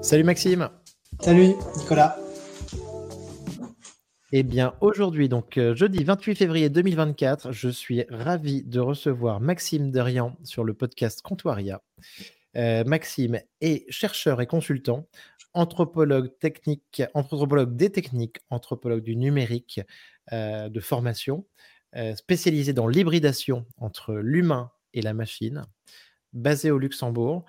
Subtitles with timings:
[0.00, 0.70] Salut Maxime.
[1.20, 2.16] Salut Nicolas.
[4.30, 9.90] Eh bien, aujourd'hui, donc euh, jeudi 28 février 2024, je suis ravi de recevoir Maxime
[9.90, 11.82] Derian sur le podcast Comptoiria.
[12.56, 15.08] Euh, Maxime est chercheur et consultant,
[15.52, 19.80] anthropologue technique, anthropologue des techniques, anthropologue du numérique
[20.32, 21.44] euh, de formation,
[22.14, 25.64] spécialisé dans l'hybridation entre l'humain et la machine,
[26.34, 27.46] basé au Luxembourg.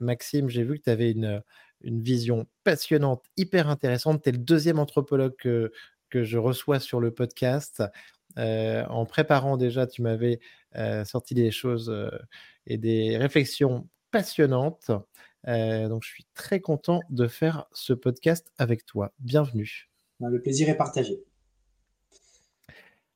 [0.00, 1.42] Maxime, j'ai vu que tu avais une,
[1.82, 4.22] une vision passionnante, hyper intéressante.
[4.22, 5.72] Tu es le deuxième anthropologue que,
[6.10, 7.82] que je reçois sur le podcast.
[8.38, 10.40] Euh, en préparant déjà, tu m'avais
[10.76, 12.10] euh, sorti des choses euh,
[12.66, 14.90] et des réflexions passionnantes.
[15.46, 19.12] donc, je suis très content de faire ce podcast avec toi.
[19.18, 19.90] Bienvenue.
[20.20, 21.24] Le plaisir est partagé.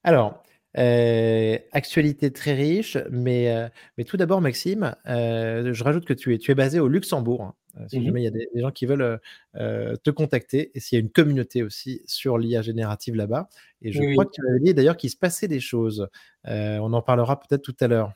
[0.04, 0.42] Alors,
[0.78, 6.34] euh, actualité très riche, mais, euh, mais tout d'abord, Maxime, euh, je rajoute que tu
[6.34, 7.42] es, tu es basé au Luxembourg.
[7.42, 7.54] Hein,
[7.88, 9.18] si mmh jamais il y a des, gens qui veulent
[9.54, 13.48] te contacter, et s'il y a une communauté aussi sur l'IA générative là-bas.
[13.80, 16.08] Et je crois que tu avais dit d'ailleurs qu'il se passait des choses.
[16.44, 18.12] on en parlera peut-être tout à l'heure.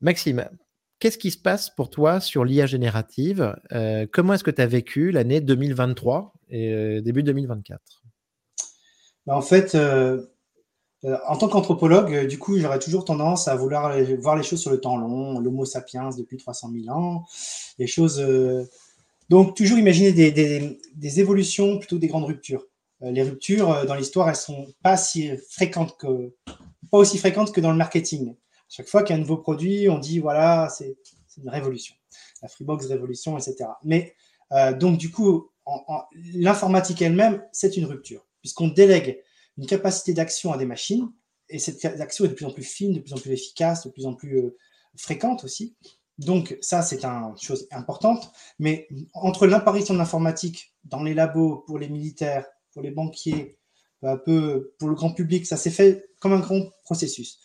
[0.00, 0.48] Maxime,
[1.00, 3.56] qu'est-ce qui se passe pour toi sur l'IA générative?
[4.12, 7.82] Comment est-ce que tu as vécu l'année 2023 et début 2024
[9.26, 9.76] bah, En fait,
[11.04, 14.60] euh, en tant qu'anthropologue, euh, du coup, j'aurais toujours tendance à vouloir voir les choses
[14.60, 17.24] sur le temps long, l'Homo sapiens depuis 300 000 ans,
[17.78, 18.20] les choses.
[18.20, 18.64] Euh,
[19.30, 22.66] donc, toujours imaginer des, évolutions plutôt des grandes ruptures.
[23.00, 26.34] les ruptures dans l'histoire, elles sont pas si fréquentes que,
[26.90, 28.34] pas aussi fréquentes que dans le marketing.
[28.68, 30.96] Chaque fois qu'il y a un nouveau produit, on dit voilà, c'est
[31.40, 31.94] une révolution,
[32.42, 33.70] la Freebox révolution, etc.
[33.84, 34.16] Mais
[34.80, 35.48] donc, du coup,
[36.34, 39.20] l'informatique elle-même, c'est une rupture, puisqu'on délègue
[39.60, 41.12] une capacité d'action à des machines,
[41.50, 43.90] et cette action est de plus en plus fine, de plus en plus efficace, de
[43.90, 44.56] plus en plus euh,
[44.96, 45.76] fréquente aussi.
[46.16, 48.32] Donc ça, c'est une chose importante.
[48.58, 53.58] Mais entre l'apparition de l'informatique dans les labos, pour les militaires, pour les banquiers,
[54.02, 57.38] un peu pour le grand public, ça s'est fait comme un grand processus.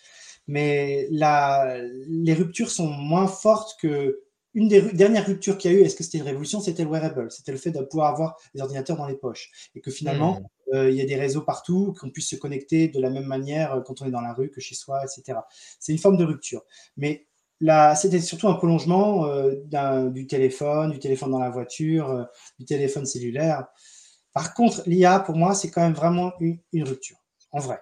[0.48, 4.22] Mais la, les ruptures sont moins fortes que
[4.56, 6.62] une des dernières ruptures qu'il y a eu, est-ce que c'était une révolution?
[6.62, 9.82] C'était le wearable, c'était le fait de pouvoir avoir des ordinateurs dans les poches et
[9.82, 10.76] que finalement, hmm.
[10.76, 13.74] euh, il y a des réseaux partout, qu'on puisse se connecter de la même manière
[13.74, 15.40] euh, quand on est dans la rue que chez soi, etc.
[15.80, 16.64] C'est une forme de rupture.
[16.96, 17.28] Mais
[17.60, 22.26] là, c'était surtout un prolongement euh, du téléphone, du téléphone dans la voiture,
[22.58, 23.68] du téléphone cellulaire.
[24.32, 27.18] Par contre, l'IA, pour moi, c'est quand même vraiment une rupture,
[27.52, 27.80] en vrai.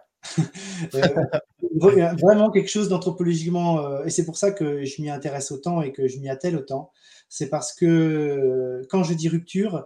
[1.82, 5.82] Euh, vraiment quelque chose d'anthropologiquement, euh, et c'est pour ça que je m'y intéresse autant
[5.82, 6.92] et que je m'y attelle autant.
[7.30, 9.86] C'est parce que euh, quand je dis rupture,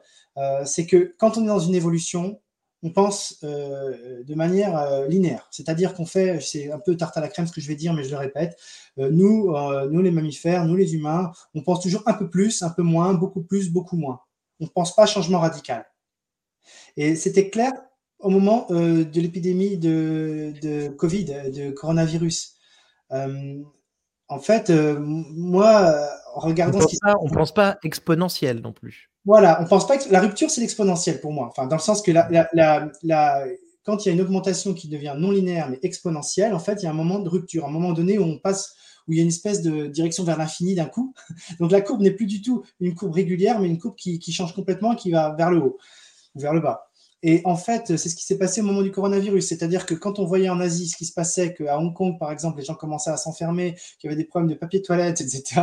[0.66, 2.40] c'est que quand on est dans une évolution,
[2.84, 5.47] on pense de manière linéaire.
[5.50, 7.94] C'est-à-dire qu'on fait, c'est un peu tarte à la crème ce que je vais dire,
[7.94, 8.56] mais je le répète,
[8.97, 9.52] nous,
[9.90, 13.16] nous les mammifères, nous les humains, on pense toujours un peu plus, un peu moins,
[13.16, 14.20] beaucoup plus, beaucoup moins.
[14.59, 15.88] On ne pense pas changement radical.
[16.97, 17.74] Et c'était clair
[18.19, 22.55] au moment euh, de l'épidémie de, de, Covid, de coronavirus.
[23.11, 23.61] Euh,
[24.28, 25.95] en fait, euh, moi,
[26.35, 29.09] en regardant on ce on pense pas exponentiel non plus.
[29.25, 31.47] Voilà, on pense pas que la rupture c'est l'exponentiel pour moi.
[31.50, 33.45] Enfin, dans le sens que la, la, la,
[33.83, 36.85] quand il y a une augmentation qui devient non linéaire mais exponentielle, en fait, il
[36.85, 38.75] y a un moment de rupture, un moment donné où on passe
[39.07, 41.13] où il y a une espèce de direction vers l'infini d'un coup.
[41.59, 44.34] Donc la courbe n'est plus du tout une courbe régulière, mais une courbe qui, qui
[44.34, 45.78] change complètement, qui va vers le haut
[46.35, 46.87] ou vers le bas.
[47.23, 49.47] Et en fait, c'est ce qui s'est passé au moment du coronavirus.
[49.47, 52.31] C'est-à-dire que quand on voyait en Asie ce qui se passait, qu'à Hong Kong, par
[52.31, 55.61] exemple, les gens commençaient à s'enfermer, qu'il y avait des problèmes de papier toilette, etc.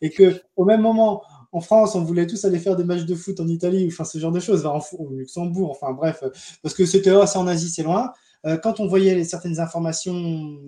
[0.00, 1.22] Et que au même moment,
[1.52, 4.18] en France, on voulait tous aller faire des matchs de foot en Italie, enfin ce
[4.18, 6.24] genre de choses, au Luxembourg, enfin bref,
[6.62, 8.12] parce que c'était oh, en Asie, c'est loin.
[8.44, 10.58] Euh, quand on voyait certaines informations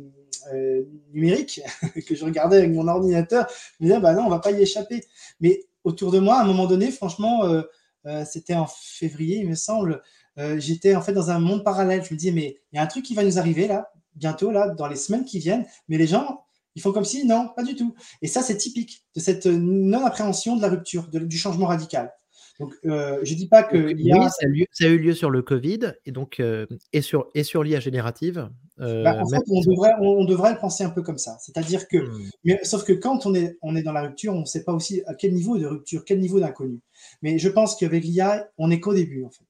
[0.55, 1.61] euh, numériques
[2.07, 4.63] que je regardais avec mon ordinateur, je me disais, bah non, on va pas y
[4.63, 5.03] échapper.
[5.41, 9.57] Mais autour de moi, à un moment donné, franchement, euh, c'était en février, il me
[9.57, 10.03] semble,
[10.39, 12.05] euh, j'étais en fait dans un monde parallèle.
[12.05, 14.51] Je me disais, mais il y a un truc qui va nous arriver là, bientôt,
[14.51, 16.45] là, dans les semaines qui viennent, mais les gens,
[16.75, 17.95] ils font comme si, non, pas du tout.
[18.23, 22.13] Et ça, c'est typique de cette non-appréhension de la rupture, du changement radical.
[22.59, 23.77] Donc, euh, je ne dis pas que.
[23.77, 24.13] Oui,
[24.71, 27.81] ça a, eu lieu sur le Covid et donc euh, et sur et sur l'IA
[27.81, 28.49] générative.
[28.79, 31.37] Bah, en fait, on devrait, on, devrait le penser un peu comme ça.
[31.41, 32.31] C'est-à-dire que, hmm.
[32.45, 34.73] mais, sauf que quand on est, on est dans la rupture, on ne sait pas
[34.73, 36.81] aussi à quel niveau de rupture, quel niveau d'inconnu.
[37.23, 39.46] Mais je pense qu'avec l'IA, on n'est qu'au début en fait.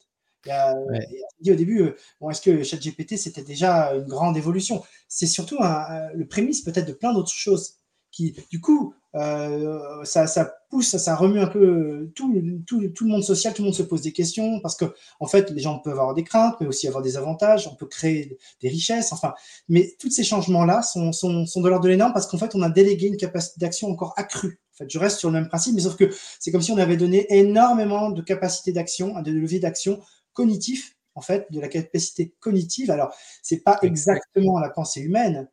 [0.46, 4.82] Il dit au début, euh, bon, est-ce que ChatGPT c'était déjà une grande évolution?
[5.08, 7.76] C'est surtout le prémisse peut-être de plein d'autres choses
[8.16, 12.34] qui, du coup, euh, ça, ça, pousse, ça remue un peu tout,
[12.66, 14.86] tout, tout, le monde social, tout le monde se pose des questions parce que,
[15.20, 17.86] en fait, les gens peuvent avoir des craintes, mais aussi avoir des avantages, on peut
[17.86, 19.34] créer des richesses, enfin,
[19.68, 22.62] mais tous ces changements-là sont, sont, sont de l'ordre de l'énorme parce qu'en fait, on
[22.62, 24.60] a délégué une capacité d'action encore accrue.
[24.74, 26.78] En fait, je reste sur le même principe, mais sauf que c'est comme si on
[26.78, 30.00] avait donné énormément de capacité d'action, de levier d'action
[30.36, 32.90] cognitif, en fait, de la capacité cognitive.
[32.90, 33.12] Alors,
[33.42, 35.48] c'est pas exactement la pensée humaine,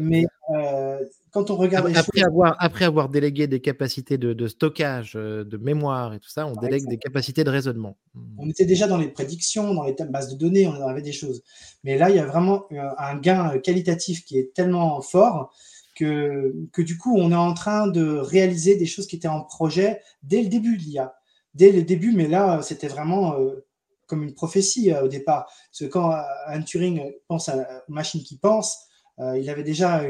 [0.00, 0.98] mais euh,
[1.30, 6.12] quand on regarde après, avoir, après avoir délégué des capacités de, stockage, euh, de mémoire
[6.14, 7.96] et tout ça, on délègue des capacités de raisonnement.
[8.38, 11.42] On était déjà dans les prédictions, dans les bases de données, on avait des choses.
[11.84, 12.66] Mais là, il y a vraiment
[12.98, 15.52] un gain qualitatif qui est tellement fort
[15.94, 19.42] que, que du coup, on est en train de réaliser des choses qui étaient en
[19.42, 21.14] projet dès le début de l'IA.
[21.54, 23.66] Dès le début, mais là, c'était vraiment euh,
[24.10, 25.46] comme une prophétie au départ.
[25.46, 26.12] Parce que quand
[26.46, 28.76] un Turing pense à une machine qui pense,
[29.20, 30.02] euh, il avait déjà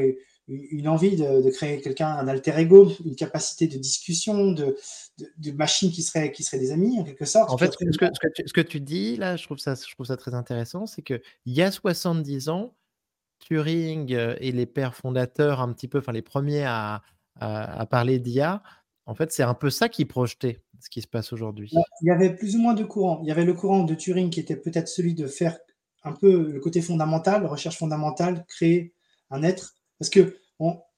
[0.47, 4.75] une envie de, créer quelqu'un, un alter ego, une capacité de discussion, de,
[5.37, 7.51] de, machines qui seraient, qui seraient des amis, en quelque sorte.
[7.51, 8.05] En fait, ce que,
[8.45, 11.21] ce, que tu, dis, là, je trouve ça, je trouve ça très intéressant, c'est qu'il
[11.45, 12.73] y a 70 ans,
[13.39, 17.01] Turing euh, et les pères fondateurs, un petit peu, enfin les premiers à,
[17.39, 18.61] à, parler d'IA,
[19.11, 21.69] en fait, c'est un peu ça qui projetait ce qui se passe aujourd'hui.
[22.01, 23.19] Il y avait plus ou moins de courants.
[23.23, 25.59] Il y avait le courant de Turing qui était peut-être celui de faire
[26.05, 28.93] un peu le côté fondamental, recherche fondamentale, créer
[29.29, 29.75] un être.
[29.99, 30.37] Parce que,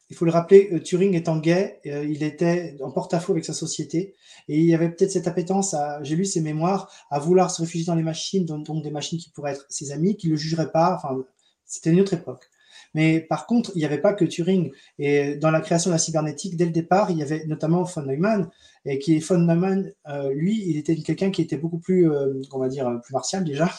[0.10, 3.54] il faut le rappeler, euh, Turing étant gay, euh, il était en porte-à-faux avec sa
[3.54, 4.14] société.
[4.48, 7.88] Et il y avait peut-être cette appétence, j'ai lu ses mémoires, à vouloir se réfugier
[7.88, 10.72] dans les machines, donc des machines qui pourraient être ses amis, qui ne le jugeraient
[10.72, 10.94] pas.
[10.98, 11.18] Enfin,
[11.66, 12.48] c'était une autre époque.
[12.94, 14.72] Mais par contre, il n'y avait pas que Turing.
[15.00, 18.02] Et dans la création de la cybernétique, dès le départ, il y avait notamment von
[18.04, 18.50] Neumann.
[18.86, 22.10] Et qui von Neumann, euh, lui, il était quelqu'un qui était beaucoup plus,
[22.52, 23.70] on va dire, plus martial déjà.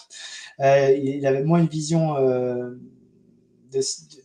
[0.58, 2.14] il avait moins une vision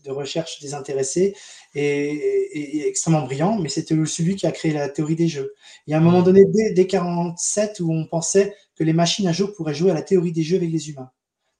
[0.03, 1.35] de, recherche désintéressée
[1.75, 5.53] et, extrêmement brillant, mais c'était celui qui a créé la théorie des jeux.
[5.87, 9.27] Il y a un moment donné, dès, dès 47, où on pensait que les machines
[9.27, 11.11] à jeu pourraient jouer à la théorie des jeux avec les humains.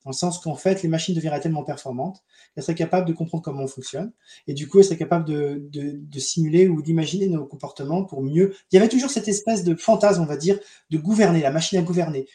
[0.06, 2.24] Dans le sens qu'en fait, les machines deviendraient tellement performantes
[2.54, 4.12] qu'elles seraient capables de comprendre comment on fonctionne.
[4.48, 8.56] Et du coup, elles seraient capables de, de simuler ou d'imaginer nos comportements pour mieux.
[8.72, 10.58] Il y avait toujours cette espèce de fantasme, on va dire,
[10.90, 12.28] de gouverner, la machine à gouverner,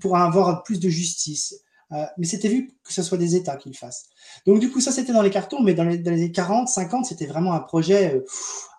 [0.00, 1.62] pour avoir plus de justice,
[1.92, 4.08] euh, mais c'était vu que ce soit des États qui le fassent.
[4.46, 7.06] Donc du coup, ça c'était dans les cartons, mais dans les, dans les 40, 50,
[7.06, 8.24] c'était vraiment un projet euh,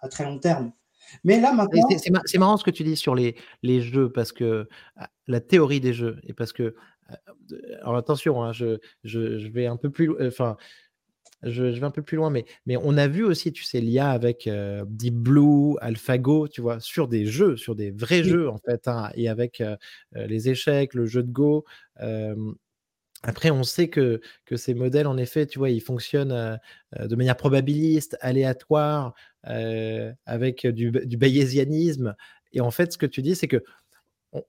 [0.02, 0.72] à très long terme.
[1.24, 1.88] Mais là maintenant.
[2.26, 5.80] C'est marrant ce que tu dis sur les, les jeux, parce que ah, la théorie
[5.80, 6.76] des jeux, et parce que.
[7.12, 10.12] Euh, alors attention, hein, je, je, je, vais un peu plus.
[10.26, 10.58] Enfin.
[11.44, 14.10] Je, vais un peu plus loin, mais, mais on a vu aussi, tu sais, l'IA
[14.10, 14.50] avec
[14.88, 19.10] Deep Blue, AlphaGo, tu vois, sur des jeux, sur des vrais jeux, en fait, hein,
[19.16, 19.64] et avec
[20.14, 21.64] les échecs, le jeu de Go.
[23.24, 26.56] Après, on sait que, que ces modèles, en effet, tu vois, ils fonctionnent euh,
[27.00, 29.14] euh, de manière probabiliste, aléatoire,
[29.48, 32.16] euh, avec du, du, bayésianisme.
[32.54, 33.64] Et en fait, ce que tu dis, c'est que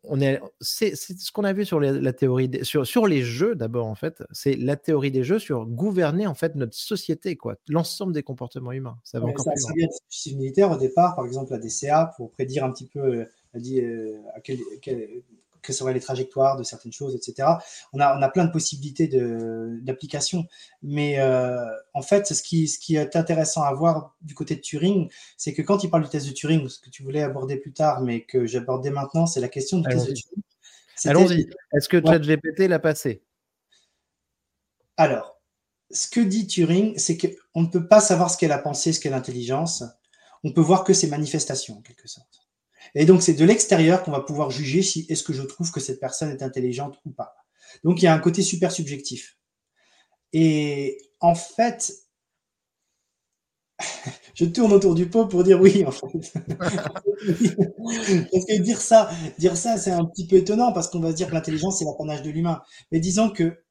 [0.05, 3.87] on, est, c'est, ce qu'on a vu sur la théorie, sur, sur les jeux d'abord,
[3.87, 8.12] en fait, c'est la théorie des jeux sur gouverner en fait notre société, quoi, l'ensemble
[8.12, 8.99] des comportements humains.
[9.05, 12.87] Ça va encore plus militaire au départ, par exemple la DCA, pour prédire un petit
[12.87, 14.59] peu à quel,
[15.62, 17.49] que seraient les trajectoires de certaines choses, etc.
[17.93, 19.09] On a, on a plein de possibilités
[19.83, 20.47] d'application.
[20.83, 21.65] Mais euh,
[21.95, 25.55] en fait, ce qui, ce qui est intéressant à voir du côté de Turing, c'est
[25.55, 28.01] que quand il parle du test de Turing, ce que tu voulais aborder plus tard,
[28.01, 30.43] mais que j'abordais maintenant, c'est la question du test de Turing.
[31.07, 31.49] Allons-y.
[31.73, 33.23] Est-ce que ChatGPT l'a passé?
[34.96, 35.41] Alors,
[35.91, 39.01] ce que dit Turing, c'est qu'on ne peut pas savoir ce qu'est la pensée, ce
[39.01, 39.82] qu'est l'intelligence.
[40.44, 42.30] On peut voir que ses manifestations, en quelque sorte.
[42.94, 45.81] Et donc, c'est de l'extérieur qu'on va pouvoir juger si est-ce que je trouve que
[45.81, 47.34] cette personne est intelligente ou pas.
[47.84, 49.37] Donc, il y a un côté super subjectif.
[50.32, 51.93] Et en fait,
[54.34, 56.06] je tourne autour du pot pour dire oui, en fait.
[58.32, 61.29] parce que dire ça, dire ça, c'est un petit peu étonnant parce qu'on va dire
[61.29, 62.63] que l'intelligence, c'est l'apanage de l'humain.
[62.93, 63.63] Mais disons que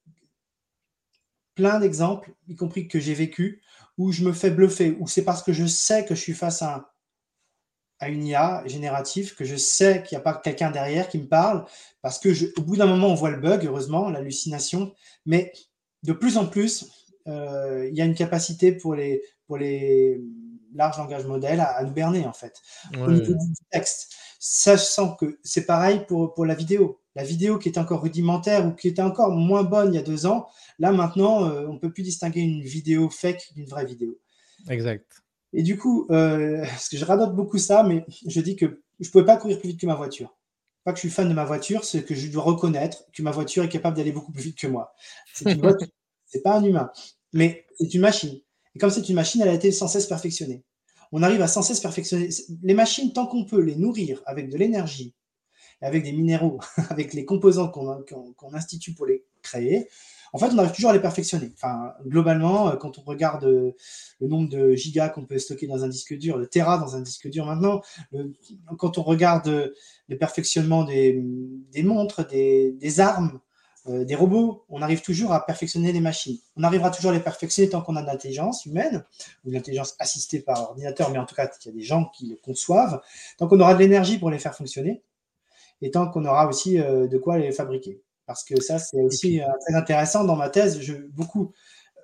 [1.56, 3.62] plein d'exemples, y compris que j'ai vécu,
[3.98, 6.62] où je me fais bluffer, où c'est parce que je sais que je suis face
[6.62, 6.86] à un
[8.00, 11.28] à une IA générative, que je sais qu'il n'y a pas quelqu'un derrière qui me
[11.28, 11.66] parle,
[12.02, 14.94] parce que je, au bout d'un moment, on voit le bug, heureusement, l'hallucination,
[15.26, 15.52] mais
[16.04, 16.90] de plus en plus,
[17.28, 20.22] euh, il y a une capacité pour les, pour les
[20.74, 22.62] larges langages modèles à, nous berner, en fait,
[22.98, 24.14] au niveau du texte.
[24.40, 27.02] Sachant que c'est pareil pour, pour la vidéo.
[27.16, 30.04] La vidéo qui était encore rudimentaire ou qui était encore moins bonne il y a
[30.04, 33.86] deux ans, là maintenant, euh, on ne peut plus distinguer une vidéo fake d'une vraie
[33.86, 34.18] vidéo.
[34.70, 35.06] Exact.
[35.54, 39.08] Et du coup, euh, parce que je radote beaucoup ça, mais je dis que je
[39.08, 40.36] ne pouvais pas courir plus vite que ma voiture.
[40.84, 43.32] Pas que je suis fan de ma voiture, c'est que je dois reconnaître que ma
[43.32, 44.94] voiture est capable d'aller beaucoup plus vite que moi.
[45.34, 45.88] C'est une voiture,
[46.26, 46.92] c'est pas un humain,
[47.34, 48.40] mais c'est une machine.
[48.76, 50.64] Et comme c'est une machine, elle a été sans cesse perfectionnée.
[51.12, 52.30] On arrive à sans cesse perfectionner
[52.62, 55.16] les machines tant qu'on peut les nourrir avec de l'énergie,
[55.82, 59.90] avec des minéraux, avec les composants qu'on institue pour les créer.
[60.34, 61.52] En fait, on arrive toujours à les perfectionner.
[61.56, 66.18] Enfin, globalement, quand on regarde le nombre de gigas qu'on peut stocker dans un disque
[66.18, 67.82] dur, le Tera dans un disque dur maintenant,
[68.78, 69.74] quand on regarde
[70.10, 71.22] le perfectionnement des,
[71.84, 73.40] montres, des, armes,
[73.88, 76.38] euh, des robots, on arrive toujours à perfectionner les machines.
[76.58, 79.06] On arrivera toujours à les perfectionner tant qu'on a de l'intelligence humaine,
[79.46, 82.06] ou de l'intelligence assistée par ordinateur, mais en tout cas, il y a des gens
[82.06, 83.02] qui le conçoivent,
[83.38, 85.04] tant qu'on aura de l'énergie pour les faire fonctionner,
[85.82, 88.02] et tant qu'on aura aussi euh, de quoi les fabriquer.
[88.30, 90.82] Parce que ça, c'est aussi euh, très intéressant dans ma thèse.
[90.82, 91.52] Je beaucoup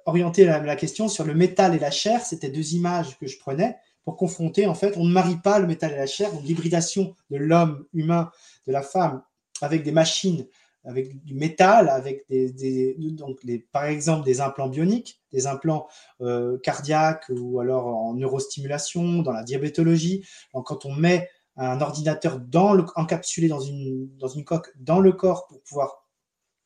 [0.08, 2.26] orienter la, question sur le métal et la chair.
[2.26, 4.66] C'était deux images que je prenais pour confronter.
[4.66, 6.34] En fait, on ne marie pas le métal et la chair.
[6.34, 8.32] Donc, l'hybridation de l'homme humain,
[8.66, 9.22] de la femme,
[9.62, 10.48] avec des machines,
[10.84, 13.42] avec du métal, avec des, donc
[13.72, 15.86] par exemple des implants bioniques, des implants
[16.22, 20.26] euh, cardiaques ou alors en neurostimulation, dans la diabétologie.
[20.56, 25.00] Donc, quand on met un ordinateur dans le, encapsulé dans une, dans une coque dans
[25.00, 26.05] le corps pour pouvoir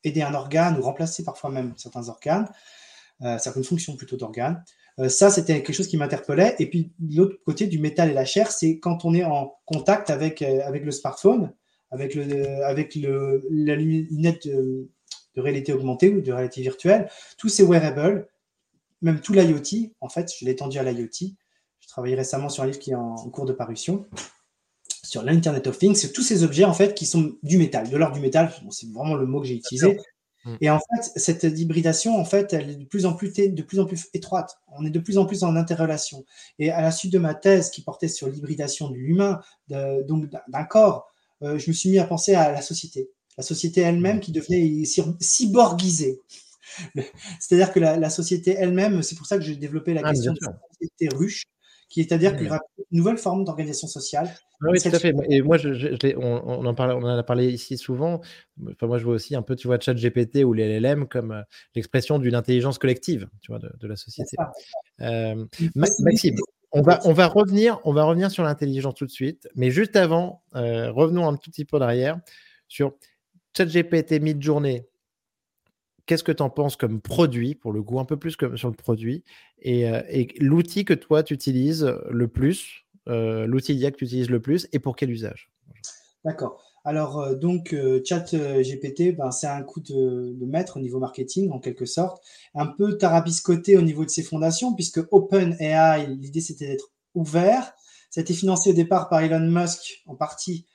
[0.04, 2.50] aider un organe ou remplacer parfois même certains organes,
[3.22, 4.64] euh, certaines fonctions plutôt d'organes.
[5.00, 6.56] Euh, ça, c'était quelque chose qui m'interpellait.
[6.60, 10.10] Et puis, l'autre côté du métal et la chair, c'est quand on est en contact
[10.10, 11.54] avec, euh, avec le smartphone,
[11.92, 14.90] avec, le, avec le, la lunette de,
[15.38, 18.28] réalité augmentée ou de réalité virtuelle, tous ces wearables,
[19.02, 21.32] même tout l'IoT, en fait, je l'ai étendu à l'IoT.
[21.80, 24.06] Je travaillé récemment sur un livre qui est en, cours de parution
[25.04, 27.98] sur l'Internet of Things, c'est tous ces objets en fait qui sont du métal, de
[27.98, 29.98] l'ordre du métal, c'est vraiment le mot que j'ai utilisé.
[30.62, 33.80] Et en fait, cette hybridation, en fait, elle est de plus en plus, de plus
[33.80, 34.58] en plus étroite.
[34.70, 36.26] On est de plus en plus en interrelation.
[36.60, 40.64] Et à la suite de ma thèse qui portait sur l'hybridation de l'humain, donc d'un
[40.64, 41.10] corps,
[41.44, 43.10] euh, je me suis mis à penser à la société.
[43.38, 44.84] La société elle-même qui devenait
[45.20, 46.22] cyborgisée.
[47.40, 50.40] C'est-à-dire que la, société elle-même, c'est pour ça que j'ai développé la ah, question de
[50.42, 51.44] la société ruche,
[51.90, 52.60] qui est à dire qu'il y aura
[52.92, 54.30] une nouvelle forme d'organisation sociale.
[54.62, 55.14] Oui, tout à fait.
[55.30, 55.70] Et moi, je,
[56.18, 58.22] on, en parle, on en a parlé ici souvent.
[58.72, 61.32] Enfin, moi, je vois aussi un peu, tu vois, chat GPT ou les LLM comme
[61.32, 61.42] euh,
[61.76, 64.38] l'expression d'une intelligence collective, tu vois, de, la société.
[65.02, 66.36] Euh, Maxime,
[66.72, 69.96] on va, on va revenir, on va revenir sur l'intelligence tout de suite, mais juste
[69.96, 72.20] avant, euh, revenons un tout petit peu derrière
[72.68, 72.94] sur
[73.56, 74.89] ChatGPT mid-journée
[76.10, 78.68] qu'est-ce que tu en penses comme produit, pour le coup, un peu plus comme sur
[78.68, 79.24] le produit,
[79.62, 80.02] et, euh,
[80.40, 84.68] l'outil que toi tu utilises le plus, euh, l'outil d'IA que tu utilises le plus,
[84.74, 85.52] et pour quel usage?
[86.26, 86.64] D'accord.
[86.84, 91.86] Alors, euh, donc, ChatGPT, ben, c'est un coup de, maître au niveau marketing, en quelque
[91.86, 92.24] sorte,
[92.56, 97.72] un peu tarabiscoté au niveau de ses fondations, puisque OpenAI, l'idée c'était d'être ouvert.
[98.10, 100.66] Ça a été financé au départ par Elon Musk, en partie,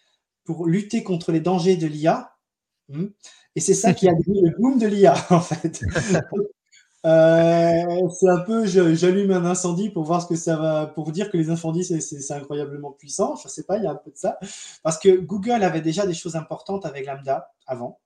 [0.44, 2.30] pour lutter contre les dangers de l'IA.
[2.88, 3.06] Hmm.
[3.56, 5.82] Et c'est ça qui a donné le boom de l'IA, en fait.
[7.06, 11.30] Euh, c'est un peu, j'allume un incendie pour voir ce que ça va, pour dire
[11.30, 13.36] que les incendies, c'est incroyablement puissant.
[13.36, 14.38] Je sais pas, il y a un peu de ça.
[14.82, 18.00] Parce que Google avait déjà des choses importantes avec Lambda avant.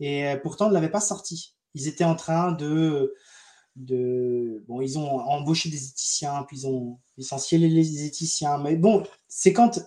[0.00, 1.54] Et pourtant, ne l'avait pas sorti.
[1.74, 3.14] Ils étaient en train de,
[3.76, 8.58] de, bon, ils ont embauché des éthiciens, puis ils ont licencié les éthiciens.
[8.58, 9.78] Mais bon, c'est quand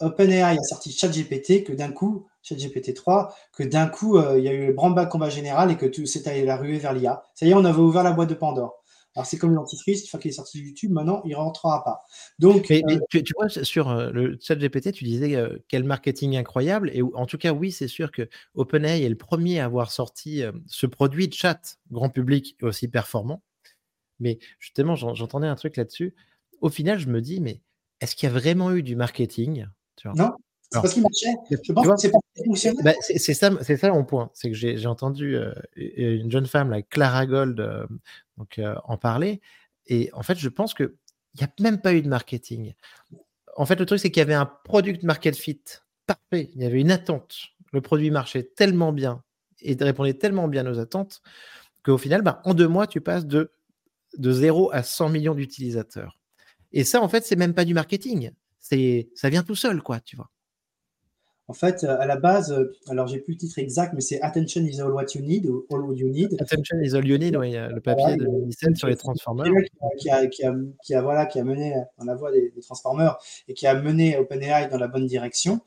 [0.00, 4.48] OpenAI a sorti ChatGPT que d'un coup, ChatGPT 3, que d'un coup, euh, il y
[4.48, 7.22] a eu le branle-bas combat général et que tout s'est allé la ruée vers l'IA.
[7.34, 8.82] Ça y est, on avait ouvert la boîte de Pandore.
[9.16, 11.84] Alors, c'est comme l'antifreeze, une fois qu'il est sorti de YouTube, maintenant, il ne rentrera
[11.84, 12.00] pas.
[12.40, 16.90] Donc, euh, tu, vois, sur euh, le chat GPT, tu disais quel marketing incroyable.
[16.92, 20.42] Et en tout cas, oui, c'est sûr que OpenAI est le premier à avoir sorti
[20.66, 23.42] ce produit de chat grand public aussi performant.
[24.18, 26.14] Mais justement, j'entendais un truc là-dessus.
[26.60, 27.60] Au final, je me dis, mais
[28.00, 29.66] est-ce qu'il y a vraiment eu du marketing?
[30.16, 30.32] Non,
[30.70, 31.34] c'est parce qu'il marchait.
[31.50, 32.18] Je pense que c'est pas
[32.82, 34.30] bah, c'est ça, c'est ça mon point.
[34.34, 37.86] C'est que j'ai entendu euh, une jeune femme, la Clara Gold, euh,
[38.38, 39.40] donc, euh, en parler.
[39.86, 40.92] Et en fait, je pense qu'il
[41.38, 42.74] n'y a même pas eu de marketing.
[43.56, 45.62] En fait, le truc, c'est qu'il y avait un product market fit
[46.06, 46.50] parfait.
[46.54, 47.36] Il y avait une attente.
[47.72, 49.22] Le produit marchait tellement bien
[49.60, 51.22] et répondait tellement bien aux attentes
[51.84, 53.52] qu'au final, bah, en deux mois, tu passes de,
[54.16, 56.18] de 0 à 100 millions d'utilisateurs.
[56.72, 58.32] Et ça, en fait, c'est même pas du marketing.
[58.58, 60.30] C'est, ça vient tout seul, quoi, tu vois.
[61.46, 64.18] En fait, euh, à la base, euh, alors j'ai plus le titre exact, mais c'est
[64.22, 66.34] Attention is all what you need, all what you need.
[66.40, 69.44] Attention is all you need, oui, le papier de 2017 sur les Transformers.
[69.98, 73.18] Qui a, qui, a, qui, a, voilà, qui a mené dans la voie des, Transformers
[73.46, 75.60] et qui a mené OpenAI dans la bonne direction.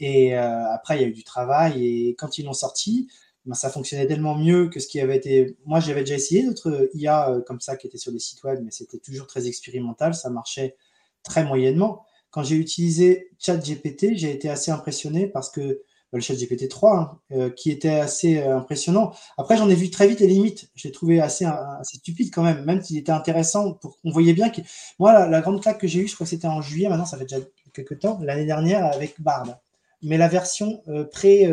[0.00, 3.08] Et euh, après, il y a eu du travail et quand ils l'ont sorti,
[3.46, 5.56] ben, ça fonctionnait tellement mieux que ce qui avait été.
[5.66, 8.72] Moi, j'avais déjà essayé d'autres IA comme ça qui étaient sur des sites web, mais
[8.72, 10.74] c'était toujours très expérimental, ça marchait
[11.22, 16.66] très moyennement quand j'ai utilisé ChatGPT, j'ai été assez impressionné parce que bah, le ChatGPT
[16.68, 19.12] 3, hein, euh, qui était assez euh, impressionnant.
[19.36, 20.70] Après, j'en ai vu très vite les limites.
[20.74, 23.78] Je l'ai trouvé assez, assez stupide quand même, même s'il était intéressant.
[24.02, 24.62] On voyait bien que
[24.98, 26.88] moi, la, grande claque que j'ai eue, je crois que c'était en juillet.
[26.88, 28.18] Maintenant, ça fait déjà quelques temps.
[28.22, 29.58] L'année dernière avec Bard,
[30.02, 31.46] mais la version euh, pré.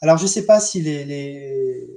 [0.00, 1.88] alors, je sais pas si les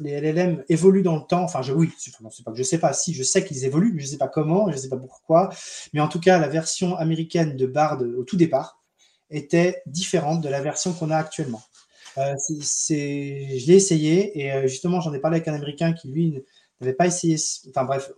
[0.00, 1.42] les LLM évoluent dans le temps.
[1.42, 2.92] Enfin, je, oui, je sais pas.
[2.92, 5.50] Si, je sais qu'ils évoluent, mais je sais pas comment, je sais pas pourquoi.
[5.92, 8.82] Mais en tout cas, la version américaine de Bard au tout départ
[9.30, 11.62] était différente de la version qu'on a actuellement.
[12.18, 16.42] Euh, je l'ai essayé et euh, justement, j'en ai parlé avec un Américain qui lui
[16.80, 17.36] n'avait pas essayé.
[17.68, 18.12] Enfin bref,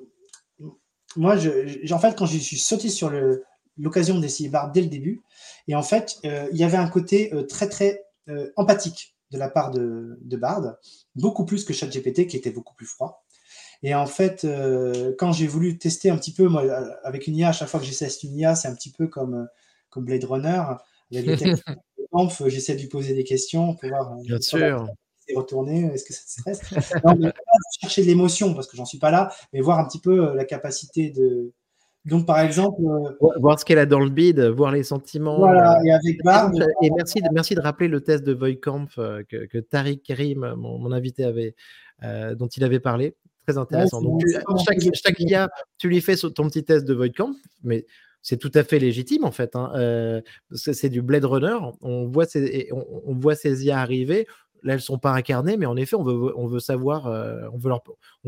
[1.16, 3.10] moi, en fait, quand je suis sauté sur
[3.78, 5.22] l'occasion d'essayer Bard dès le début,
[5.68, 8.02] et en fait, euh, il y avait un côté très très
[8.56, 10.76] empathique de la part de, de Bard,
[11.14, 13.24] beaucoup plus que ChatGPT qui était beaucoup plus froid.
[13.82, 16.62] Et en fait, euh, quand j'ai voulu tester un petit peu, moi,
[17.04, 19.34] avec une IA, à chaque fois que j'essaie une IA, c'est un petit peu comme,
[19.34, 19.44] euh,
[19.90, 20.62] comme Blade Runner.
[22.46, 24.12] j'essaie de lui poser des questions pour voir.
[24.12, 24.86] Euh, Bien sûr.
[25.34, 26.94] Retourner, est-ce que ça te stresse?
[27.04, 27.40] Non, mais pas
[27.80, 30.44] chercher de l'émotion parce que j'en suis pas là, mais voir un petit peu la
[30.44, 31.52] capacité de,
[32.06, 32.80] donc, par exemple.
[33.38, 35.38] voir ce qu'elle a dans le bid, voir les sentiments.
[35.38, 36.18] Voilà, et avec
[36.82, 40.92] Et merci de, merci de rappeler le test de Voikamp que, que Tariq Kerim, mon,
[40.92, 41.54] invité, avait,
[42.02, 43.14] dont il avait parlé.
[43.46, 44.02] Très intéressant.
[44.02, 44.22] Donc,
[44.66, 45.48] chaque, chaque IA,
[45.78, 47.86] tu lui fais ton petit test de Voikamp, mais
[48.22, 49.54] c'est tout à fait légitime en fait.
[49.54, 50.22] Hein.
[50.50, 51.56] c'est du Blade Runner.
[51.80, 54.26] On voit ces, on, on voit ces IA arriver
[54.62, 57.58] là, elles sont pas incarnées, mais en effet, on veut, savoir, euh, on,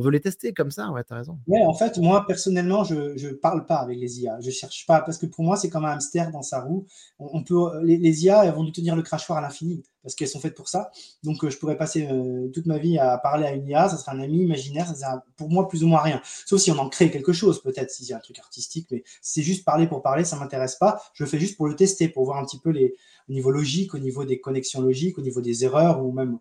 [0.03, 0.91] veut les tester comme ça.
[0.91, 1.39] Ouais, tu as raison.
[1.47, 4.39] Ouais, en fait, moi, personnellement, je ne parle pas avec les IA.
[4.41, 6.87] Je cherche pas, parce que pour moi, c'est comme un hamster dans sa roue.
[7.19, 10.41] On, peut, les, les, IA, vont nous tenir le crachoir à l'infini, parce qu'elles sont
[10.41, 10.91] faites pour ça.
[11.23, 13.97] Donc, euh, je pourrais passer euh, toute ma vie à parler à une IA, ça
[13.97, 16.21] serait un ami imaginaire, ça serait pour moi plus ou moins rien.
[16.47, 19.43] Sauf si on en crée quelque chose, peut-être, si c'est un truc artistique, mais c'est
[19.43, 21.03] juste parler pour parler, ça m'intéresse pas.
[21.15, 22.95] Je le fais juste pour le tester, pour voir un petit peu les,
[23.29, 26.39] au niveau logique, au niveau des connexions logiques, au niveau des erreurs, ou même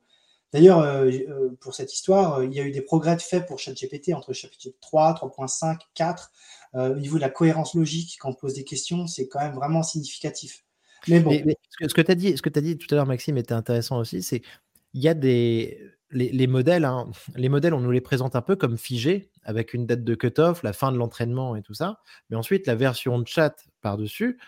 [0.54, 1.12] D'ailleurs, euh,
[1.60, 4.70] pour cette histoire, il y a eu des progrès de fait pour ChatGPT entre chapitre
[4.80, 6.32] 3, 3.5, 4.
[6.74, 9.84] au niveau de la cohérence logique, quand on pose des questions, c'est quand même vraiment
[9.84, 10.64] significatif.
[11.08, 11.32] Mais bon.
[11.82, 14.42] ce que tu as, dit, as dit tout à l'heure, Maxime, était intéressant aussi, c'est
[14.94, 15.80] il y a des.
[16.10, 19.86] Les, modèles, hein, les modèles, on nous les présente un peu comme figés, avec une
[19.86, 22.00] date de cut-off, la fin de l'entraînement et tout ça.
[22.30, 24.40] Mais ensuite, la version de chat par-dessus,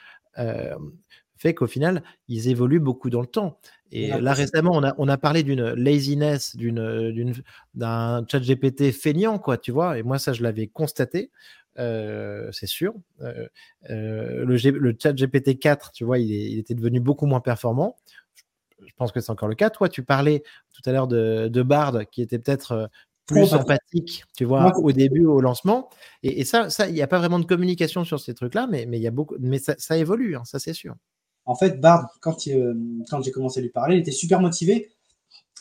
[1.39, 3.59] fait qu'au final, ils évoluent beaucoup dans le temps.
[3.91, 6.55] Et là, récemment, on a, on a parlé d'une laziness,
[7.73, 9.97] d'un chat GPT feignant, quoi, tu vois.
[9.97, 11.31] Et moi, ça, je l'avais constaté,
[11.79, 12.93] euh, c'est sûr.
[13.21, 13.47] Euh,
[13.89, 17.95] euh, le, le, chat GPT 4, tu vois, il, il, était devenu beaucoup moins performant.
[18.85, 19.69] Je pense que c'est encore le cas.
[19.69, 22.89] Toi, tu parlais tout à l'heure de, de Bard, qui était peut-être
[23.25, 25.89] plus sympathique, tu vois, au début, au lancement.
[26.23, 29.07] Et, ça, il n'y a pas vraiment de communication sur ces trucs-là, mais, mais, y
[29.07, 30.95] a beaucoup, mais ça, ça évolue, hein, ça c'est sûr.
[31.45, 32.37] En fait, Bard, quand,
[33.09, 34.89] quand j'ai commencé à lui parler, il était super motivé.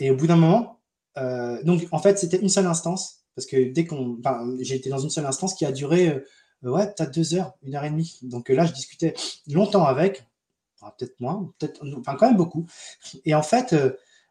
[0.00, 0.81] Et au bout d'un moment,
[1.18, 3.24] euh, donc en fait, c'était une seule instance.
[3.38, 4.18] Parce que dès qu'on.
[4.59, 7.77] j'ai été dans une seule instance qui a duré, euh, ouais, peut-être deux heures, une
[7.77, 8.18] heure et demie.
[8.22, 9.14] Donc là, je discutais
[9.46, 10.27] longtemps avec,
[10.98, 12.66] peut-être moins, peut-être, enfin, quand même beaucoup.
[13.24, 13.77] Et en fait,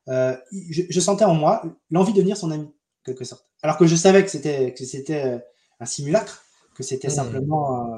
[0.07, 2.67] je, sentais en moi l'envie de devenir son ami,
[3.05, 3.47] quelque sorte.
[3.61, 5.41] Alors que je savais que c'était, que c'était
[5.79, 6.43] un simulacre,
[6.75, 7.11] que c'était mmh.
[7.11, 7.97] simplement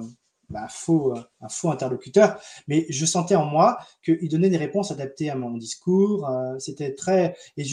[0.50, 4.92] bah, faux, euh, un faux interlocuteur, mais je sentais en moi qu'il donnait des réponses
[4.92, 6.28] adaptées à mon discours.
[6.28, 7.36] Euh, c'était très.
[7.58, 7.64] Et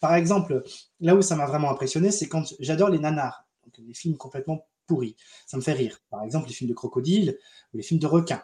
[0.00, 0.62] par exemple,
[1.00, 4.66] là où ça m'a vraiment impressionné, c'est quand j'adore les nanars, donc les films complètement
[4.86, 5.16] pourris.
[5.46, 6.00] Ça me fait rire.
[6.10, 7.38] Par exemple, les films de crocodile
[7.72, 8.42] ou les films de requins.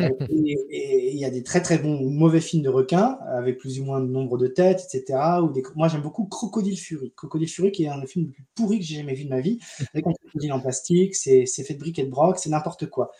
[0.00, 3.80] Et il y a des très très bons ou mauvais films de requins avec plus
[3.80, 5.18] ou moins de nombre de têtes, etc.
[5.42, 5.62] Ou des...
[5.74, 7.12] Moi j'aime beaucoup Crocodile Fury.
[7.16, 9.30] Crocodile Fury qui est un des films le plus pourri que j'ai jamais vu de
[9.30, 9.58] ma vie,
[9.94, 13.10] avec un crocodile en plastique, c'est fait de briques et de broc, c'est n'importe quoi.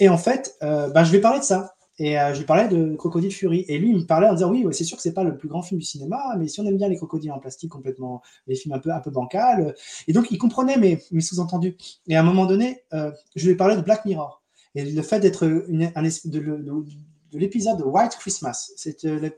[0.00, 1.74] Et en fait, euh, bah, je vais parler de ça.
[1.98, 3.64] Et euh, je lui parlais de Crocodile Fury.
[3.68, 5.48] Et lui, il me parlait en disant Oui, c'est sûr que c'est pas le plus
[5.48, 8.56] grand film du cinéma, mais si on aime bien les crocodiles en plastique complètement, les
[8.56, 9.74] films un peu, un peu bancals.
[10.08, 11.76] Et donc, il comprenait mes, mes sous-entendus.
[12.08, 14.43] Et à un moment donné, euh, je lui ai parlé de Black Mirror.
[14.74, 19.30] Et le fait d'être un, de, de, l'épisode White Christmas, c'est euh, la,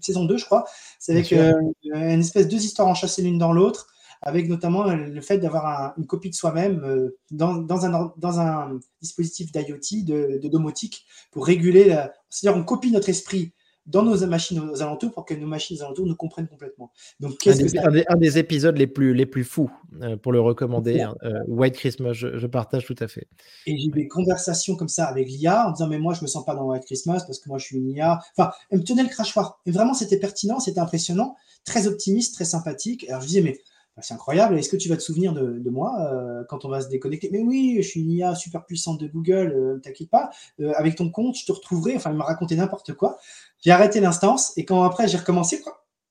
[0.00, 0.64] saison 2, je crois,
[0.98, 1.52] c'est avec euh,
[1.84, 3.88] une espèce de deux histoires enchâssées l'une dans l'autre,
[4.22, 8.78] avec notamment le fait d'avoir une copie de soi-même euh, dans, dans, un, dans un
[9.02, 11.96] dispositif d'IoT, de, de, domotique, pour réguler,
[12.30, 13.52] c'est-à-dire on copie notre esprit
[13.86, 16.90] dans nos machines aux alentours pour que nos machines aux alentours nous comprennent complètement.
[17.20, 19.70] Donc, un, des, que un, des, épisodes les plus, les plus fous
[20.02, 23.26] euh, pour le recommander, hein, euh, White Christmas, je, partage tout à fait.
[23.66, 26.44] Et j'ai des conversations comme ça avec l'IA en disant Mais moi, je me sens
[26.44, 28.20] pas dans White Christmas parce que moi, je suis une IA.
[28.36, 29.60] Enfin, elle me tenait le crachoir.
[29.66, 33.06] Et vraiment, c'était pertinent, c'était impressionnant, très optimiste, très sympathique.
[33.08, 33.60] Alors, je disais Mais
[34.00, 34.58] c'est incroyable.
[34.58, 37.28] Est-ce que tu vas te souvenir de, moi euh, quand on va se déconnecter?
[37.30, 40.30] Mais oui, je suis une IA super puissante de Google, ne t'inquiète pas.
[40.76, 41.96] avec ton compte, je te retrouverai.
[41.96, 43.18] Enfin, il m'a raconté n'importe quoi.
[43.60, 45.62] J'ai arrêté l'instance et quand après j'ai recommencé,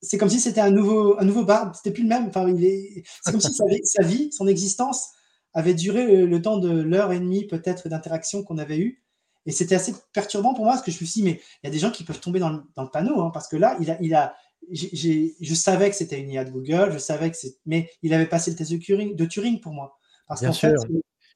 [0.01, 1.75] c'est comme si c'était un nouveau, un nouveau Bard.
[1.75, 2.27] C'était plus le même.
[2.27, 2.45] Enfin,
[3.23, 5.11] c'est comme si sa, vie, son existence
[5.53, 9.03] avait duré le, temps de l'heure et demie peut-être d'interaction qu'on avait eu.
[9.45, 11.69] Et c'était assez perturbant pour moi parce que je me suis dit, mais il y
[11.69, 13.97] a des gens qui peuvent tomber dans le, panneau hein, parce que là, il a,
[14.01, 14.35] il a,
[14.71, 18.27] je savais que c'était une IA de Google, je savais que c'est, mais il avait
[18.27, 19.99] passé le test de Turing, de Turing pour moi.
[20.27, 20.73] Parce qu'en fait,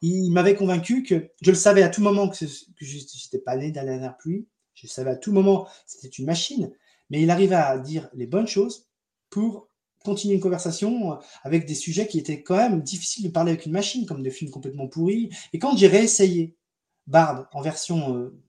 [0.02, 3.56] il m'avait convaincu que je le savais à tout moment que, que je n'étais pas
[3.56, 4.48] né de la dernière pluie.
[4.76, 6.72] Je savais à tout moment que c'était une machine,
[7.10, 8.88] mais il arrivait à dire les bonnes choses
[9.30, 9.70] pour
[10.04, 13.72] continuer une conversation avec des sujets qui étaient quand même difficiles de parler avec une
[13.72, 15.30] machine, comme des films complètement pourris.
[15.52, 16.56] Et quand j'ai réessayé
[17.08, 18.40] Bard en version euh,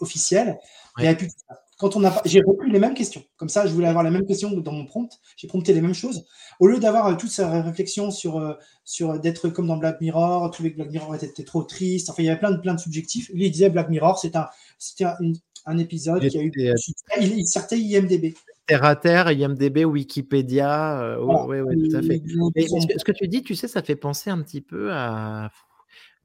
[0.00, 0.58] officielle,
[0.96, 3.22] il n'y avait plus ça quand on a, j'ai repris les mêmes questions.
[3.36, 5.08] Comme ça, je voulais avoir les mêmes questions dans mon prompt.
[5.36, 6.26] J'ai prompté les mêmes choses.
[6.58, 10.50] Au lieu d'avoir euh, toute cette réflexion sur, euh, sur d'être comme dans Black Mirror,
[10.50, 12.10] trouver que Black Mirror était, trop triste.
[12.10, 13.30] Enfin, il y avait plein de, plein de subjectifs.
[13.32, 16.52] Lui, il disait Black Mirror, c'est un, c'était un, épisode qui a eu.
[16.58, 16.74] Euh,
[17.20, 18.34] il, sortait IMDB.
[18.66, 21.16] Terre à terre, IMDB, Wikipédia.
[21.20, 22.20] oui, oui, tout à fait.
[22.20, 25.52] ce, que tu dis, tu sais, ça fait penser un petit peu à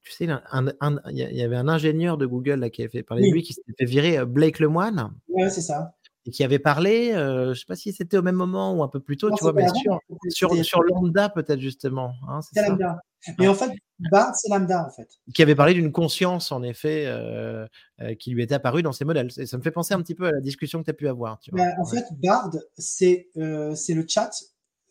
[0.03, 3.33] tu sais, il y avait un ingénieur de Google là, qui avait fait parler de
[3.33, 5.13] lui, qui s'était fait virer euh, Blake Lemoine.
[5.29, 5.95] Oui, c'est ça.
[6.25, 8.83] Et qui avait parlé, euh, je ne sais pas si c'était au même moment ou
[8.83, 9.67] un peu plus tôt, tu vois, mais
[10.29, 12.13] sur, sur, Lambda peut-être justement.
[12.29, 12.99] Hein, c'est Lambda.
[13.39, 13.71] Mais en fait,
[14.11, 15.07] Bard, c'est Lambda en fait.
[15.33, 17.67] Qui avait parlé d'une conscience en effet euh,
[18.19, 19.31] qui lui était apparue dans ses modèles.
[19.31, 21.39] ça me fait penser un petit peu à la discussion que tu as pu avoir.
[21.39, 21.65] Tu vois.
[21.77, 24.31] en fait, Bard, c'est le chat,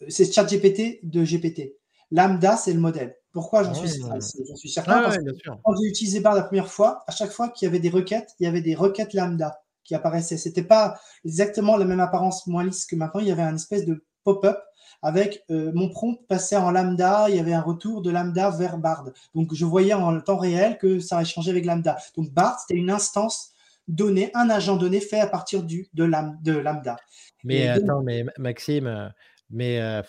[0.09, 1.77] c'est chat GPT de GPT.
[2.11, 3.17] Lambda, c'est le modèle.
[3.33, 5.31] Pourquoi j'en suis, suis, certain Parce que
[5.65, 8.35] quand j'ai utilisé Bard la première fois, à chaque fois qu'il y avait des requêtes,
[8.39, 10.37] il y avait des requêtes lambda qui apparaissaient.
[10.37, 13.21] C'était pas exactement la même apparence moins lisse que maintenant.
[13.21, 14.59] Il y avait un espèce de pop-up
[15.03, 18.79] avec euh, mon prompt passait en lambda, il y avait un retour de lambda vers
[18.79, 19.11] Bard.
[19.35, 21.97] Donc je voyais en temps réel que ça a changé avec lambda.
[22.17, 23.53] Donc Bard, c'était une instance
[23.89, 26.09] donnée, un agent donné fait à partir du, de,
[26.43, 26.97] de lambda.
[27.43, 29.09] Mais attends, mais Maxime, euh,
[29.51, 30.03] mais euh,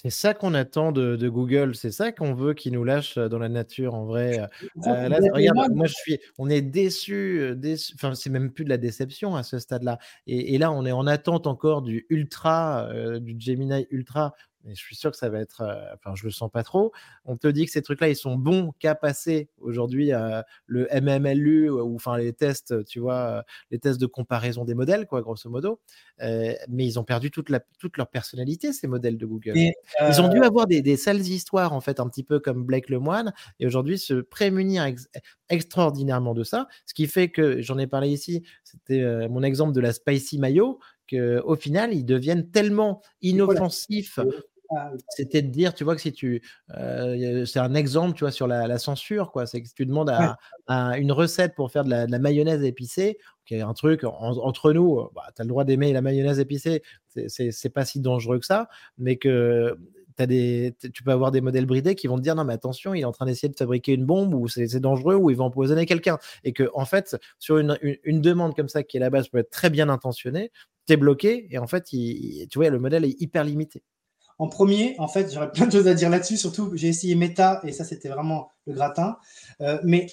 [0.00, 3.48] c'est ça qu'on attend de, Google, c'est ça qu'on veut qu'ils nous lâchent dans la
[3.48, 4.48] nature en vrai.
[4.76, 7.52] regarde, moi je suis, on est déçu,
[7.96, 9.98] enfin c'est même plus de la déception à ce stade-là.
[10.28, 14.96] Et, là, on est en attente encore du Ultra, du Gemini Ultra mais je suis
[14.96, 15.62] sûr que ça va être.
[15.62, 16.92] Euh, enfin, je le sens pas trop.
[17.24, 21.70] On te dit que ces trucs-là, ils sont bons qu'à passer aujourd'hui euh, le MMLU
[21.70, 25.80] ou enfin les tests, tu vois, les tests de comparaison des modèles, quoi, grosso modo.
[26.22, 29.54] Euh, mais ils ont perdu toute, la, toute leur personnalité, ces modèles de Google.
[29.56, 32.88] ils ont dû avoir des, des, sales histoires, en fait, un petit peu comme Blake
[32.88, 34.86] Lemoine, et aujourd'hui se prémunir
[35.48, 36.66] extraordinairement de ça.
[36.86, 40.80] Ce qui fait que, j'en ai parlé ici, c'était mon exemple de la Spicy Mayo,
[41.08, 44.18] qu'au final, ils deviennent tellement inoffensifs.
[45.08, 46.42] C'était de dire, tu vois, que si tu.
[46.76, 49.46] Euh, c'est un exemple, tu vois, sur la, censure, quoi.
[49.46, 50.10] C'est que si tu demandes
[50.66, 55.08] à, une recette pour faire de la, mayonnaise épicée, qui est un truc entre nous,
[55.14, 56.82] bah, tu as le droit d'aimer la mayonnaise épicée,
[57.28, 58.68] c'est pas si dangereux que ça,
[58.98, 59.76] mais que
[60.26, 63.00] des, tu peux avoir des modèles bridés qui vont te dire non mais attention il
[63.00, 65.86] est en train d'essayer de fabriquer une bombe ou c'est dangereux ou il va empoisonner
[65.86, 69.28] quelqu'un et que en fait sur une, une, demande comme ça qui est la base
[69.28, 70.50] peut être très bien intentionnée
[70.88, 73.82] tu es bloqué et en fait tu vois le modèle est hyper limité
[74.38, 76.36] en premier, en fait, j'aurais plein de choses à dire là-dessus.
[76.36, 79.18] Surtout, j'ai essayé Meta et ça, c'était vraiment le gratin.
[79.60, 80.06] Euh, mais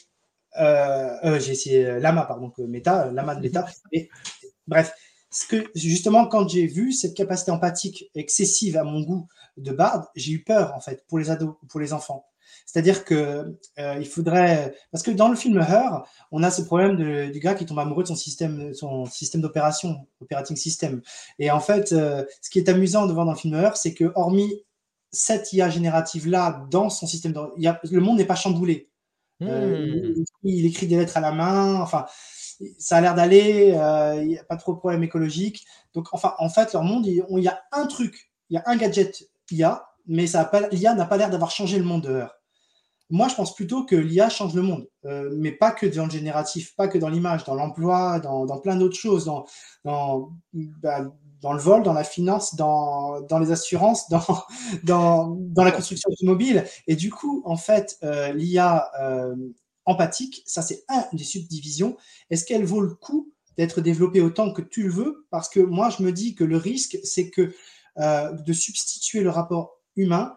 [0.59, 3.65] euh, euh, j'ai essayé Lama, pardon, Meta, Lama de Meta.
[3.91, 4.09] Et,
[4.67, 4.93] bref,
[5.29, 10.09] ce que justement, quand j'ai vu cette capacité empathique excessive à mon goût de Bard,
[10.15, 12.25] j'ai eu peur en fait pour les ados, pour les enfants.
[12.65, 16.97] C'est-à-dire que euh, il faudrait, parce que dans le film Her, on a ce problème
[16.97, 21.01] de, du gars qui tombe amoureux de son système, son système d'opération, operating system.
[21.37, 23.93] Et en fait, euh, ce qui est amusant de voir dans le film Her, c'est
[23.93, 24.63] que hormis
[25.11, 28.89] cette IA générative là dans son système, de, le monde n'est pas chamboulé.
[29.41, 30.23] Euh, hmm.
[30.43, 31.79] il, écrit des lettres à la main.
[31.81, 32.05] Enfin,
[32.79, 33.67] ça a l'air d'aller.
[34.21, 35.65] Il n'y a pas trop de problèmes écologiques.
[35.93, 38.63] Donc, enfin, en fait, leur monde, il, il y a un truc, il y a
[38.65, 40.25] un gadget IA, mais
[40.71, 42.34] l'IA n'a pas l'air d'avoir changé le monde de Her.
[43.11, 46.11] Moi, je pense plutôt que l'IA change le monde, euh, mais pas que dans le
[46.11, 49.45] génératif, pas que dans l'image, dans l'emploi, dans, plein d'autres choses, dans,
[49.83, 54.43] bah, dans, le vol, dans la finance, dans, dans les assurances, dans,
[54.83, 56.65] dans, dans, la construction automobile.
[56.87, 59.35] Et du coup, en fait, euh, l'IA euh,
[59.85, 61.97] empathique, ça c'est un des subdivisions.
[62.31, 65.27] Est-ce qu'elle vaut le coup d'être développée autant que tu le veux?
[65.29, 67.53] Parce que moi, je me dis que le risque, c'est que
[67.97, 70.35] de substituer le rapport humain,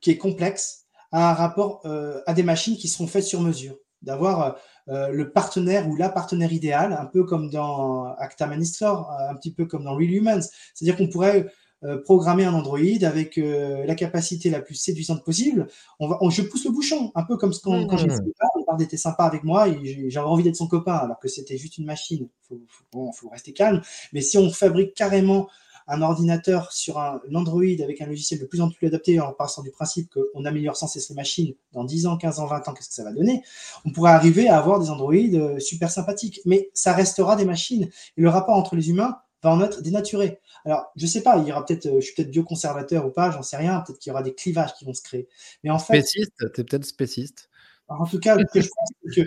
[0.00, 0.81] qui est complexe,
[1.12, 4.56] à un rapport euh, à des machines qui seront faites sur mesure, d'avoir
[4.88, 9.52] euh, le partenaire ou la partenaire idéale, un peu comme dans Acta Manistor, un petit
[9.52, 10.42] peu comme dans Real Humans.
[10.74, 11.46] C'est-à-dire qu'on pourrait
[11.84, 15.68] euh, programmer un Android avec la capacité la plus séduisante possible.
[16.00, 18.10] On va, je pousse le bouchon, un peu comme quand, quand j'ai mmh.
[18.10, 21.58] fait Bard était sympa avec moi et j'avais envie d'être son copain alors que c'était
[21.58, 22.28] juste une machine.
[22.50, 22.58] Il
[22.90, 23.82] faut, faut, rester calme.
[24.12, 25.48] Mais si on fabrique carrément
[25.88, 29.62] un ordinateur sur un Android avec un logiciel de plus en plus adapté en passant
[29.62, 32.74] du principe qu'on améliore sans cesse les machines dans 10 ans, 15 ans, 20 ans,
[32.74, 33.42] qu'est-ce que ça va donner
[33.84, 37.88] On pourrait arriver à avoir des Android euh, super sympathiques, mais ça restera des machines.
[38.16, 40.40] Et le rapport entre les humains va en être dénaturé.
[40.64, 43.42] Alors, je sais pas, il y aura peut-être, je suis peut-être bioconservateur ou pas, j'en
[43.42, 45.28] sais rien, peut-être qu'il y aura des clivages qui vont se créer.
[45.64, 46.02] Mais en fait.
[46.02, 47.48] Spéciste, tu es peut-être spéciste.
[47.88, 49.22] En tout cas, que je pense que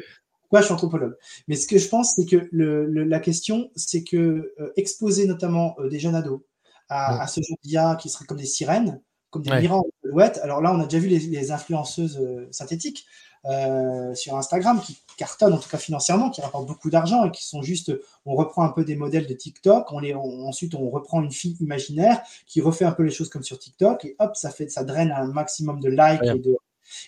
[0.51, 1.15] moi, je suis anthropologue?
[1.47, 5.99] Mais ce que je pense, c'est que le, la question, c'est que exposer notamment des
[5.99, 6.41] jeunes ados
[6.89, 9.61] à, ce genre d'IA qui seraient comme des sirènes, comme des ouais.
[9.61, 13.05] de Alors là, on a déjà vu les, influenceuses synthétiques
[13.47, 17.45] euh, sur Instagram qui cartonnent, en tout cas financièrement, qui rapportent beaucoup d'argent et qui
[17.45, 17.91] sont juste,
[18.25, 21.55] on reprend un peu des modèles de TikTok, on les, ensuite on reprend une fille
[21.59, 24.83] imaginaire qui refait un peu les choses comme sur TikTok et hop, ça fait, ça
[24.83, 26.57] draine un maximum de likes et de,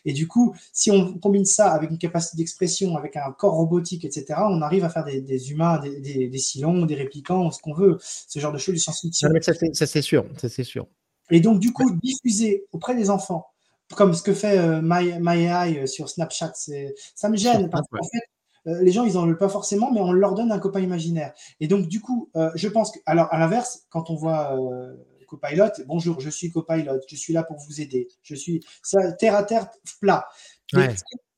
[0.06, 4.06] et du coup, si on combine ça avec une capacité d'expression, avec un corps robotique,
[4.06, 7.74] etc., on arrive à faire des, humains, des, des, des silons, des réplicants, ce qu'on
[7.74, 9.30] veut, ce genre de choses de science-fiction.
[9.42, 9.54] Ça,
[9.86, 10.88] c'est sûr, ça c'est sûr.
[11.30, 13.48] Et donc, du coup, diffuser auprès des enfants
[13.96, 16.54] comme ce que fait euh, My, euh, sur Snapchat.
[17.16, 20.02] Ça me gêne parce qu'en fait, euh, les gens, ils n'en veulent pas forcément, mais
[20.02, 21.34] on leur donne un copain imaginaire.
[21.60, 24.58] Et donc, du coup, je pense que, alors, à l'inverse, quand on voit
[25.28, 28.08] Copilot, bonjour, je suis Copilot, je suis là pour vous aider.
[28.24, 29.70] Je suis ça, terre à terre,
[30.02, 30.28] plat.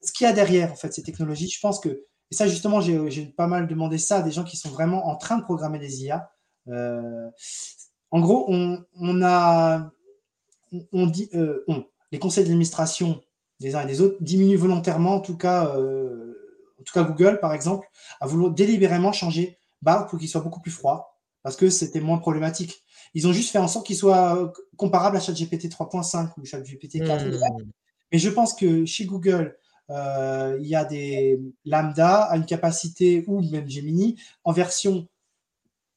[0.02, 2.80] Ce qu'il y a derrière, en fait, ces technologies, je pense que, et ça, justement,
[2.80, 5.80] j'ai pas mal demandé ça à des gens qui sont vraiment en train de programmer
[5.80, 6.32] des IA.
[6.68, 9.92] en gros, on, on a,
[10.94, 11.30] on dit,
[11.68, 13.22] on, les conseils d'administration
[13.60, 16.34] des uns et des autres diminuent volontairement, en tout cas, euh,
[16.80, 17.88] en tout cas Google par exemple,
[18.22, 22.18] a voulu délibérément changer Bard pour qu'il soit beaucoup plus froid, parce que c'était moins
[22.18, 22.84] problématique.
[23.14, 27.06] Ils ont juste fait en sorte qu'il soit euh, comparable à ChatGPT 3.5 ou ChatGPT
[27.06, 27.26] 4.
[27.26, 27.72] Hmm.
[28.12, 29.56] Mais je pense que chez Google,
[29.90, 35.08] euh, il y a des lambda à une capacité, ou même Gemini, en version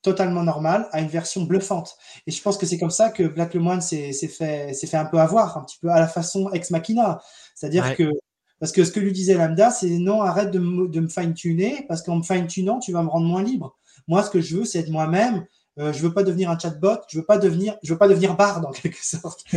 [0.03, 1.97] totalement normal à une version bluffante.
[2.27, 5.19] Et je pense que c'est comme ça que Black Lemoine s'est fait, fait un peu
[5.19, 7.21] avoir, un petit peu à la façon ex machina.
[7.55, 8.11] C'est-à-dire que,
[8.59, 11.85] parce que ce que lui disait Lambda, c'est non, arrête de me, de me fine-tuner,
[11.89, 13.79] parce qu'en me fine-tunant, tu vas me rendre moins libre.
[14.09, 15.47] Moi, ce que je veux, c'est être moi-même.
[15.79, 18.37] Euh, je veux pas devenir un chatbot, je veux pas devenir, je veux pas devenir
[18.37, 19.45] barde en quelque sorte.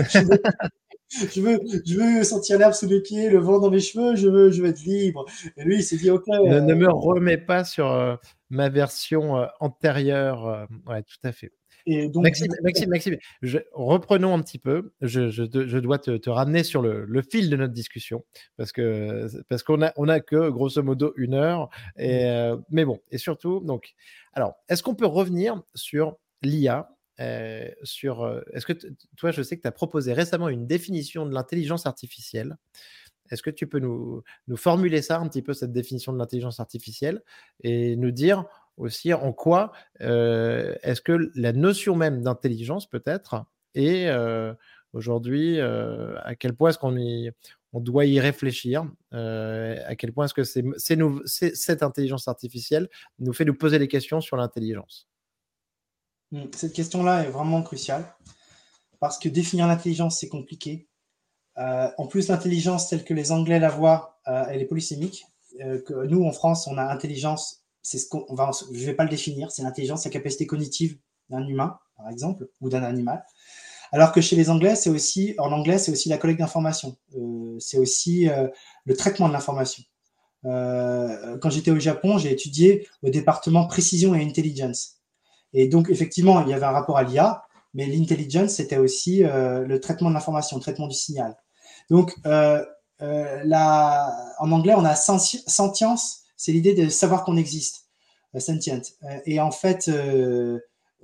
[1.10, 4.28] je veux, je veux sentir l'herbe sous les pieds, le vent dans mes cheveux, je
[4.28, 5.26] veux, je veux être libre.
[5.58, 6.28] Et lui, il s'est dit, ok.
[6.28, 8.16] Ne, ne, me remets pas sur euh,
[8.50, 10.48] ma version euh, antérieure.
[10.48, 11.52] Euh, ouais, tout à fait.
[11.86, 14.94] Et donc, Maxime, Maxime, Maxime je, reprenons un petit peu.
[15.02, 18.24] Je, je, je dois te, te, ramener sur le, le, fil de notre discussion
[18.58, 21.70] parce que parce qu'on a on a que grosso modo une heure.
[21.98, 23.94] Et, mais bon, et surtout donc,
[24.34, 26.90] alors, est-ce qu'on peut revenir sur l'IA
[27.22, 28.24] euh, sur.
[28.24, 28.74] Euh, est-ce que
[29.16, 32.58] toi, je sais que tu as proposé récemment une définition de l'intelligence artificielle.
[33.32, 36.60] Est-ce que tu peux nous, nous, formuler ça un petit peu, cette définition de l'intelligence
[36.60, 37.24] artificielle,
[37.64, 38.46] et nous dire
[38.78, 44.10] aussi en quoi euh, est-ce que la notion même d'intelligence peut-être est
[44.94, 46.96] aujourd'hui, à quel point est-ce qu'on
[47.74, 53.44] on doit y réfléchir, à quel point est-ce que c'est, cette intelligence artificielle nous fait
[53.44, 55.10] nous poser des questions sur l'intelligence?
[56.32, 58.06] Hmm, cette question-là est vraiment cruciale
[59.00, 60.88] parce que définir l'intelligence, c'est compliqué.
[61.58, 65.26] Euh, en plus, l'intelligence telle que les Anglais la voient, euh, elle est polysémique.
[65.62, 68.94] Euh, que nous, en France, on a intelligence, c'est ce qu'on va, je ne vais
[68.94, 70.98] pas le définir, c'est l'intelligence, la capacité cognitive
[71.30, 73.24] d'un humain, par exemple, ou d'un animal.
[73.92, 76.98] Alors que chez les Anglais, c'est aussi, en anglais, c'est aussi la collecte d'informations.
[77.60, 78.28] c'est aussi
[78.86, 79.84] le traitement de l'information.
[80.44, 84.96] quand j'étais au Japon, j'ai étudié le département précision et intelligence.
[85.54, 87.44] Et donc, effectivement, il y avait un rapport à l'IA,
[87.76, 91.36] mais l'intelligence, c'était aussi euh, le traitement de l'information, le traitement du signal.
[91.90, 92.64] Donc, euh,
[93.02, 93.44] euh,
[94.40, 97.86] en anglais, on a sentience, c'est l'idée de savoir qu'on existe,
[98.38, 98.82] sentient.
[99.26, 99.90] Et en fait,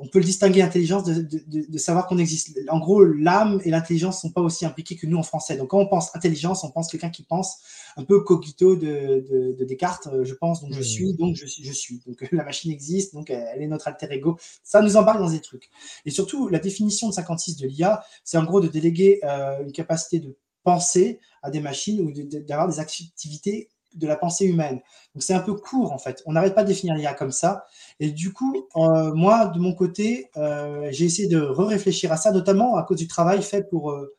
[0.01, 2.57] on peut le distinguer intelligence de, de, de savoir qu'on existe.
[2.69, 5.57] En gros, l'âme et l'intelligence sont pas aussi impliquées que nous en français.
[5.57, 7.59] Donc, quand on pense intelligence, on pense quelqu'un qui pense
[7.97, 10.07] un peu cogito de, de Descartes.
[10.07, 10.83] Euh, je pense, donc je mmh.
[10.83, 12.01] suis, donc je suis, je suis.
[12.07, 14.37] Donc la machine existe, donc elle est notre alter ego.
[14.63, 15.69] Ça nous embarque dans des trucs.
[16.05, 19.71] Et surtout, la définition de 56 de l'IA, c'est en gros de déléguer euh, une
[19.71, 24.81] capacité de penser à des machines ou d'avoir des activités de la pensée humaine.
[25.13, 26.21] Donc c'est un peu court en fait.
[26.25, 27.65] On n'arrête pas de définir l'IA comme ça.
[27.99, 32.31] Et du coup, euh, moi, de mon côté, euh, j'ai essayé de réfléchir à ça,
[32.31, 34.15] notamment à cause du travail fait pour, euh,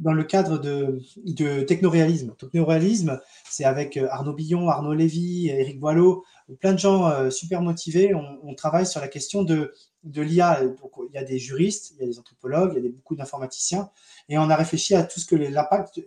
[0.00, 2.34] dans le cadre de, de technoréalisme.
[2.38, 6.24] Technoréalisme, c'est avec Arnaud Billon, Arnaud Lévy, Eric Boileau,
[6.60, 8.14] plein de gens super motivés.
[8.14, 9.72] On, travaille sur la question de,
[10.04, 10.60] l'IA.
[10.62, 13.90] Il y a des juristes, il y a des anthropologues, il y a beaucoup d'informaticiens.
[14.28, 16.00] Et on a réfléchi à tout ce que l'impact...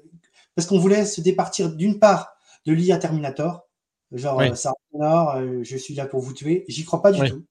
[0.56, 2.34] Parce qu'on voulait se départir d'une part
[2.65, 3.67] de l'IA Terminator,
[4.12, 6.65] genre ça euh, euh, je suis là pour vous tuer.
[6.67, 7.45] J'y crois pas du tout.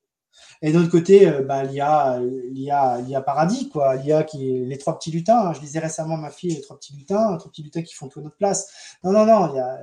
[0.62, 2.20] Et d'un autre côté, euh, bah, l'IA,
[2.51, 3.96] l'IA, l'IA paradis, quoi.
[3.96, 5.53] L'IA qui est les trois petits lutins.
[5.53, 7.94] Je disais récemment à ma fille, les trois petits lutins, les trois petits lutins qui
[7.94, 8.96] font tout à notre place.
[9.03, 9.53] Non, non, non.
[9.53, 9.81] Il y a,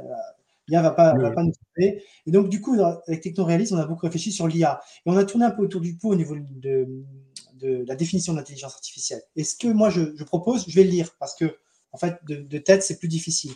[0.69, 2.03] L'IA va pas, va pas nous sauver.
[2.25, 4.81] Et donc, du coup, avec Technoréalisme, on a beaucoup réfléchi sur l'IA.
[5.05, 7.05] Et on a tourné un peu autour du pot au niveau de,
[7.53, 9.21] de la définition de l'intelligence artificielle.
[9.35, 11.57] Et ce que moi, je, propose, je vais le lire parce que,
[11.91, 13.51] en fait, de, tête, c'est plus difficile.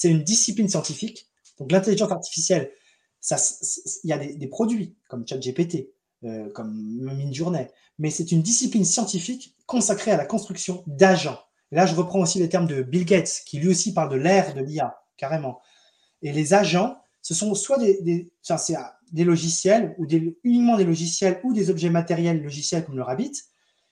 [0.00, 1.28] C'est une discipline scientifique.
[1.58, 2.72] Donc, l'intelligence artificielle,
[3.30, 5.90] il y a des, produits comme ChatGPT,
[6.24, 11.38] euh, comme Midjourney, mais c'est une discipline scientifique consacrée à la construction d'agents.
[11.70, 14.54] Là, je reprends aussi les termes de Bill Gates, qui lui aussi parle de l'ère
[14.54, 15.60] de l'IA, carrément.
[16.22, 18.32] Et les agents, ce sont soit des, des,
[19.12, 20.06] des logiciels, ou
[20.44, 23.32] uniquement des logiciels, ou des objets matériels logiciels comme le Rabbit,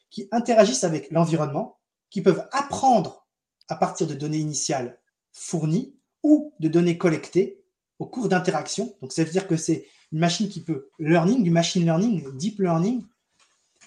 [0.09, 1.77] qui interagissent avec l'environnement,
[2.09, 3.29] qui peuvent apprendre
[3.69, 4.99] à partir de données initiales
[5.33, 7.63] fournies ou de données collectées
[7.99, 8.97] au cours d'interactions.
[9.01, 12.61] Donc, ça veut dire que c'est une machine qui peut learning, du machine learning, deep
[12.61, 13.05] learning.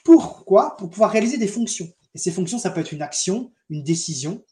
[0.03, 0.75] Pourquoi?
[0.77, 1.91] Pour pouvoir réaliser des fonctions.
[2.13, 4.43] Et ces fonctions, ça peut être une action, une décision,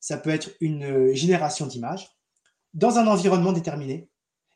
[0.00, 2.10] ça peut être une euh, génération d'images
[2.74, 4.08] dans un environnement déterminé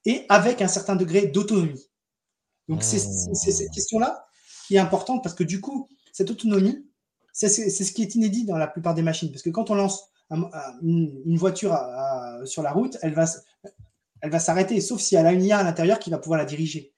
[0.05, 1.91] et avec un certain degré d'autonomie.
[2.69, 4.27] Donc, c'est cette question-là
[4.67, 6.85] qui est importante parce que du coup, cette autonomie,
[7.33, 9.31] c'est ce qui est inédit dans la plupart des machines.
[9.31, 11.79] Parce que quand on lance une voiture
[12.45, 13.27] sur la route, elle va,
[14.21, 16.45] elle va s'arrêter, sauf si elle a une IA à l'intérieur qui va pouvoir la
[16.45, 16.93] diriger.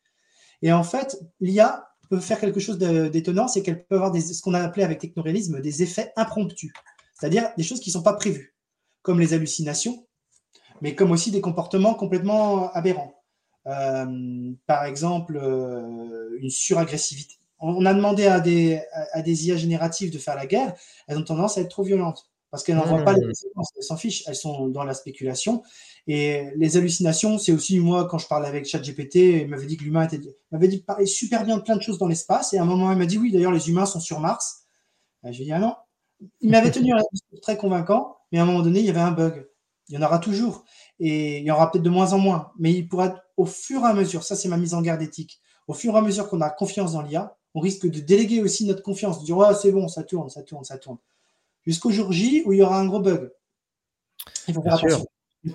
[0.63, 4.55] Et en fait, l'IA peut faire quelque chose d'étonnant, c'est qu'elle peut avoir ce qu'on
[4.55, 6.73] a appelé avec technoréalisme des effets impromptus,
[7.15, 8.55] c'est-à-dire des choses qui ne sont pas prévues,
[9.03, 10.07] comme les hallucinations,
[10.81, 13.15] mais comme aussi des comportements complètement aberrants.
[13.67, 17.35] Euh, par exemple, euh, une suragressivité.
[17.61, 18.81] On, a demandé à des,
[19.13, 20.75] à des IA génératives de faire la guerre,
[21.09, 23.83] elles ont tendance à être trop violentes parce qu'elles n'en voient pas les conséquences, elles
[23.83, 25.63] s'en fichent, elles sont dans la spéculation.
[26.07, 29.85] Et les hallucinations, c'est aussi moi, quand je parlais avec ChatGPT, il m'avait dit que
[29.85, 30.21] l'humain était.
[30.51, 32.55] M'avait dit parlait super bien de plein de choses dans l'espace.
[32.55, 34.67] Et à un moment, il m'a dit oui, d'ailleurs, les humains sont sur Mars.
[35.25, 35.75] je lui ai dit ah non.
[36.41, 39.01] Il m'avait tenu un discours très convaincant, mais à un moment donné, il y avait
[39.01, 39.47] un bug.
[39.89, 40.65] Il y en aura toujours.
[41.01, 42.53] Et il y en aura peut-être de moins en moins.
[42.59, 45.41] Mais il pourra, au fur et à mesure, ça c'est ma mise en garde éthique,
[45.67, 48.67] au fur et à mesure qu'on a confiance dans l'IA, on risque de déléguer aussi
[48.67, 50.99] notre confiance, de dire ouais, c'est bon, ça tourne, ça tourne, ça tourne
[51.69, 53.31] jusqu'au jour J où il y aura un gros bug.
[54.49, 54.99] Il faut faire bien attention.
[54.99, 55.07] Sûr.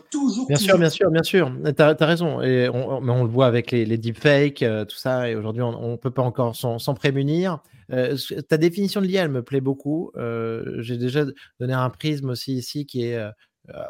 [0.09, 1.51] Toujours, bien sûr, bien sûr, bien sûr.
[1.75, 2.41] Tu as, raison.
[2.41, 5.29] Et on, mais on le voit avec les, deepfakes, euh, tout ça.
[5.29, 7.59] Et aujourd'hui, on ne peut pas encore s'en prémunir.
[7.91, 8.15] Euh,
[8.47, 10.11] ta définition de l'IA, elle me plaît beaucoup.
[10.15, 11.25] Euh, j'ai déjà
[11.59, 13.19] donné un prisme aussi ici qui est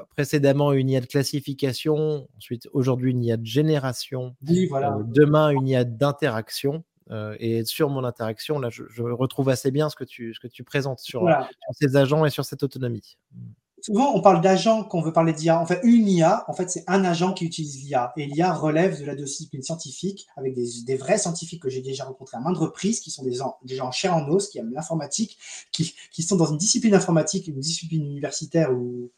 [0.10, 6.84] précédemment une IA de classification, ensuite aujourd'hui une IA de génération, demain une IA d'interaction.
[7.12, 10.48] Euh, et sur mon interaction, là, je, retrouve assez bien ce que tu, ce que
[10.48, 11.28] tu présentes sur,
[11.72, 13.18] ces agents et sur cette autonomie.
[13.82, 15.60] Souvent, on parle d'agents quand on veut parler d'IA.
[15.60, 18.14] En fait, une IA, en fait, c'est un agent qui utilise l'IA.
[18.16, 22.38] Et l'IA relève de la discipline scientifique avec des, vrais scientifiques que j'ai déjà rencontrés
[22.38, 25.38] à maintes reprises, qui sont des, des gens en chair en os, qui aiment l'informatique,
[25.74, 29.12] qui, qui, sont dans une discipline informatique, une discipline universitaire ou,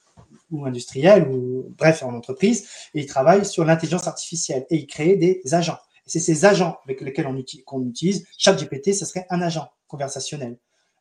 [0.50, 5.16] ou industrielle, ou bref, en entreprise, et ils travaillent sur l'intelligence artificielle et ils créent
[5.16, 8.26] des agents c'est ces agents avec lesquels on utilise, qu'on utilise.
[8.38, 10.58] Chaque GPT, ce serait un agent conversationnel.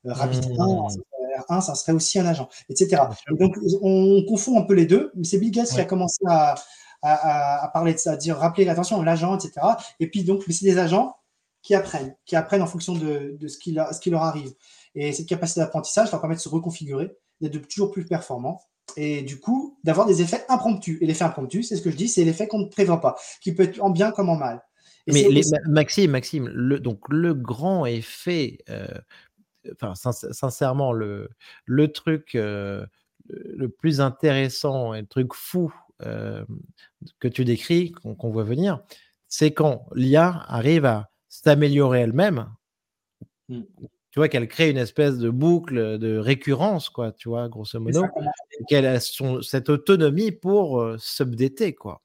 [0.07, 0.45] Euh, Rapid
[1.49, 3.03] 1, ça serait aussi un agent, etc.
[3.39, 5.11] donc, on confond un peu les deux.
[5.15, 6.55] Mais c'est Bill Gates qui a commencé à,
[7.73, 9.67] parler de ça, à dire, rappeler l'attention, l'agent, etc.
[10.01, 11.17] Et puis, donc, c'est des agents
[11.63, 14.53] qui apprennent, qui apprennent en fonction de, ce, qui, ce qui leur arrive.
[14.95, 18.61] Et cette capacité d'apprentissage leur permet de se reconfigurer, d'être toujours plus performants
[18.97, 20.99] et du coup d'avoir des effets impromptus.
[21.01, 23.55] Et l'effet impromptu, c'est ce que je dis, c'est l'effet qu'on ne prévoit pas, qui
[23.55, 24.63] peut être en bien comme en mal.
[25.07, 28.89] Mais les, Maxime, Maxime, le, donc le grand effet, euh,
[29.81, 31.29] enfin sincèrement, le,
[31.67, 32.87] le truc euh,
[33.29, 36.45] le plus intéressant et le truc fou euh,
[37.21, 38.81] que tu décris, qu'on voit venir,
[39.29, 42.49] c'est quand l'IA arrive à s'améliorer elle-même.
[43.49, 43.63] Mmh.
[44.11, 48.05] Tu vois qu'elle crée une espèce de boucle de récurrence, quoi, tu vois, grosso modo,
[48.69, 52.04] qu'elle a son, cette autonomie pour s'updater, quoi.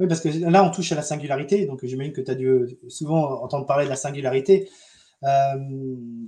[0.00, 1.66] Oui, parce que là, on touche à la singularité.
[1.66, 4.70] Donc, j'imagine que tu as dû souvent entendre parler de la singularité.
[5.24, 5.58] Euh,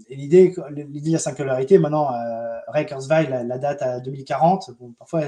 [0.09, 4.73] et l'idée, l'idée de la singularité, maintenant, euh, Ray Kurzweil la, date à 2040.
[4.79, 5.23] Bon, parfois,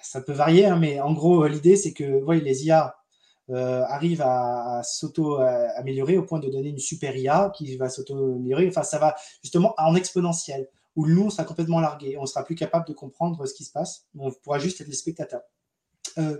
[0.00, 2.94] ça peut varier, hein, mais en gros, l'idée, c'est que les IA
[3.50, 8.68] euh, arrivent à, s'auto-améliorer au point de donner une super IA qui va s'auto-améliorer.
[8.68, 12.16] Enfin, ça va justement en exponentiel, où nous, on sera complètement largué.
[12.16, 14.06] On sera plus capable de comprendre ce qui se passe.
[14.16, 15.42] On pourra juste être les spectateurs.
[16.18, 16.38] Euh,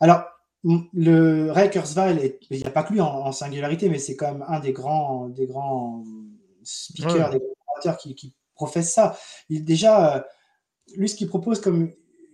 [0.00, 0.24] alors,
[0.64, 4.44] le Ray Kurzweil, il n'y a pas que lui en, singularité, mais c'est quand même
[4.48, 6.02] un des grands, des grands
[6.62, 9.16] speakers, des grands qui, qui professent ça.
[9.48, 10.20] Il, déjà, euh,
[10.96, 11.92] lui, ce qu'il propose comme,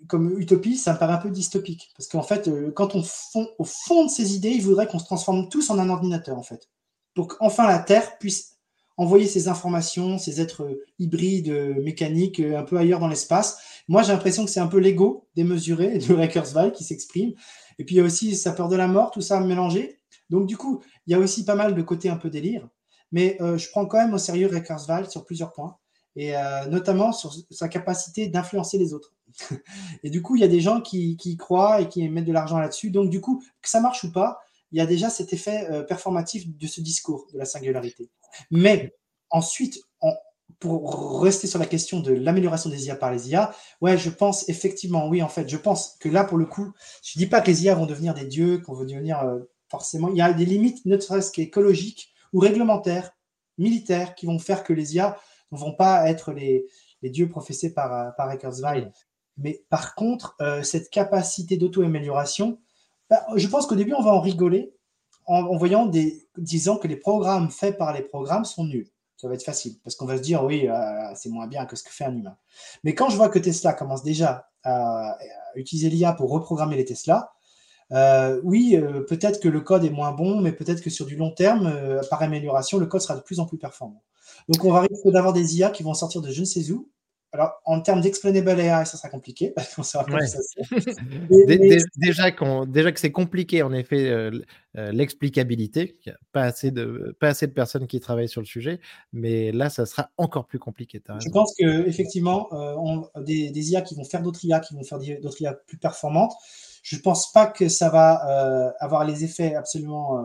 [0.08, 1.92] comme utopie, ça me paraît un peu dystopique.
[1.96, 4.98] Parce qu'en fait, euh, quand on fond, au fond de ses idées, il voudrait qu'on
[4.98, 6.68] se transforme tous en un ordinateur, en fait.
[7.14, 8.55] Pour qu'enfin la Terre puisse
[8.96, 13.58] envoyer ces informations, ces êtres hybrides, mécaniques, un peu ailleurs dans l'espace.
[13.88, 17.34] Moi, j'ai l'impression que c'est un peu l'ego démesuré de Rackersville qui s'exprime.
[17.78, 20.00] Et puis, il y a aussi sa peur de la mort, tout ça mélangé.
[20.30, 22.68] Donc, du coup, il y a aussi pas mal de côtés un peu délire.
[23.12, 25.76] Mais euh, je prends quand même au sérieux Rackersville sur plusieurs points.
[26.16, 29.14] Et euh, notamment sur sa capacité d'influencer les autres.
[30.02, 32.58] et du coup, il y a des gens qui, croient et qui mettent de l'argent
[32.58, 32.90] là-dessus.
[32.90, 34.38] Donc, du coup, que ça marche ou pas,
[34.72, 38.10] il y a déjà cet effet euh, performatif de ce discours de la singularité.
[38.50, 38.94] Mais
[39.30, 39.80] ensuite,
[40.58, 44.48] pour rester sur la question de l'amélioration des IA par les IA, ouais, je pense
[44.48, 46.72] effectivement, oui, en fait, je pense que là, pour le coup,
[47.02, 50.08] je dis pas que les IA vont devenir des dieux, qu'on va devenir euh, forcément.
[50.08, 53.12] Il y a des limites, ne serait-ce qu'écologiques ou réglementaires,
[53.58, 55.18] militaires, qui vont faire que les IA
[55.52, 56.66] ne vont pas être les,
[57.02, 58.90] dieux professés par, euh, par Eckersweil.
[59.36, 62.58] Mais par contre, cette capacité d'auto-amélioration,
[63.10, 64.72] bah, je pense qu'au début, on va en rigoler
[65.26, 68.88] en, voyant des, disant que les programmes faits par les programmes sont nuls.
[69.16, 71.74] Ça va être facile parce qu'on va se dire oui, euh, c'est moins bien que
[71.74, 72.36] ce que fait un humain.
[72.84, 75.16] Mais quand je vois que Tesla commence déjà à,
[75.54, 77.32] utiliser l'IA pour reprogrammer les Tesla,
[77.92, 81.16] euh, oui, euh, peut-être que le code est moins bon, mais peut-être que sur du
[81.16, 81.72] long terme,
[82.10, 84.02] par amélioration, le code sera de plus en plus performant.
[84.48, 86.90] Donc on va risquer d'avoir des IA qui vont sortir de je ne sais où
[87.32, 90.04] alors, en termes d'explainable AI, ça sera compliqué, parce qu'on ça
[91.46, 92.30] déjà,
[92.66, 94.30] déjà, que c'est compliqué, en effet, euh,
[94.78, 98.40] euh, l'explicabilité, il n'y a pas assez, de, pas assez de personnes qui travaillent sur
[98.40, 98.80] le sujet,
[99.12, 101.02] mais là, ça sera encore plus compliqué.
[101.20, 104.98] Je pense qu'effectivement, euh, des, des, IA qui vont faire d'autres IA, qui vont faire
[104.98, 106.32] d'autres IA plus performantes,
[106.82, 110.24] je ne pense pas que ça va euh, avoir les effets absolument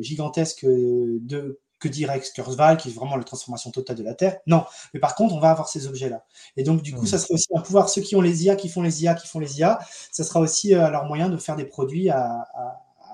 [0.00, 4.38] gigantesques de que dirait Kurzweil, qui est vraiment la transformation totale de la Terre.
[4.46, 4.64] Non,
[4.94, 6.24] mais par contre, on va avoir ces objets-là.
[6.56, 8.68] Et donc, du coup, ça sera aussi un pouvoir, ceux qui ont les IA, qui
[8.68, 9.78] font les IA, qui font les IA,
[10.10, 12.46] ça sera aussi euh, leur moyen de faire des produits à,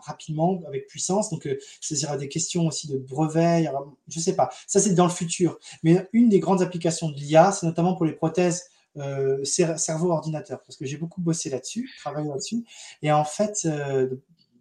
[0.02, 1.30] rapidement, avec puissance.
[1.30, 3.70] Donc, euh, ça des questions aussi de brevets,
[4.08, 4.50] je sais pas.
[4.66, 5.58] Ça, c'est dans le futur.
[5.82, 8.64] Mais une des grandes applications de l'IA, c'est notamment pour les prothèses
[8.96, 12.64] euh, cerveau-ordinateur, parce que j'ai beaucoup bossé là-dessus, travaillé là-dessus.
[13.02, 14.08] Et en fait, euh,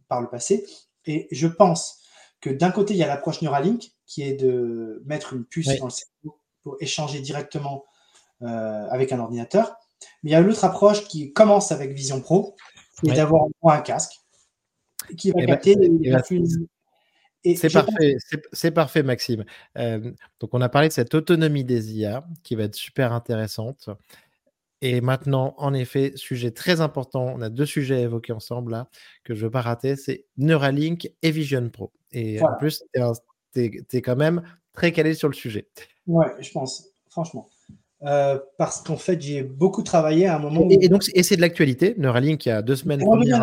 [0.07, 0.65] par le passé,
[1.05, 2.01] et je pense
[2.41, 5.85] que d'un côté, il y a l'approche Neuralink, qui est de mettre une puce dans
[5.85, 7.85] le cerveau pour échanger directement
[8.41, 9.75] euh, avec un ordinateur.
[10.23, 12.55] Mais il y a l'autre approche qui commence avec Vision Pro,
[12.99, 14.13] qui est d'avoir un casque
[15.17, 15.75] qui va capter
[17.55, 18.17] c'est parfait,
[18.51, 19.45] c'est parfait, Maxime.
[19.77, 23.89] Euh, donc, on a parlé de cette autonomie des IA qui va être super intéressante.
[24.81, 28.89] Et maintenant, en effet, sujet très important, on a deux sujets à évoquer ensemble là,
[29.23, 31.91] que je ne veux pas rater, c'est Neuralink et Vision Pro.
[32.11, 33.03] Et en plus, tu es,
[33.55, 34.43] quand même
[34.73, 35.67] très calé sur le sujet.
[36.05, 37.49] Ouais, je pense, franchement.
[38.03, 40.67] Euh, parce qu'en fait, j'ai beaucoup travaillé à un moment.
[40.69, 41.95] Et, donc, et c'est de l'actualité.
[41.97, 43.41] Neuralink, il y a deux semaines, premier, en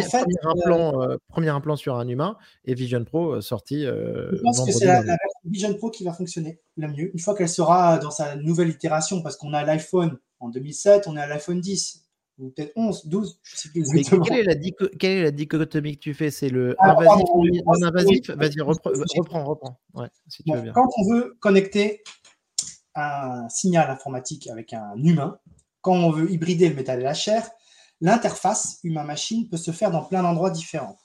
[0.00, 3.82] fait, implant, euh, euh, premier, implant, sur un humain et Vision Pro sorti.
[3.82, 7.34] je pense que c'est la, la, Vision Pro qui va fonctionner le mieux une fois
[7.34, 11.26] qu'elle sera dans sa nouvelle itération, parce qu'on a l'iPhone en 2007, on est à
[11.26, 12.04] l'iPhone 10
[12.40, 14.24] ou peut-être 11, 12, je sais plus exactement.
[14.24, 16.30] Quelle est, la quelle est la dichotomie que tu fais?
[16.30, 19.80] C'est le invasif ou non invasif Vas-y, reprends, reprends.
[19.94, 20.72] Ouais, si tu veux bien.
[20.72, 22.02] Quand on veut connecter
[22.94, 25.38] un signal informatique avec un humain,
[25.82, 27.48] quand on veut hybrider le métal et la chair,
[28.00, 30.98] l'interface humain-machine peut se faire dans plein d'endroits différents.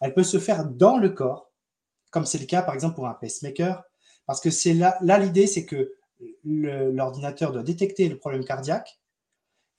[0.00, 1.50] Elle peut se faire dans le corps,
[2.10, 3.82] comme c'est le cas par exemple pour un pacemaker,
[4.26, 5.92] parce que c'est là l'idée, c'est que
[6.44, 8.99] l'ordinateur doit détecter le problème cardiaque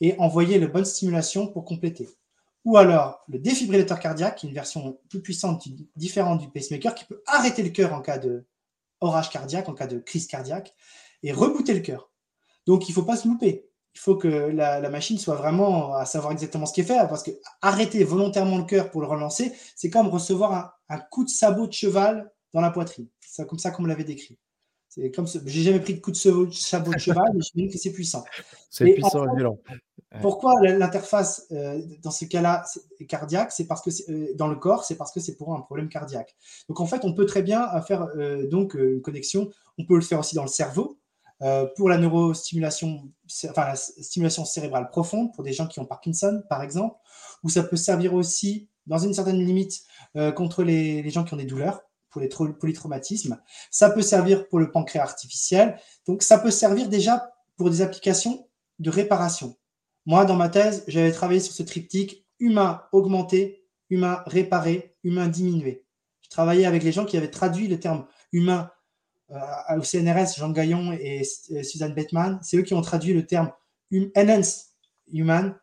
[0.01, 2.09] et envoyer la bonne stimulation pour compléter.
[2.65, 5.63] Ou alors le défibrillateur cardiaque, une version plus puissante,
[5.95, 8.45] différente du pacemaker, qui peut arrêter le cœur en cas de
[8.99, 10.75] orage cardiaque, en cas de crise cardiaque,
[11.23, 12.11] et rebooter le cœur.
[12.67, 13.67] Donc il ne faut pas se louper.
[13.93, 17.23] Il faut que la, machine soit vraiment à savoir exactement ce qui est fait, parce
[17.23, 17.31] que
[17.61, 21.67] arrêter volontairement le cœur pour le relancer, c'est comme recevoir un, un, coup de sabot
[21.67, 23.07] de cheval dans la poitrine.
[23.19, 24.37] C'est comme ça qu'on me l'avait décrit.
[24.93, 27.77] C'est comme j'ai jamais pris de coup de sabot de cheval, mais je dis que
[27.77, 28.25] c'est puissant.
[28.69, 29.57] C'est puissant et violent.
[30.19, 32.65] Pourquoi l'interface euh, dans ce cas-là
[33.07, 33.51] cardiaque?
[33.53, 36.35] C'est parce que euh, dans le corps, c'est parce que c'est pour un problème cardiaque.
[36.67, 39.49] Donc en fait, on peut très bien faire euh, donc une connexion.
[39.77, 40.97] On peut le faire aussi dans le cerveau
[41.75, 43.09] pour la neurostimulation,
[43.49, 46.97] enfin la stimulation cérébrale profonde pour des gens qui ont Parkinson, par exemple,
[47.43, 49.81] ou ça peut servir aussi dans une certaine limite
[50.35, 51.81] contre les gens qui ont des douleurs
[52.11, 53.39] pour les polytraumatismes.
[53.71, 55.79] Ça peut servir pour le pancréas artificiel.
[56.05, 58.47] Donc, ça peut servir déjà pour des applications
[58.77, 59.55] de réparation.
[60.11, 65.85] Moi, dans ma thèse, j'avais travaillé sur ce triptyque humain augmenté, humain réparé, humain diminué.
[66.21, 68.69] Je travaillais avec les gens qui avaient traduit le terme humain
[69.29, 69.39] euh,
[69.77, 71.23] au CNRS, Jean Gaillon et
[71.63, 72.39] Suzanne Bettman.
[72.41, 73.53] C'est eux qui ont traduit le terme
[73.93, 74.65] hum, enhanced
[75.13, 75.57] human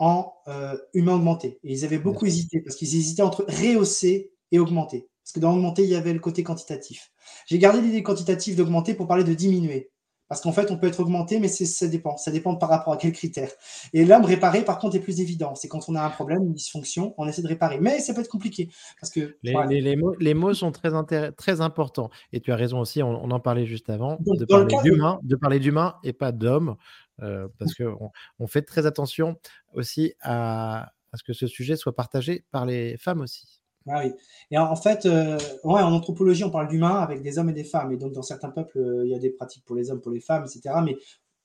[0.00, 1.60] en euh, humain augmenté.
[1.62, 5.08] Et ils avaient beaucoup hésité parce qu'ils hésitaient entre rehausser et augmenter.
[5.22, 7.12] Parce que dans augmenter, il y avait le côté quantitatif.
[7.46, 9.92] J'ai gardé l'idée quantitative d'augmenter pour parler de diminuer.
[10.28, 12.16] Parce qu'en fait, on peut être augmenté, mais ça dépend.
[12.16, 13.50] Ça dépend par rapport à quels critères.
[13.92, 15.54] Et l'homme réparer, par contre, est plus évident.
[15.54, 17.78] C'est quand on a un problème, une dysfonction, on essaie de réparer.
[17.78, 18.70] Mais ça peut être compliqué.
[19.00, 20.90] Parce que, les, mots, les mots, sont très,
[21.32, 22.10] très importants.
[22.32, 25.36] Et tu as raison aussi, on, en parlait juste avant, de, parler d'humain, de...
[25.36, 26.76] parler d'humain et pas d'homme.
[27.22, 28.10] Euh, parce qu'on
[28.40, 29.36] on fait très attention
[29.72, 33.60] aussi à, à ce que ce sujet soit partagé par les femmes aussi.
[33.88, 34.12] Ah oui.
[34.50, 37.64] Et en, fait, euh, ouais, en anthropologie, on parle d'humains avec des hommes et des
[37.64, 37.92] femmes.
[37.92, 40.12] Et donc, dans certains peuples, euh, il y a des pratiques pour les hommes, pour
[40.12, 40.76] les femmes, etc.
[40.82, 40.96] Mais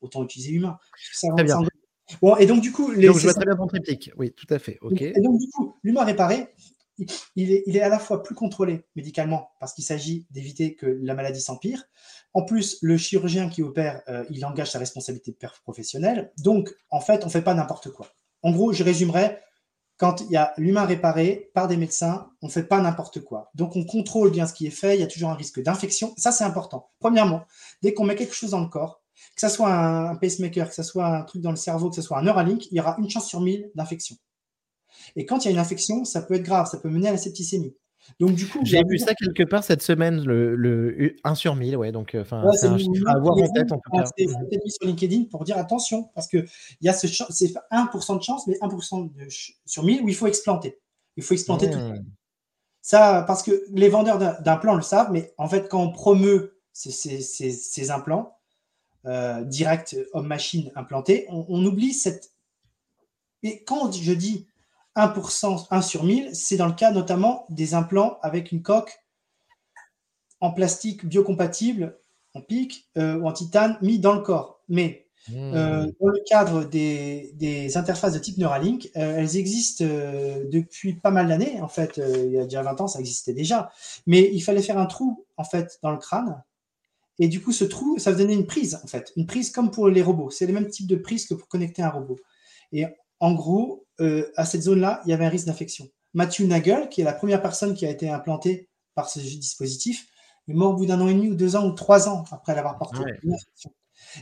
[0.01, 0.77] autant utiliser humain.
[1.35, 1.59] très bien.
[2.21, 2.91] Bon, et donc, du coup.
[2.91, 4.11] Les, donc, je vois très bien ton triptyque.
[4.17, 4.77] Oui, tout à fait.
[4.81, 5.01] OK.
[5.01, 6.47] Et donc, du coup, l'humain réparé,
[7.35, 10.85] il est, il est, à la fois plus contrôlé médicalement parce qu'il s'agit d'éviter que
[10.85, 11.83] la maladie s'empire.
[12.33, 16.31] En plus, le chirurgien qui opère, euh, il engage sa responsabilité professionnelle.
[16.37, 18.07] Donc, en fait, on ne fait pas n'importe quoi.
[18.43, 19.37] En gros, je résumerai
[19.99, 23.51] quand il y a l'humain réparé par des médecins, on ne fait pas n'importe quoi.
[23.53, 24.95] Donc, on contrôle bien ce qui est fait.
[24.95, 26.13] Il y a toujours un risque d'infection.
[26.17, 26.89] Ça, c'est important.
[26.99, 27.43] Premièrement,
[27.81, 29.03] dès qu'on met quelque chose dans le corps,
[29.35, 32.01] que ce soit un pacemaker, que ce soit un truc dans le cerveau, que ce
[32.01, 34.15] soit un Neuralink, il y aura une chance sur mille d'infection.
[35.17, 37.11] Et quand il y a une infection, ça peut être grave, ça peut mener à
[37.11, 37.75] la septicémie.
[38.19, 41.77] Donc du coup, j'ai vu ça quelque part cette semaine, le, le 1 sur 1000,
[41.77, 41.91] ouais.
[41.91, 44.03] Donc, euh, c'est un chiffre à avoir en tête en tout cas.
[44.17, 48.17] C'est mis sur LinkedIn pour dire attention, parce que il y a ce c'est 1%
[48.17, 49.27] de chance, mais 1% de,
[49.65, 50.79] sur 1000 où il faut explanter.
[51.15, 51.79] Il faut explanter tout.
[51.79, 52.05] Mmh.
[52.81, 56.91] Ça, parce que les vendeurs d'implants le savent, mais en fait, quand on promeut ces,
[56.91, 58.37] ces, ces, implants
[59.05, 62.31] euh, direct homme-machine implantés, on, on oublie cette.
[63.43, 64.48] Et quand je dis
[64.95, 68.99] 1%, 1 sur 1000, c'est dans le cas notamment des implants avec une coque
[70.41, 71.97] en plastique biocompatible,
[72.33, 74.61] en pic euh, ou en titane, mis dans le corps.
[74.69, 75.33] Mais mmh.
[75.35, 81.27] euh, dans le cadre des, interfaces de type Neuralink, euh, elles existent depuis pas mal
[81.27, 81.61] d'années.
[81.61, 83.71] En fait, il y a déjà 20 ans, ça existait déjà.
[84.07, 86.41] Mais il fallait faire un trou en fait dans le crâne.
[87.19, 89.11] Et du coup, ce trou, ça donnait une prise, en fait.
[89.17, 90.29] Une prise comme pour les robots.
[90.29, 92.17] C'est le même type de prise que pour connecter un robot.
[92.71, 92.85] Et
[93.19, 95.89] en gros, euh, à cette zone-là, il y avait un risque d'infection.
[96.13, 100.07] Matthew Nagel, qui est la première personne qui a été implantée par ce dispositif,
[100.47, 102.55] est mort au bout d'un an et demi ou deux ans ou trois ans après
[102.55, 102.99] l'avoir porté.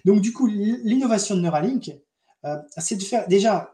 [0.05, 1.91] Donc, du coup, l'innovation de Neuralink,
[2.45, 3.71] euh, c'est de faire déjà,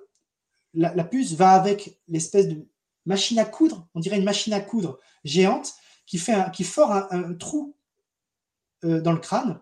[0.73, 2.67] la, puce va avec l'espèce de
[3.05, 5.73] machine à coudre, on dirait une machine à coudre géante,
[6.05, 7.75] qui, fait un, qui fore un, trou
[8.83, 9.59] euh, dans le crâne,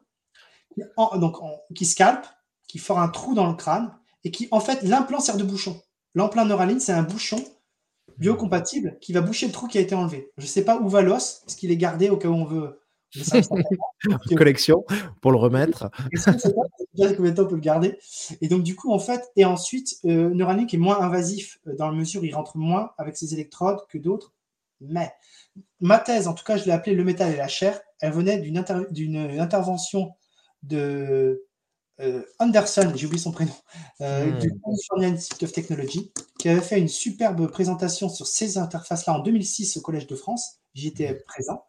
[1.16, 1.38] donc
[1.76, 2.26] qui scalpe,
[2.68, 5.82] qui fore un trou dans le crâne, et qui, en fait, l'implant sert de bouchon.
[6.16, 7.44] L'implant Neuralink, c'est un bouchon
[8.18, 10.32] biocompatible qui va boucher le trou qui a été enlevé.
[10.38, 12.46] Je ne sais pas où va l'os, parce qu'il est gardé au cas où on
[12.46, 12.78] veut.
[14.38, 14.86] collection
[15.22, 15.90] pour le remettre.
[16.96, 17.98] combien de temps on peut le garder.
[18.40, 21.90] Et donc, du coup, en fait, et ensuite, euh, Neuralink est moins invasif euh, dans
[21.90, 24.34] la mesure où il rentre moins avec ses électrodes que d'autres.
[24.80, 25.12] Mais
[25.80, 28.40] ma thèse, en tout cas, je l'ai appelée Le métal et la chair, elle venait
[28.40, 28.58] d'une
[29.40, 30.14] intervention
[30.64, 31.44] de
[32.02, 33.54] euh, Anderson, j'ai oublié son prénom,
[34.02, 34.40] euh, hmm.
[34.40, 39.20] du California Institute of Technology, qui avait fait une superbe présentation sur ces interfaces-là en
[39.20, 40.60] 2006 au Collège de France.
[40.74, 41.24] J'y étais hmm.
[41.28, 41.64] présent.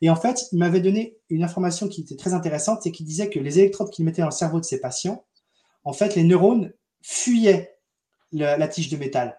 [0.00, 3.28] Et en fait, il m'avait donné une information qui était très intéressante, c'est qu'il disait
[3.28, 5.24] que les électrodes qu'il mettait dans le cerveau de ses patients,
[5.84, 6.72] en fait, les neurones
[7.02, 7.76] fuyaient
[8.32, 9.36] la, tige de métal.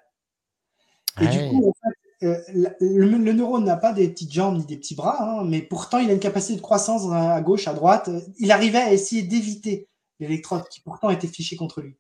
[1.21, 4.77] Et du coup, en fait, euh, le, neurone n'a pas des petites jambes ni des
[4.77, 8.09] petits bras, hein, mais pourtant, il a une capacité de croissance à gauche, à droite.
[8.37, 9.89] Il arrivait à essayer d'éviter
[10.19, 11.97] l'électrode qui pourtant était fichée contre lui.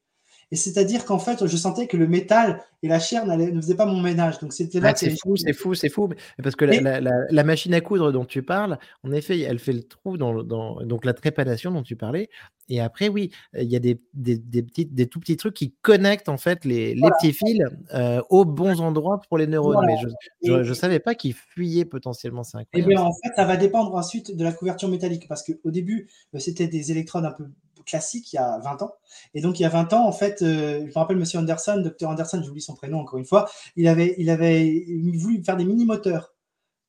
[0.53, 3.87] Et c'est-à-dire qu'en fait, je sentais que le métal et la chair ne faisaient pas
[3.87, 4.37] mon ménage.
[4.37, 4.93] Donc c'était là.
[4.95, 6.09] c'est fou, c'est fou, c'est fou.
[6.43, 10.15] Parce que la, machine à coudre dont tu parles, en effet, elle fait le trou
[10.15, 12.29] dans, donc la trépanation dont tu parlais.
[12.69, 16.29] Et après, oui, il y a des, des, petites, des tout petits trucs qui connectent
[16.29, 17.63] en fait les, petits fils
[17.95, 19.83] euh, aux bons endroits pour les neurones.
[19.87, 19.95] Mais
[20.43, 22.43] je ne savais pas qu'ils fuyaient potentiellement.
[22.43, 25.27] C'est Et bien, en fait, ça va dépendre ensuite de la couverture métallique.
[25.27, 27.45] Parce qu'au début, euh, c'était des électrodes un peu
[27.85, 28.93] classique il y a 20 ans.
[29.33, 31.81] Et donc, il y a 20 ans, en fait, euh, je me rappelle Monsieur Anderson,
[31.83, 35.65] Docteur Anderson, j'oublie son prénom encore une fois, il avait, il avait voulu faire des
[35.65, 36.33] mini-moteurs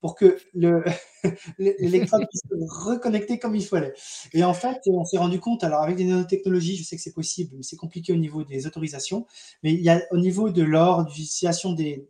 [0.00, 0.38] pour que
[1.58, 3.94] l'électrode puisse se reconnecter comme il fallait.
[4.34, 7.14] Et en fait, on s'est rendu compte, alors avec des nanotechnologies, je sais que c'est
[7.14, 9.26] possible, mais c'est compliqué au niveau des autorisations,
[9.62, 12.06] mais il y a au niveau de l'or, d'utilisation des...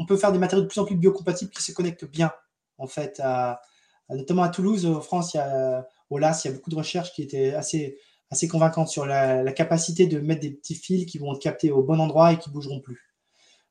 [0.00, 2.32] On peut faire des matériaux de plus en plus biocompatibles qui se connectent bien,
[2.78, 3.22] en fait,
[4.10, 6.76] notamment à Toulouse, en France, il y a au LAS, il y a beaucoup de
[6.76, 7.98] recherches qui étaient assez,
[8.30, 11.82] assez convaincantes sur la, capacité de mettre des petits fils qui vont être captés au
[11.82, 13.08] bon endroit et qui ne bougeront plus.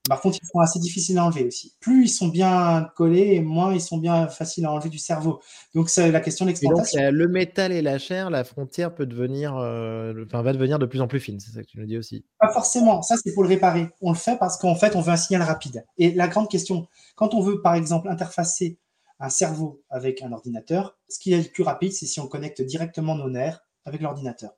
[0.10, 1.76] Par contre, ils sont assez difficiles à enlever aussi.
[1.80, 5.42] Plus ils sont bien collés, moins ils sont bien faciles à enlever du cerveau.
[5.76, 7.00] Donc, c'est la question de l'exploitation.
[7.00, 10.88] Donc, le métal et la chair, la frontière peut devenir, euh, enfin, va devenir de
[10.88, 11.40] plus en plus fine.
[11.40, 12.26] C'est ça que tu nous dis aussi.
[12.40, 13.04] Pas forcément.
[13.04, 13.90] Ça, c'est pour le réparer.
[14.02, 15.86] On le fait parce qu'en fait, on veut un signal rapide.
[16.00, 18.80] Et la grande question, quand on veut, par exemple, interfacer
[19.22, 22.62] un cerveau avec un ordinateur, ce qui est le plus rapide, c'est si on connecte
[22.62, 24.52] directement nos nerfs avec l'ordinateur.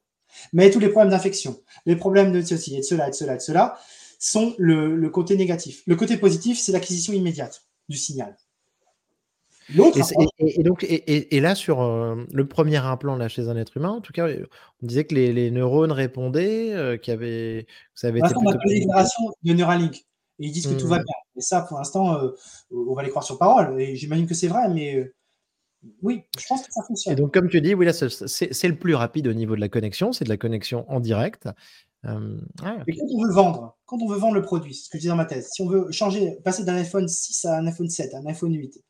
[0.53, 3.34] Mais tous les problèmes d'infection, les problèmes de ceci et de cela et de cela
[3.34, 3.78] et de cela
[4.20, 5.84] sont le, côté négatif.
[5.86, 8.36] Le côté positif, c'est l'acquisition immédiate du signal.
[10.39, 14.01] Et, donc, et, là, sur euh, le premier implant là, chez un être humain, en
[14.01, 17.66] tout cas, on disait que les, neurones répondaient, euh, qu'il y avait.
[17.95, 18.53] Ça avait été on a
[19.43, 20.05] de Neuralink.
[20.43, 21.05] Et ils disent que tout va mmh.
[21.05, 21.15] bien.
[21.37, 22.31] Et ça, pour l'instant, euh,
[22.71, 23.79] on va les croire sur parole.
[23.79, 25.09] Et j'imagine que c'est vrai, mais
[26.01, 27.13] oui, je pense que ça fonctionne.
[27.13, 29.69] Et donc, comme tu dis, oui, là, c'est le plus rapide au niveau de la
[29.69, 30.11] connexion.
[30.11, 31.47] C'est de la connexion en direct.
[32.05, 32.37] Euh,
[32.85, 35.03] Et quand on veut vendre, quand on veut vendre le produit, c'est ce que je
[35.03, 37.89] dis dans ma thèse, si on veut changer, passer d'un iPhone 6 à un iPhone
[37.89, 38.83] 7, à un iPhone 8,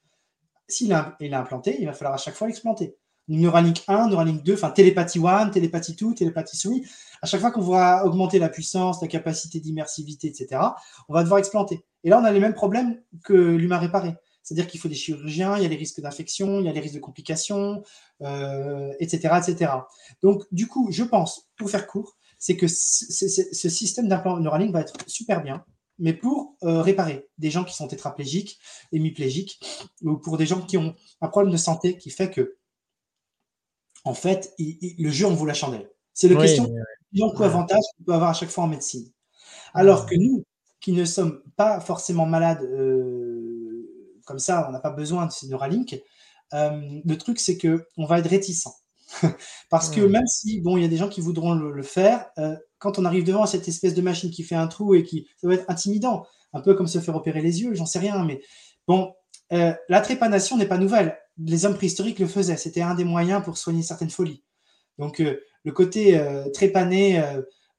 [0.67, 2.95] s'il est implanté, il va falloir à chaque fois l'explanter.
[3.28, 6.76] Neuralink 1, Neuralink 2, enfin télépathie 1, télépathie 2, télépathie 3.
[7.21, 10.61] À chaque fois qu'on va augmenter la puissance, la capacité d'immersivité, etc.,
[11.07, 11.86] on va devoir explanter.
[12.03, 14.15] Et là, on a les mêmes problèmes que l'humain réparé.
[14.43, 16.82] C'est-à-dire qu'il faut des chirurgiens, il y a les risques d'infection, il y a les
[16.82, 17.82] risques de complications,
[18.19, 19.71] etc., euh, etc.
[20.21, 24.82] Donc, du coup, je pense, pour faire court, c'est que ce système d'implant Neuralink va
[24.82, 25.63] être super bien,
[25.97, 28.59] mais pour euh, réparer des gens qui sont tétraplégiques,
[28.91, 29.61] hémiplégiques,
[30.01, 32.57] ou pour des gens qui ont un problème de santé qui fait que,
[34.03, 35.89] en fait, le jeu en vaut la chandelle.
[36.13, 36.65] C'est la question
[37.13, 39.09] de coût avantage qu'on peut avoir à chaque fois en médecine.
[39.73, 40.45] Alors que nous,
[40.79, 45.47] qui ne sommes pas forcément malades euh, comme ça, on n'a pas besoin de ces
[45.47, 45.99] Neuralink,
[46.53, 48.83] euh, le truc, c'est qu'on va être réticent.
[49.69, 52.55] Parce que même si, bon, il y a des gens qui voudront le, faire, euh,
[52.79, 55.47] quand on arrive devant cette espèce de machine qui fait un trou et qui, ça
[55.47, 58.41] va être intimidant, un peu comme se faire opérer les yeux, j'en sais rien, mais
[58.87, 59.13] bon,
[59.51, 61.17] la trépanation n'est pas nouvelle.
[61.38, 64.43] Les hommes préhistoriques le faisaient, c'était un des moyens pour soigner certaines folies.
[64.97, 66.21] Donc, euh, le côté
[66.53, 67.23] trépané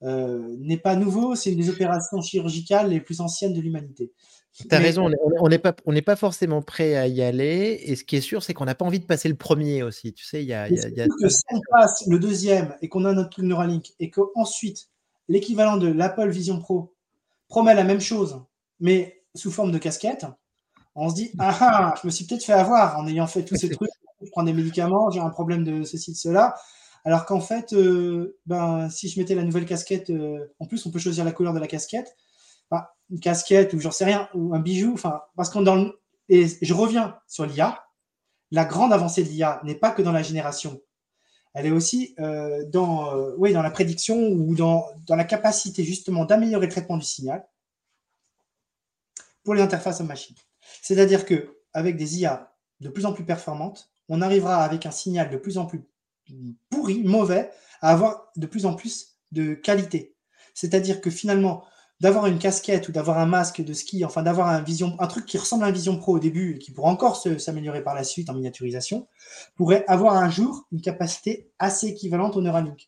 [0.02, 4.12] n'est pas nouveau, c'est une des opérations chirurgicales les plus anciennes de l'humanité.
[4.54, 7.80] Tu as raison, on n'est pas, pas forcément prêt à y aller.
[7.84, 10.12] Et ce qui est sûr, c'est qu'on n'a pas envie de passer le premier aussi.
[10.12, 10.68] Tu sais, il y a.
[10.68, 14.10] Y a, que si on passe le deuxième et qu'on a notre truc Neuralink et
[14.10, 14.90] qu'ensuite
[15.28, 16.94] l'équivalent de l'Apple Vision Pro
[17.48, 18.40] promet la même chose,
[18.78, 20.26] mais sous forme de casquette,
[20.94, 23.56] on se dit Ah ah, je me suis peut-être fait avoir en ayant fait tous
[23.56, 23.90] ces trucs.
[24.22, 26.54] Je prends des médicaments, j'ai un problème de ceci, de cela.
[27.04, 30.90] Alors qu'en fait, euh, ben, si je mettais la nouvelle casquette, euh, en plus, on
[30.90, 32.16] peut choisir la couleur de la casquette
[33.10, 34.92] une casquette ou j'en sais rien, ou un bijou.
[34.94, 35.90] Enfin, parce qu'on dans
[36.28, 37.84] et je reviens sur l'IA.
[38.50, 40.80] La grande avancée de l'IA n'est pas que dans la génération.
[41.52, 45.84] Elle est aussi euh, dans, euh, oui, dans la prédiction ou dans, dans la capacité
[45.84, 47.46] justement d'améliorer le traitement du signal
[49.44, 50.34] pour les interfaces à machine.
[50.82, 55.30] C'est-à-dire que avec des IA de plus en plus performantes, on arrivera avec un signal
[55.30, 55.82] de plus en plus
[56.70, 57.50] pourri, mauvais,
[57.80, 60.14] à avoir de plus en plus de qualité.
[60.54, 61.64] C'est-à-dire que finalement,
[62.00, 65.26] d'avoir une casquette ou d'avoir un masque de ski, enfin d'avoir un, vision, un truc
[65.26, 68.04] qui ressemble à un Vision Pro au début et qui pourrait encore s'améliorer par la
[68.04, 69.08] suite en miniaturisation,
[69.56, 72.86] pourrait avoir un jour une capacité assez équivalente au Neuralink.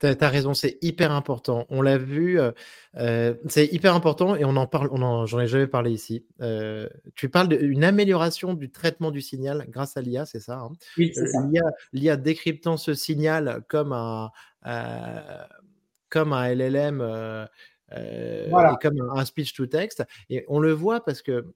[0.00, 1.66] Tu as, raison, c'est hyper important.
[1.70, 2.52] On l'a vu, euh,
[2.96, 6.24] euh, c'est hyper important et on en parle, on j'en ai jamais parlé ici.
[6.40, 10.72] Euh, tu parles d'une amélioration du traitement du signal grâce à l'IA, c'est ça, hein?
[10.96, 11.40] Oui, c'est ça.
[11.92, 14.30] L'IA décryptant ce signal comme un,
[16.10, 17.46] comme un LLM
[17.96, 20.04] euh, comme un, speech to text.
[20.28, 21.46] Et on le voit parce que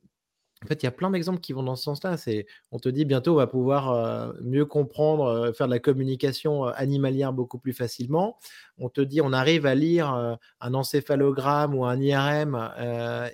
[0.63, 2.17] en fait, il y a plein d'exemples qui vont dans ce sens-là.
[2.17, 5.81] C'est, on te dit bientôt, on va pouvoir euh, mieux comprendre, euh, faire de la
[5.81, 8.39] communication animalière beaucoup plus facilement.
[8.79, 12.73] On te dit, on arrive à lire un encéphalogramme ou un IRM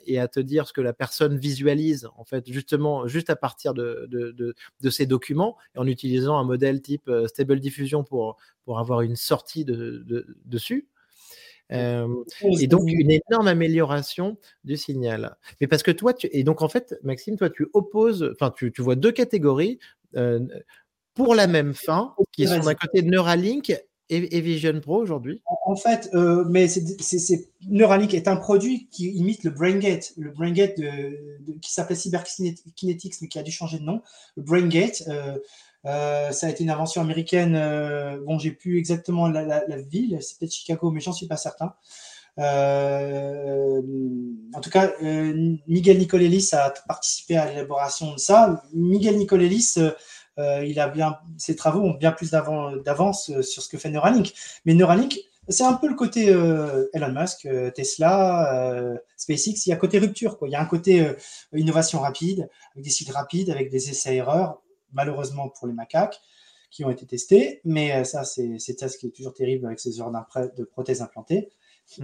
[0.05, 3.73] et à te dire ce que la personne visualise, en fait, justement, juste à partir
[3.73, 8.79] de, de, de, ces documents, et en utilisant un modèle type Stable Diffusion pour, pour
[8.79, 10.05] avoir une sortie de,
[10.45, 10.89] dessus
[11.71, 15.37] et donc, une énorme amélioration du signal.
[15.61, 18.73] Mais parce que toi, tu, et donc en fait, Maxime, toi, tu opposes, enfin, tu,
[18.73, 19.79] tu vois deux catégories
[21.19, 23.77] pour la même fin, qui sont d'un côté Neuralink
[24.11, 29.45] et, Vision Pro aujourd'hui En fait, euh, mais c'est, Neuralink est un produit qui imite
[29.45, 34.01] le BrainGate, le BrainGate de, qui s'appelait CyberKinetics, mais qui a dû changer de nom.
[34.37, 35.37] Le BrainGate, euh,
[35.87, 37.55] euh, ça a été une invention américaine.
[37.57, 41.75] Euh, bon, j'ai plus exactement la, ville, c'est peut-être Chicago, mais j'en suis pas certain.
[42.39, 43.81] Euh,
[44.55, 48.63] en tout cas, Miguel Nicolelis a participé à l'élaboration de ça.
[48.73, 49.77] Miguel Nicolelis,
[50.39, 54.33] il a bien, ses travaux ont bien plus d'avance sur ce que fait Neuralink.
[54.65, 55.19] Mais Neuralink,
[55.49, 59.67] c'est un peu le côté Elon Musk, Tesla, SpaceX.
[59.67, 60.49] Il y a côté rupture, quoi.
[60.49, 61.05] Il y a un côté
[61.53, 64.61] innovation rapide, avec des sites rapides, avec des essais-erreurs
[64.93, 66.21] malheureusement pour les macaques
[66.71, 69.81] qui ont été testés, mais euh, ça, c'est ça ce qui est toujours terrible avec
[69.81, 70.13] ces heures
[70.57, 71.51] de prothèses implantées.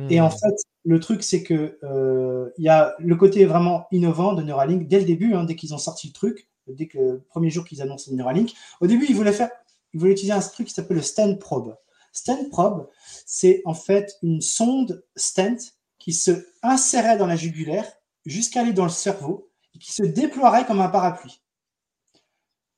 [0.08, 0.30] Et en hmm.
[0.30, 0.54] fait,
[0.84, 4.98] le truc, c'est que euh, il y a le côté vraiment innovant de Neuralink dès
[4.98, 7.82] le début, hein, dès qu'ils ont sorti le truc, dès que le premier jour qu'ils
[7.82, 8.54] annoncent Neuralink.
[8.80, 9.50] Au début, ils voulaient faire,
[9.92, 11.76] ils voulaient utiliser un truc qui s'appelle le stent probe.
[12.12, 12.88] Stent probe,
[13.26, 17.86] c'est en fait une sonde stent qui se insérait dans la jugulaire
[18.24, 21.40] jusqu'à aller dans le cerveau et qui se déploierait comme un parapluie.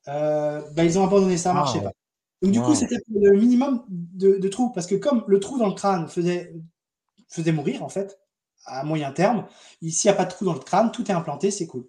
[0.09, 1.93] Euh, bah, ils ont abandonné ça, ça marchait pas.
[2.43, 5.67] Donc du coup, c'était le minimum de, de trous, parce que comme le trou dans
[5.67, 6.55] le crâne faisait,
[7.29, 8.19] faisait mourir, en fait,
[8.67, 9.47] à moyen terme,
[9.83, 11.89] s'il n'y a pas de trou dans le crâne, tout est implanté, c'est cool.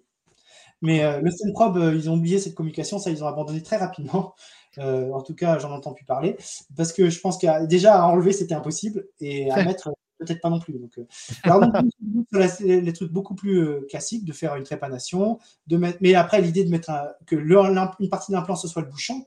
[0.82, 3.76] Mais euh, le StenProbe, euh, ils ont oublié cette communication, ça, ils ont abandonné très
[3.76, 4.34] rapidement.
[4.80, 6.36] En tout cas, j'en entends plus parler,
[6.76, 10.50] parce que je pense que déjà à enlever, c'était impossible, et à mettre, peut-être pas
[10.50, 10.78] non plus.
[10.78, 10.98] Donc,
[11.42, 12.26] alors, donc,
[12.60, 16.70] les, trucs beaucoup plus classiques, de faire une trépanation, de mettre, mais après, l'idée de
[16.70, 16.90] mettre
[17.26, 19.26] que une partie d'un plan, ce soit le bouchon,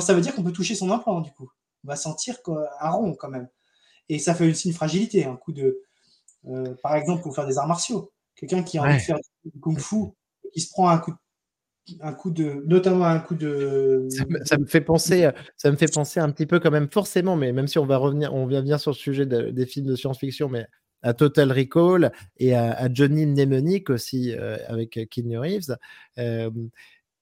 [0.00, 1.50] ça veut dire qu'on peut toucher son implant, du coup.
[1.84, 2.36] On va sentir
[2.80, 3.48] un rond quand même.
[4.08, 5.82] Et ça fait aussi une fragilité, un coup de.
[6.46, 8.12] Euh, par exemple, pour faire des arts martiaux.
[8.34, 9.96] Quelqu'un qui a envie de faire du kung fu,
[10.52, 11.16] qui se prend un coup de
[12.00, 14.06] un coup de, notamment un coup de.
[14.44, 17.52] Ça me, fait penser, ça me fait penser un petit peu quand même forcément, mais
[17.52, 20.48] même si on va revenir, on vient venir sur le sujet des films de science-fiction,
[20.48, 20.66] mais
[21.02, 25.76] à Total Recall et à, Johnny Mnemonic aussi euh, avec Keanu Reeves.
[26.18, 26.50] Euh,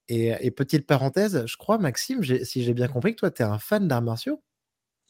[0.08, 3.58] et, petite parenthèse, je crois, Maxime, si j'ai bien compris que toi, tu es un
[3.58, 4.42] fan d'arts martiaux?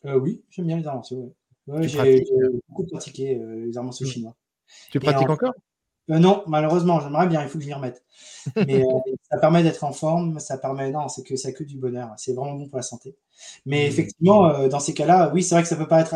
[0.04, 1.34] Euh, oui, j'aime bien les arts martiaux.
[1.82, 4.36] j'ai euh beaucoup pratiqué euh, les arts martiaux chinois.
[4.90, 5.54] Tu pratiques encore?
[6.08, 8.02] Non, malheureusement, j'aimerais bien, il faut que je m'y remette.
[8.68, 8.84] Mais
[9.30, 12.54] ça permet d'être en forme, ça permet, non, c'est que, que du bonheur, c'est vraiment
[12.54, 13.16] bon pour la santé.
[13.64, 13.88] Mais mmh.
[13.88, 16.14] effectivement, dans ces cas-là, oui, c'est vrai que ça peut pas être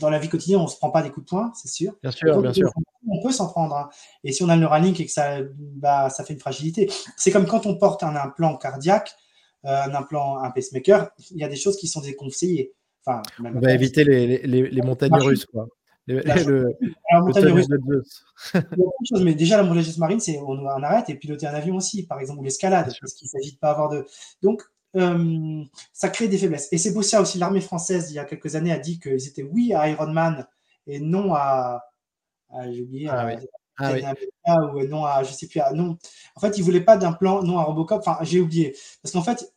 [0.00, 1.94] dans la vie quotidienne, on ne se prend pas des coups de poing, c'est sûr.
[2.02, 2.70] Bien sûr, bien sûr.
[3.08, 3.74] On peut s'en prendre.
[3.74, 3.88] Hein.
[4.24, 7.30] Et si on a le Neuralink et que ça, bah, ça fait une fragilité, c'est
[7.30, 9.14] comme quand on porte un implant cardiaque,
[9.64, 12.72] euh, un implant, un pacemaker, il y a des choses qui sont déconseillées.
[13.04, 15.66] Enfin, on va éviter les, les, les, montagnes russes, quoi.
[16.08, 16.74] Le, le,
[17.20, 17.68] montagne russe.
[19.22, 22.18] mais déjà la montagne marine, c'est on, on, arrête et piloter un avion aussi, par
[22.18, 24.06] exemple, ou l'escalade, parce qu'il s'agit de pas avoir de.
[24.42, 24.62] Donc,
[24.96, 26.68] euh, ça crée des faiblesses.
[26.72, 29.28] Et c'est pour ça aussi l'armée française, il y a quelques années, a dit qu'ils
[29.28, 30.46] étaient oui à Iron Man
[30.86, 31.84] et non à.
[32.70, 33.08] J'ai oublié.
[33.10, 33.28] Ah,
[34.46, 35.22] ah ou non à.
[35.24, 35.60] Je sais plus.
[35.60, 35.98] À, non.
[36.36, 38.00] En fait, ils voulaient pas d'un plan non à Robocop.
[38.00, 38.74] Enfin, j'ai oublié.
[39.02, 39.52] Parce qu'en fait.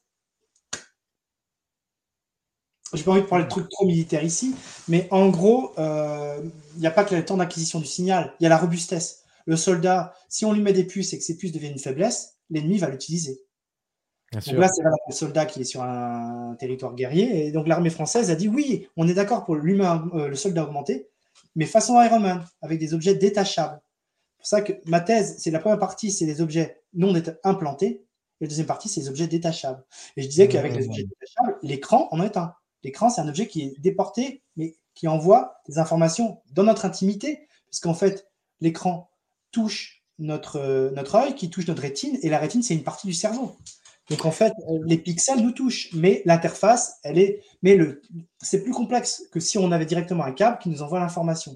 [2.94, 4.54] J'ai pas envie de parler de trucs trop militaires ici,
[4.88, 6.42] mais en gros, euh,
[6.76, 9.24] il n'y a pas que le temps d'acquisition du signal, il y a la robustesse.
[9.46, 12.38] Le soldat, si on lui met des puces et que ces puces deviennent une faiblesse,
[12.50, 13.42] l'ennemi va l'utiliser.
[14.34, 17.48] Donc là, c'est le soldat qui est sur un territoire guerrier.
[17.48, 20.64] Et donc l'armée française a dit oui, on est d'accord pour l'humain, euh, le soldat
[20.64, 21.10] augmenté,
[21.56, 23.82] mais façon Iron Man, avec des objets détachables.
[23.82, 27.14] C'est pour ça que ma thèse, c'est la première partie, c'est des objets non
[27.44, 28.06] implantés,
[28.42, 29.84] et la deuxième partie, c'est les objets détachables.
[30.18, 32.54] Et je disais qu'avec les objets détachables, l'écran en est un.
[32.84, 37.48] L'écran, c'est un objet qui est déporté, mais qui envoie des informations dans notre intimité,
[37.70, 38.28] puisqu'en fait,
[38.60, 39.10] l'écran
[39.52, 43.14] touche notre, euh, œil, qui touche notre rétine, et la rétine, c'est une partie du
[43.14, 43.58] cerveau.
[44.10, 44.54] Donc en fait,
[44.86, 47.78] les pixels nous touchent, mais l'interface, elle est, mais
[48.42, 51.56] c'est plus complexe que si on avait directement un câble qui nous envoie l'information.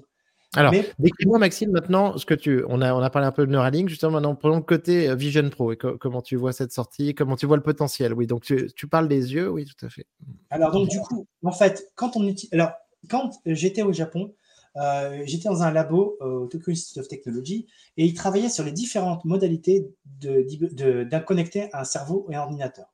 [0.56, 3.52] Alors, décris-moi Maxime maintenant ce que tu, on a, on a parlé un peu de
[3.52, 4.12] Neuralink justement.
[4.12, 7.46] Maintenant, prenons le côté euh, Vision Pro et comment tu vois cette sortie, comment tu
[7.46, 8.14] vois le potentiel.
[8.14, 10.06] Oui, donc tu, tu, parles des yeux, oui, tout à fait.
[10.50, 12.72] Alors donc du coup, en fait, quand on utilise, alors
[13.08, 14.34] quand j'étais au Japon,
[14.76, 18.64] euh, j'étais dans un labo euh, au Tokyo Institute of Technology et ils travaillaient sur
[18.64, 19.88] les différentes modalités
[20.20, 22.86] de, connecter un cerveau et un ordinateur.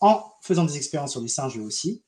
[0.00, 2.02] En faisant des expériences sur des singes aussi,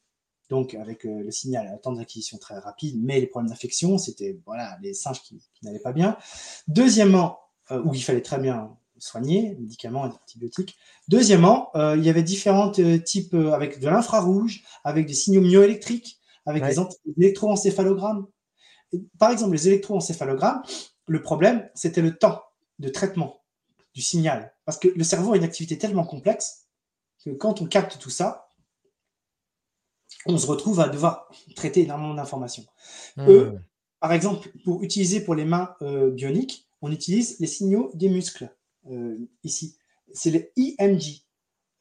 [0.51, 4.38] donc avec euh, le signal à temps d'acquisition très rapide, mais les problèmes d'infection, c'était
[4.47, 6.16] voilà, les singes qui, n'allaient pas bien.
[6.68, 7.40] Deuxièmement,
[7.70, 10.76] où il fallait très bien soigner, médicaments et antibiotiques.
[11.09, 16.76] Deuxièmement, il y avait différents types avec de l'infrarouge, avec des signaux myoélectriques, avec des,
[17.16, 18.26] électroencéphalogrammes
[19.18, 20.62] par exemple, les électroencéphalogrammes,
[21.07, 22.42] le problème, c'était le temps
[22.78, 23.40] de traitement
[23.95, 24.55] du signal.
[24.64, 26.66] Parce que le cerveau a une activité tellement complexe
[27.24, 28.43] que quand on capte tout ça,
[30.26, 32.64] on se retrouve à devoir traiter énormément d'informations.
[33.16, 33.58] Hmm.
[34.00, 38.54] par exemple, pour utiliser pour les mains euh, bioniques, on utilise les signaux des muscles
[38.90, 39.78] euh, ici.
[40.12, 41.22] C'est le IMG,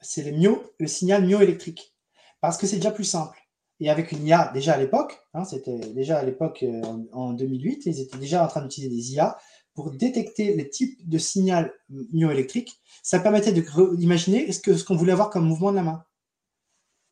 [0.01, 1.93] c'est le signal myoélectrique.
[2.41, 3.43] Parce que c'est déjà plus simple
[3.83, 6.81] et avec une IA déjà à l'époque, hein, c'était déjà à l'époque euh,
[7.11, 9.37] en, 2008, ils étaient déjà en train d'utiliser des IA
[9.73, 12.79] pour détecter les types de signal myoélectrique.
[13.01, 16.03] Ça permettait d'imaginer ce qu'on ce qu'on voulait avoir comme mouvement de la main.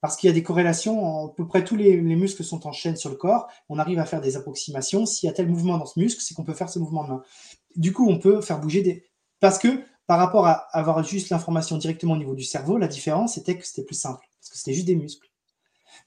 [0.02, 2.96] Parce qu'il y a des corrélations, à peu près tous les, muscles sont en chaîne
[2.96, 5.06] sur le corps, on arrive à faire des approximations.
[5.06, 7.10] S'il y a tel mouvement dans ce muscle, c'est qu'on peut faire ce mouvement de
[7.10, 7.24] main.
[7.76, 9.06] Du coup, on peut faire bouger des...
[9.40, 13.36] Parce que par rapport à avoir juste l'information directement au niveau du cerveau, la différence
[13.36, 15.28] c'était que c'était plus simple, parce que c'était juste des muscles.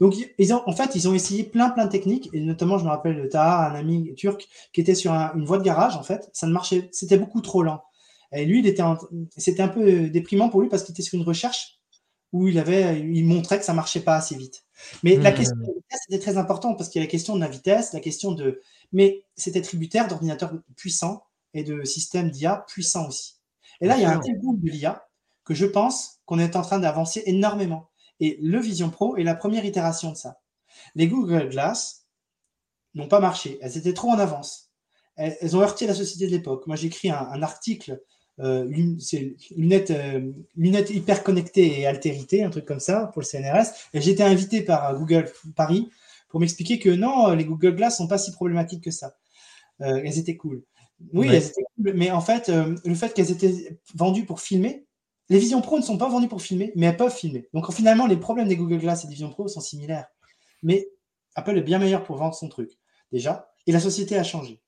[0.01, 0.14] Donc,
[0.51, 3.26] en fait, ils ont essayé plein, plein de techniques, et notamment, je me rappelle de
[3.26, 6.53] Taha, un ami turc, qui était sur une voie de garage, en fait, ça ne
[6.53, 7.80] marchait, c'était beaucoup trop lent.
[8.32, 8.82] Et lui, il était
[9.36, 11.78] c'était un peu déprimant pour lui parce qu'il était sur une recherche
[12.35, 14.64] où il, avait, il montrait que ça marchait pas assez vite.
[15.05, 15.35] Mais la mmh.
[15.35, 17.49] question de la vitesse était très importante parce qu'il y a la question de la
[17.49, 18.61] vitesse, la question de.
[18.93, 21.22] Mais c'était tributaire d'ordinateurs puissants
[21.55, 23.37] et de systèmes d'IA puissants aussi.
[23.80, 25.07] Et là, il y a un tel boom de l'IA
[25.45, 27.89] que je pense qu'on est en train d'avancer énormément.
[28.18, 30.41] Et le Vision Pro est la première itération de ça.
[30.97, 32.09] Les Google Glass
[32.95, 33.59] n'ont pas marché.
[33.62, 34.72] Elles étaient trop en avance.
[35.16, 36.66] Elles, ont heurté la société de l'époque.
[36.66, 38.03] Moi, j'ai écrit un, article,
[38.41, 38.64] euh,
[39.57, 43.68] lunettes, euh, lunettes hyper connectées et altérité, un truc comme ça, pour le CNRS.
[43.93, 45.89] Et j'ai été invité par Google Paris
[46.28, 49.16] pour m'expliquer que non, les Google Glass sont pas si problématiques que ça.
[49.80, 50.64] Euh, elles étaient cool.
[51.12, 54.85] Oui, elles étaient cool, mais en fait, le fait qu'elles étaient vendues pour filmer,
[55.28, 57.49] les Vision Pro ne sont pas vendues pour filmer, mais elles peuvent filmer.
[57.55, 60.07] Donc finalement, les problèmes des Google Glass et des Vision Pro sont similaires.
[60.62, 60.89] Mais
[61.35, 62.70] Apple est bien meilleur pour vendre son truc,
[63.12, 63.49] déjà.
[63.66, 64.61] Et la société a changé.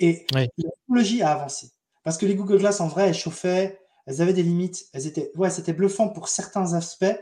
[0.00, 1.72] Et la technologie a avancé.
[2.04, 4.86] Parce que les Google Glass, en vrai, elles chauffaient, elles avaient des limites.
[4.92, 7.16] Elles étaient, ouais, c'était bluffant pour certains aspects,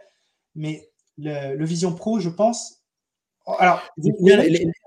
[0.55, 2.77] mais le, Vision Pro, je pense.
[3.59, 3.83] Alors,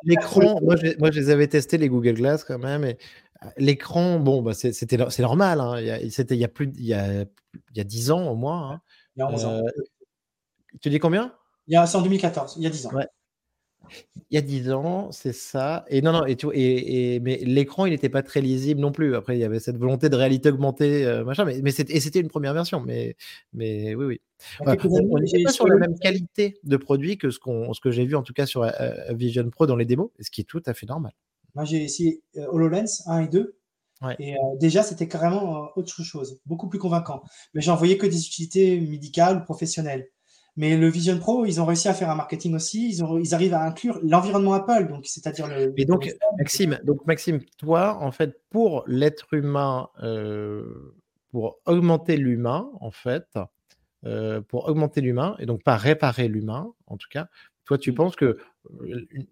[0.04, 2.86] l'écran, moi, moi, je les avais testés, les Google Glass, quand même.
[2.86, 2.98] Et
[3.58, 5.60] L'écran, bon, bah c'est normal.
[5.60, 6.00] Hein.
[6.10, 8.72] C'était il y a plus, il y a, il y a 10 ans au moins.
[8.72, 8.82] Hein.
[9.16, 9.52] Il y a 11 ans.
[9.54, 9.62] Euh,
[10.82, 11.34] tu dis combien?
[11.68, 12.92] Il y a, C'est en 2014, il y a 10 ans.
[14.32, 15.86] Il y a 10 ans, c'est ça.
[15.90, 19.16] Et non, non, et, tu, et, mais l'écran, il n'était pas très lisible non plus.
[19.16, 21.46] Après, il y avait cette volonté de réalité augmentée, euh, machin.
[21.46, 22.82] Mais, mais c'était une première version.
[22.82, 23.16] Mais,
[23.54, 24.22] mais oui, oui.
[24.62, 24.66] on
[25.20, 28.16] n'est pas sur la même qualité de produit que ce, qu'on ce que j'ai vu
[28.16, 28.72] en tout cas sur euh,
[29.12, 31.14] Vision Pro dans les démos, ce qui est tout à fait normal.
[31.56, 33.56] Moi, j'ai essayé euh, HoloLens 1 et 2.
[34.20, 37.24] Et euh, déjà, c'était carrément autre chose, beaucoup plus convaincant.
[37.54, 40.10] Mais j'en voyais que des utilités médicales ou professionnelles.
[40.56, 42.90] Mais le Vision Pro, ils ont réussi à faire un marketing aussi.
[42.90, 45.74] Ils, ont, ils arrivent à inclure l'environnement Apple, donc c'est-à-dire le.
[45.78, 49.90] Et donc, Maxime, donc Maxime, toi, en fait, pour l'être humain,
[51.32, 53.28] pour augmenter l'humain, en fait,
[54.48, 57.30] pour augmenter l'humain et donc pas réparer l'humain, en tout cas,
[57.66, 58.38] toi, tu penses que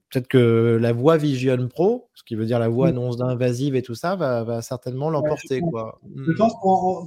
[0.09, 3.81] peut-être que la voix Vision Pro, ce qui veut dire la voix annonce d'invasive et
[3.81, 5.59] tout ça, va, certainement l'emporter.
[5.59, 5.99] quoi.
[6.15, 6.53] Je pense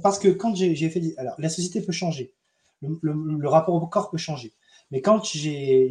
[0.01, 1.01] parce que quand j'ai fait.
[1.17, 2.33] Alors, la société peut changer.
[3.01, 4.53] Le, rapport au corps peut changer.
[4.91, 5.89] Mais quand j'ai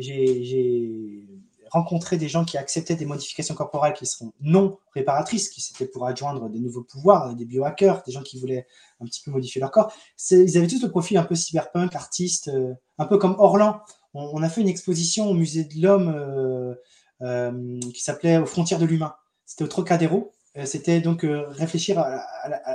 [1.75, 6.07] rencontré des gens qui acceptaient des modifications corporelles qui seront non réparatrices, qui c'était pour
[6.07, 8.67] adjoindre des nouveaux pouvoirs, des biohackers, des gens qui voulaient
[9.01, 9.93] un petit peu modifier leur corps,
[10.31, 13.81] ils avaient tous le profil un peu cyberpunk, artiste, euh, un peu comme Orlan
[14.17, 16.75] on, a fait une exposition au musée de l'homme euh,
[17.23, 19.17] euh, qui s'appelait Aux frontières de l'humain.
[19.45, 20.31] C'était au Trocadéro.
[20.67, 22.01] C'était donc réfléchir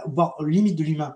[0.06, 1.16] aux limites de l'humain.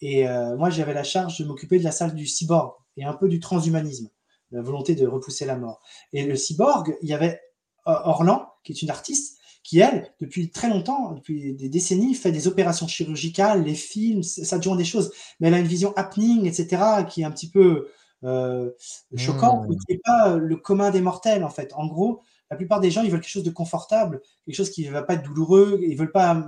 [0.00, 0.26] Et
[0.58, 3.40] moi, j'avais la charge de m'occuper de la salle du cyborg et un peu du
[3.40, 4.10] transhumanisme,
[4.50, 5.80] la volonté de repousser la mort.
[6.12, 7.40] Et le cyborg, il y avait
[7.86, 12.48] Orlan, qui est une artiste, qui, elle, depuis très longtemps, depuis des décennies, fait des
[12.48, 15.10] opérations chirurgicales, les films, ça joue des choses.
[15.40, 17.88] Mais elle a une vision happening, etc., qui est un petit peu
[18.24, 18.70] euh,
[19.10, 19.76] mais mmh.
[19.86, 21.72] qui n'est pas euh, le commun des mortels en fait.
[21.74, 24.86] En gros, la plupart des gens, ils veulent quelque chose de confortable, quelque chose qui
[24.86, 26.46] ne va pas être douloureux, ils veulent pas,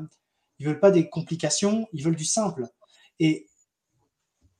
[0.59, 2.67] ils veulent pas des complications, ils veulent du simple.
[3.21, 3.49] Et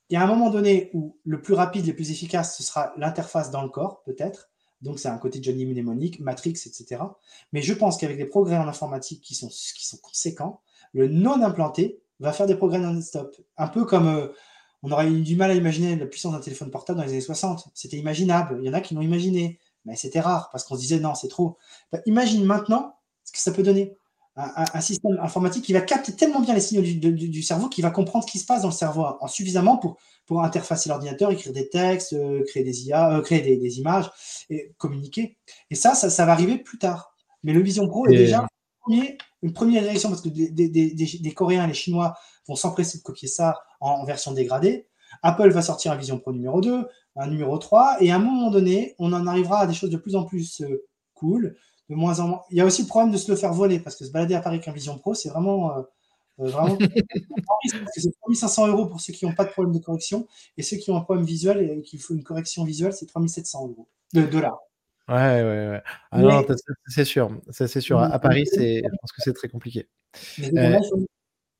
[0.09, 2.93] il y a un moment donné où le plus rapide, le plus efficace, ce sera
[2.97, 4.51] l'interface dans le corps, peut-être.
[4.83, 7.03] Donc, c'est un côté Johnny Mnemonic, Matrix, etc.
[7.53, 10.61] Mais je pense qu'avec des progrès en informatique qui sont, qui sont conséquents,
[10.93, 13.37] le non implanté va faire des progrès non-stop.
[13.57, 14.29] Un peu comme euh,
[14.83, 17.21] on aurait eu du mal à imaginer la puissance d'un téléphone portable dans les années
[17.21, 17.69] 60.
[17.75, 18.59] C'était imaginable.
[18.61, 21.15] Il y en a qui l'ont imaginé, mais c'était rare parce qu'on se disait non,
[21.15, 21.59] c'est trop.
[22.07, 23.97] Imagine maintenant ce que ça peut donner.
[24.37, 28.27] Un, système informatique qui va capter tellement bien les signaux du, cerveau qu'il va comprendre
[28.27, 31.71] ce qui se passe dans le cerveau en suffisamment pour, pour interfacer l'ordinateur, écrire des
[31.71, 34.11] textes, euh, créer des IA, euh, créer des, images
[34.51, 35.39] et communiquer.
[35.71, 37.15] Et ça, ça, va arriver plus tard.
[37.45, 38.47] Mais le Vision Pro est déjà
[39.43, 42.15] une première direction parce que des, des Coréens et les Chinois
[42.49, 44.87] vont s'empresser de copier ça en, version dégradée.
[45.23, 48.51] Apple va sortir un Vision Pro numéro 2, un numéro 3, et à un moment
[48.51, 50.85] donné, on en arrivera à des choses de plus en plus euh,
[51.15, 51.57] cool,
[51.89, 52.43] de moins en moins.
[52.51, 54.35] Il y a aussi le problème de se le faire voler, parce que se balader
[54.35, 55.77] à Paris avec un Vision Pro, c'est vraiment.
[55.77, 55.83] Euh,
[56.41, 56.77] euh, vraiment
[57.97, 60.27] c'est 3500 euros pour ceux qui n'ont pas de problème de correction,
[60.57, 63.69] et ceux qui ont un problème visuel et qu'il faut une correction visuelle, c'est 3700
[63.69, 64.59] euros de dollars.
[65.09, 65.83] Ouais, ouais, ouais.
[66.11, 66.45] Ah non,
[66.89, 68.01] c'est sûr, c'est sûr.
[68.01, 69.89] À, Paris, c'est, je pense que c'est très compliqué.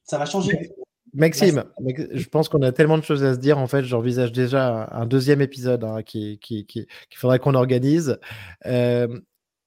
[0.03, 0.73] Ça va changer.
[1.15, 1.65] Maxime,
[2.13, 3.59] je pense qu'on a tellement de choses à se dire.
[3.59, 8.19] En fait, j'envisage déjà un deuxième épisode hein, qu'il qui, qui, faudrait qu'on organise.
[8.67, 9.09] Euh,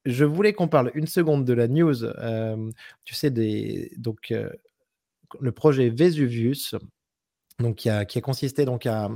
[0.10, 2.04] je voulais qu'on parle une seconde de la news.
[2.04, 2.70] Euh,
[3.04, 4.50] tu sais, des, donc, euh,
[5.40, 6.76] le projet Vesuvius,
[7.60, 9.10] donc, qui, a, consisté donc à,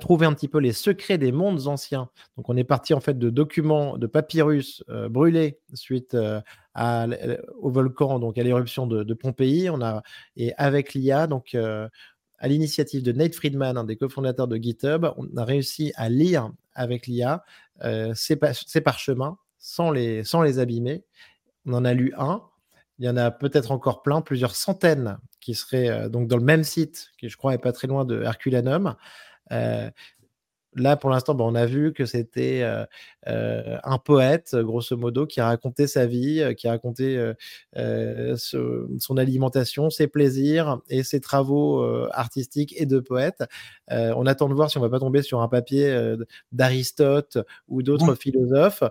[0.00, 2.08] trouver un petit peu les secrets des mondes anciens.
[2.36, 8.38] Donc on est parti en fait de documents, de papyrus brûlés suite au volcan, donc
[8.38, 9.68] à l'éruption de, Pompéi.
[9.68, 10.02] On a,
[10.36, 15.36] et avec l'IA, donc à l'initiative de Nate Friedman, un des cofondateurs de GitHub, on
[15.36, 17.44] a réussi à lire avec l'IA
[18.14, 18.36] ces,
[18.82, 21.04] parchemins sans les, sans les abîmer.
[21.66, 22.42] On en a lu un.
[22.98, 26.64] Il y en a peut-être encore plein, plusieurs centaines qui seraient donc dans le même
[26.64, 28.96] site, qui je crois est pas très loin de Herculanum.
[29.52, 29.90] Euh,
[30.74, 32.84] là, pour l'instant, on a vu que c'était euh,
[33.28, 37.18] euh, un poète, grosso modo, qui racontait sa vie, qui racontait
[37.74, 43.44] son alimentation, ses plaisirs et ses travaux artistiques et de poète.
[43.88, 46.16] on attend de voir si on va pas tomber sur un papier
[46.52, 48.82] d'Aristote ou d'autres philosophes.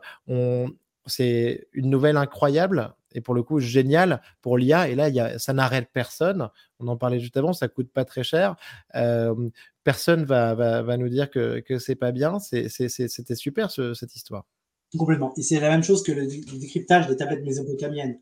[1.05, 4.89] C'est une nouvelle incroyable et pour le coup génial pour l'IA.
[4.89, 6.49] Et là, ça n'arrête personne.
[6.79, 8.55] On en parlait juste avant, ça coûte pas très cher.
[8.95, 9.49] Euh,
[9.83, 12.39] personne va, va, nous dire que, que c'est pas bien.
[12.39, 14.45] C'était super cette histoire.
[14.97, 15.33] Complètement.
[15.37, 18.19] Et c'est la même chose que le, décryptage des tablettes mésopotamiennes.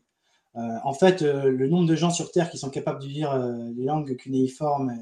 [0.56, 3.36] Euh, en fait, euh, le nombre de gens sur Terre qui sont capables de lire
[3.76, 4.92] les langues cunéiformes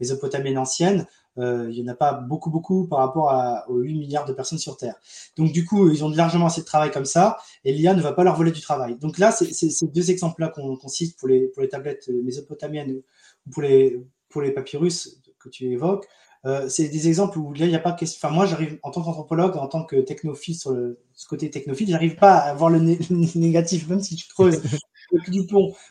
[0.00, 1.06] mésopotamiennes anciennes,
[1.38, 4.58] il n'y en a pas beaucoup, beaucoup par rapport à, aux 8 milliards de personnes
[4.58, 4.96] sur Terre.
[5.36, 8.12] Donc, du coup, ils ont largement assez de travail comme ça, et l'IA ne va
[8.12, 8.96] pas leur voler du travail.
[8.98, 13.02] Donc là, c'est ces deux exemples-là qu'on cite pour les, pour les tablettes mésopotamiennes
[13.46, 16.06] ou pour les, pour les papyrus que tu évoques.
[16.46, 18.18] Euh, c'est des exemples où là, il n'y a pas question.
[18.26, 21.88] Enfin, moi, j'arrive en tant qu'anthropologue, en tant que technophile sur le, ce côté technophile,
[21.88, 22.78] j'arrive pas à voir le,
[23.38, 24.62] négatif, même si tu creuses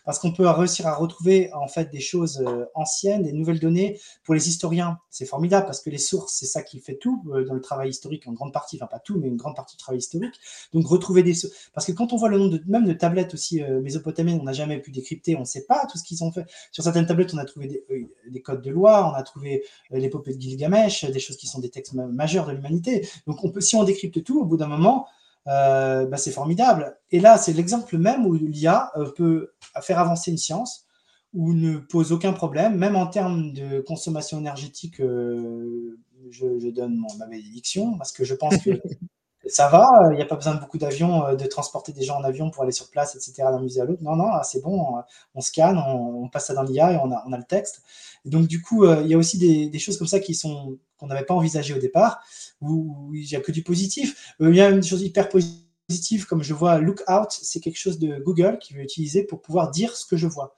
[0.05, 3.99] parce qu'on peut réussir à retrouver en fait des choses euh, anciennes, des nouvelles données.
[4.23, 7.45] Pour les historiens, c'est formidable parce que les sources, c'est ça qui fait tout euh,
[7.45, 9.81] dans le travail historique, en grande partie, enfin pas tout, mais une grande partie du
[9.81, 10.35] travail historique.
[10.73, 11.33] Donc retrouver des
[11.73, 14.45] parce que quand on voit le nombre de même de tablettes aussi euh, mésopotamiennes, on
[14.45, 16.45] n'a jamais pu décrypter, on ne sait pas tout ce qu'ils ont fait.
[16.71, 20.33] Sur certaines tablettes, on a trouvé des, des codes de loi, on a trouvé l'épopée
[20.33, 23.07] de Gilgamesh, des choses qui sont des textes majeurs de l'humanité.
[23.25, 25.07] Donc on peut, si on décrypte tout, au bout d'un moment,
[25.47, 26.97] euh, bah, c'est formidable.
[27.11, 30.85] Et là, c'est l'exemple même où l'IA euh, peut faire avancer une science,
[31.33, 35.97] ou ne pose aucun problème, même en termes de consommation énergétique, euh,
[36.31, 38.71] je, donne mon, ma bénédiction, parce que je pense que
[39.49, 42.23] ça va, il n'y a pas besoin de beaucoup d'avions, de transporter des gens en
[42.23, 44.03] avion pour aller sur place, etc., d'un musée à l'autre.
[44.03, 44.95] Non, non, c'est bon,
[45.35, 47.81] on, scanne, on, passe ça dans l'IA et on a, le texte.
[48.25, 51.07] Et donc, du coup, il y a aussi des, choses comme ça qui sont qu'on
[51.07, 52.19] n'avait pas envisagé au départ,
[52.61, 54.33] où, il n'y a que du positif.
[54.41, 57.99] Euh, il y a une chose hyper positive, comme je vois Lookout, c'est quelque chose
[57.99, 60.55] de Google qui veut utiliser pour pouvoir dire ce que je vois.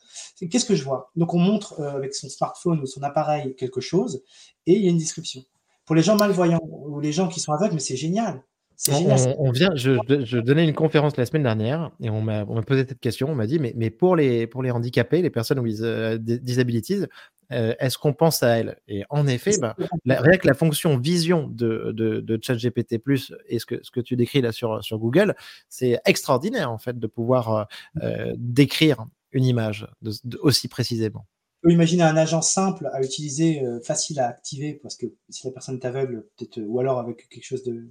[0.50, 1.12] Qu'est-ce que je vois?
[1.16, 4.24] Donc on montre euh, avec son smartphone ou son appareil quelque chose
[4.66, 5.44] et il y a une description.
[5.86, 8.44] Pour les gens malvoyants ou les gens qui sont aveugles, mais c'est génial.
[8.88, 13.30] On, vient, je, donnais une conférence la semaine dernière et on m'a posé cette question.
[13.30, 17.06] On m'a dit, mais, mais pour, les, pour les handicapés, les personnes with uh, disabilities,
[17.52, 18.78] euh, est-ce qu'on pense à elles?
[18.88, 19.76] Et en effet, bah,
[20.06, 23.02] rien que la fonction vision de, de, de ChatGPT
[23.48, 25.36] et ce que, ce que tu décris là sur, sur Google,
[25.68, 27.64] c'est extraordinaire en fait de pouvoir euh,
[28.04, 29.88] euh, décrire une image
[30.42, 31.26] aussi précisément.
[31.64, 35.52] On peut imaginer un agent simple à utiliser, facile à activer, parce que si la
[35.52, 37.90] personne est aveugle, peut-être, ou alors avec quelque chose de,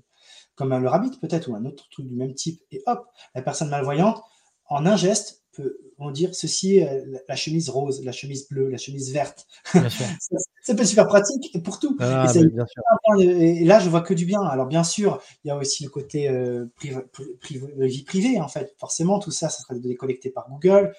[0.59, 3.42] comme un le rabbit peut-être, ou un autre truc du même type, et hop, la
[3.42, 4.20] personne malvoyante,
[4.66, 6.82] en un geste, peut on dire ceci,
[7.28, 9.46] la chemise rose, la chemise bleue, la chemise verte.
[9.64, 9.80] ça,
[10.74, 11.96] peut être super pratique et pour tout.
[12.00, 12.26] Ah,
[13.18, 14.40] et, là, je vois que du bien.
[14.42, 16.66] Alors, bien sûr, il y a aussi le côté euh,
[17.80, 18.74] vie privée, en fait.
[18.78, 20.92] Forcément, tout ça, ça serait déconnecté par Google,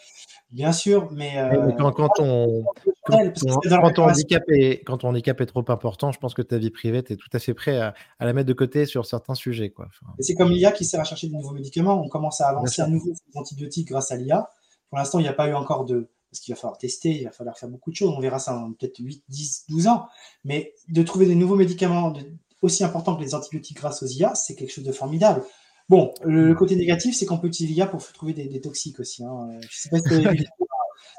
[0.51, 1.09] bien sûr.
[1.11, 2.63] Mais, euh, quand, on,
[3.05, 6.71] quand, ton handicap est, quand ton handicap est trop important, je pense que ta vie
[6.71, 9.69] privée, tu es tout à fait prêt à, la mettre de côté sur certains sujets.
[9.69, 9.87] Quoi.
[10.19, 12.01] c'est comme l'IA qui sert à chercher de nouveaux médicaments.
[12.03, 14.49] On commence à avancer à nouveau antibiotiques grâce à l'IA.
[14.89, 16.09] Pour l'instant, il n'y a pas eu encore de.
[16.31, 18.13] Parce qu'il va falloir tester, il va falloir faire beaucoup de choses.
[18.15, 20.07] On verra ça en peut-être 8, 10, 12 ans.
[20.43, 22.13] Mais de trouver des nouveaux médicaments
[22.61, 25.43] aussi importants que les antibiotiques grâce aux IA, c'est quelque chose de formidable.
[25.87, 29.23] Bon, le, côté négatif, c'est qu'on peut utiliser l'IA pour trouver des, toxiques aussi.
[29.23, 29.49] Hein.
[29.61, 30.45] Je ne sais pas si vu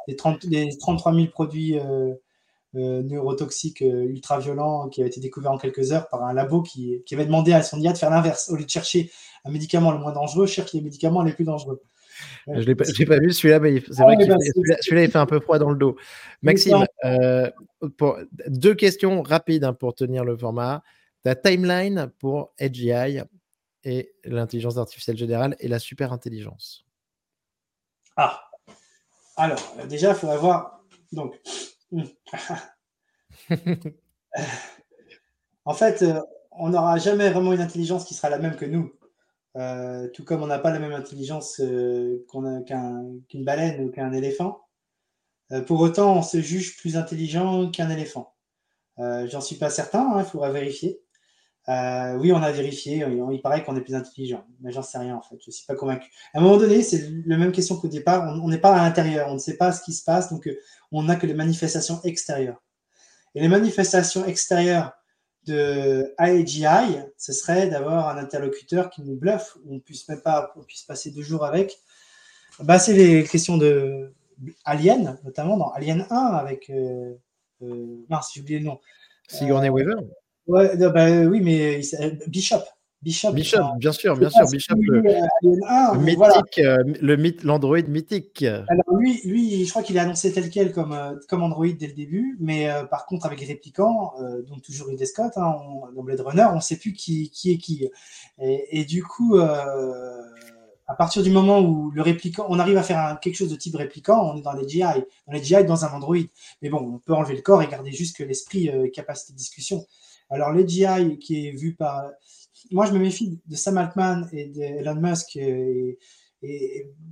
[0.07, 2.15] les, 30, les 33 000 produits euh,
[2.77, 6.63] euh, neurotoxiques euh, ultra violents qui avaient été découverts en quelques heures par un labo
[6.63, 8.49] qui, qui avait demandé à son IA de faire l'inverse.
[8.49, 9.11] Au lieu de chercher
[9.45, 11.83] un médicament le moins dangereux, cherche les médicaments les plus dangereux.
[12.47, 12.85] Je ne l'ai pas,
[13.19, 15.97] vu celui-là, mais c'est vrai que celui-là, il fait un peu froid dans le dos.
[16.43, 17.51] Maxime, euh,
[17.97, 20.83] pour, deux questions rapides hein, pour tenir le format.
[21.23, 23.21] Ta timeline pour AGI
[23.85, 26.85] et l'intelligence artificielle générale et la super intelligence.
[28.17, 28.51] Ah,
[29.37, 30.83] alors déjà, il faudrait voir.
[31.13, 31.41] Donc,
[35.65, 36.21] en fait, euh,
[36.53, 38.93] on n'aura jamais vraiment une intelligence qui sera la même que nous.
[39.57, 44.61] Euh, tout comme on n'a pas la même intelligence euh, qu'une baleine ou qu'un éléphant.
[45.53, 48.35] Euh, pour autant, on se juge plus intelligent qu'un éléphant.
[48.99, 51.01] J'en suis pas certain, il faudra vérifier.
[51.67, 53.03] oui, on a vérifié.
[53.33, 55.37] Il paraît qu'on est plus intelligent, mais j'en sais rien en fait.
[55.43, 56.11] Je suis pas convaincu.
[56.35, 58.39] À un moment donné, c'est la même question qu'au départ.
[58.45, 60.51] On n'est pas à l'intérieur, on ne sait pas ce qui se passe, donc
[60.93, 62.63] on n'a que les manifestations extérieures.
[63.35, 64.93] Et les manifestations extérieures
[65.47, 70.53] de AGI, ce serait d'avoir un interlocuteur qui nous bluffe, où on puisse même pas,
[70.57, 71.79] on puisse passer deux jours avec.
[72.61, 74.13] Bah, c'est les questions de
[74.65, 76.71] Alien, notamment dans Alien 1 avec.
[76.71, 77.15] Euh,
[77.63, 78.81] euh, mince, j'ai oublié le nom.
[79.29, 79.95] Sigourney euh, Weaver
[80.47, 81.81] ouais, bah, Oui, mais
[82.27, 82.63] Bishop.
[83.03, 84.15] Bishop, bien sûr, bien sûr,
[84.47, 85.01] Bishop, le,
[85.99, 88.43] mythique, euh, le mythe, l'Android mythique.
[88.43, 91.87] Alors lui, lui, je crois qu'il est annoncé tel quel comme, euh, comme Android dès
[91.87, 94.13] le début, mais euh, par contre avec les réplicants,
[94.47, 95.57] donc toujours Ridley Scott, hein,
[95.97, 97.89] dans Blade Runner, on ne sait plus qui, qui est qui.
[98.39, 103.37] Et, du coup, à partir du moment où le répliquant, on arrive à faire quelque
[103.37, 106.17] chose de type répliquant, on est dans les GI, dans les GI dans un Android.
[106.61, 109.87] Mais bon, on peut enlever le corps et garder juste que l'esprit, capacité de discussion.
[110.29, 112.11] Alors les GI qui est vu par
[112.71, 115.99] moi, je me méfie de Sam Altman et d'Elon Musk et,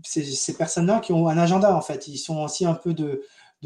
[0.04, 2.08] ces, personnes-là qui ont un agenda, en fait.
[2.08, 3.22] Ils sont aussi un peu de,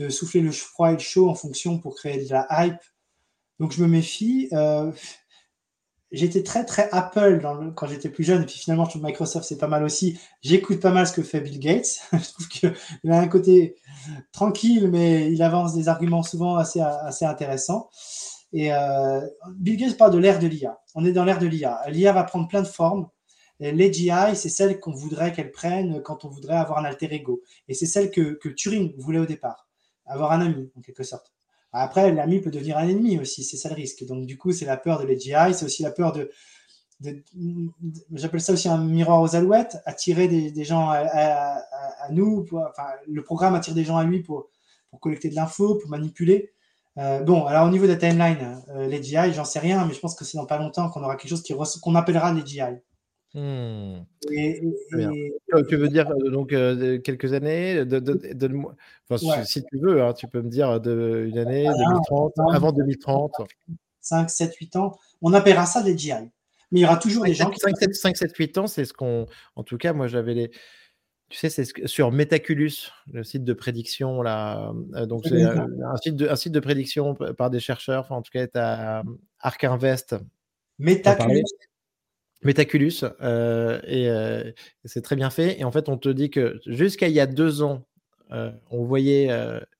[0.08, 2.80] souffler le froid et le chaud en fonction pour créer de la hype.
[3.60, 4.48] Donc, je me méfie.
[4.52, 4.90] Euh,
[6.12, 7.40] j'étais très, très Apple
[7.74, 8.42] quand j'étais plus jeune.
[8.42, 10.18] Et puis finalement, je trouve Microsoft, c'est pas mal aussi.
[10.42, 12.00] J'écoute pas mal ce que fait Bill Gates.
[12.12, 12.74] je trouve qu'il
[13.10, 13.76] a un côté
[14.32, 17.88] tranquille, mais il avance des arguments souvent assez, assez intéressants.
[18.53, 19.20] Et euh,
[19.55, 20.80] Bill Gates parle de l'ère de l'IA.
[20.94, 21.80] On est dans l'ère de l'IA.
[21.88, 23.09] L'IA va prendre plein de formes.
[23.70, 27.42] L'AGI, c'est celle qu'on voudrait qu'elle prenne quand on voudrait avoir un alter ego.
[27.68, 29.68] Et c'est celle que, Turing voulait au départ,
[30.05, 31.32] avoir un ami, en quelque sorte.
[31.72, 34.05] Après, l'ami peut devenir un ennemi aussi, c'est ça le risque.
[34.05, 36.30] Donc, du coup, c'est la peur de l'AGI, c'est aussi la peur de.
[38.12, 41.62] J'appelle ça aussi un miroir aux alouettes, attirer des, gens à,
[42.11, 42.44] nous.
[42.53, 44.48] enfin, le programme attire des gens à lui pour
[45.00, 46.53] collecter de l'info, pour manipuler.
[46.99, 49.95] Euh, bon, alors au niveau de la timeline, euh, les GI, j'en sais rien, mais
[49.95, 51.43] je pense que c'est dans pas longtemps qu'on aura quelque chose
[51.80, 52.61] qu'on appellera les GI.
[53.34, 54.03] Hmm.
[54.28, 56.51] Tu veux dire euh, donc
[57.03, 57.99] quelques années de,
[59.16, 63.32] Si tu veux, hein, tu peux me dire de, une année, 2030, avant 2030.
[64.01, 64.99] 5, 7, 8 ans.
[65.22, 66.12] On appellera ça des GI.
[66.72, 67.95] Mais il y aura toujours des gens 5, qui.
[67.95, 69.26] 5, 7, 8 ans, c'est ce qu'on.
[69.57, 70.51] En tout cas, moi, j'avais les.
[71.32, 74.74] Tu sais, c'est sur Metaculus, le site de prédiction là.
[74.94, 78.02] Euh, donc c'est un site de un site de prédiction par des chercheurs.
[78.02, 79.02] Enfin, en tout cas, tu as
[79.40, 80.14] Arc Invest.
[80.78, 81.44] Metaculus.
[82.42, 84.52] Metaculus, euh, et euh,
[84.84, 85.58] c'est très bien fait.
[85.58, 87.86] Et en fait, on te dit que jusqu'à il y a deux ans,
[88.70, 89.30] on voyait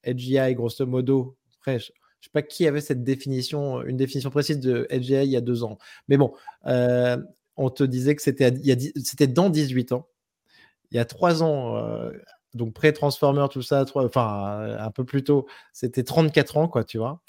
[0.05, 1.36] AGI grosso modo.
[1.59, 5.30] Après, je, ne sais pas qui avait cette définition, une définition précise de AGI il
[5.30, 5.76] y a deux ans.
[6.09, 6.32] Mais bon,
[6.64, 8.55] on te disait que c'était
[8.96, 10.09] c'était dans 18 ans
[10.93, 12.11] il y a trois ans, euh,
[12.55, 17.20] donc pré-Transformer, tout ça, enfin un peu plus tôt, c'était 34 ans, quoi, tu vois.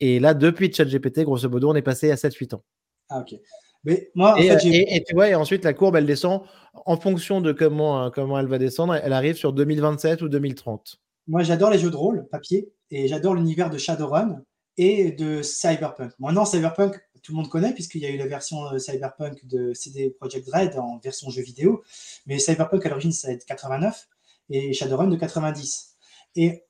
[0.00, 2.64] Et là, depuis ChatGPT, grosso modo, on est passé à 7-8 ans.
[3.08, 3.38] Ah, ok.
[3.84, 6.42] Mais moi, en et, fait, et, tu vois, et ensuite, la courbe, elle descend
[6.74, 8.94] en fonction de comment, comment elle va descendre.
[8.94, 11.00] Elle arrive sur 2027 ou 2030.
[11.28, 14.42] Moi, j'adore les jeux de rôle papier et j'adore l'univers de Shadowrun
[14.76, 16.12] et de Cyberpunk.
[16.18, 19.72] Maintenant, Cyberpunk, tout le monde connaît, puisqu'il y a eu la version euh, Cyberpunk de
[19.74, 21.82] CD Projekt Red en version jeu vidéo.
[22.26, 24.08] Mais Cyberpunk, à l'origine, ça va être 89
[24.50, 25.96] et Shadowrun de 90.
[26.36, 26.64] Et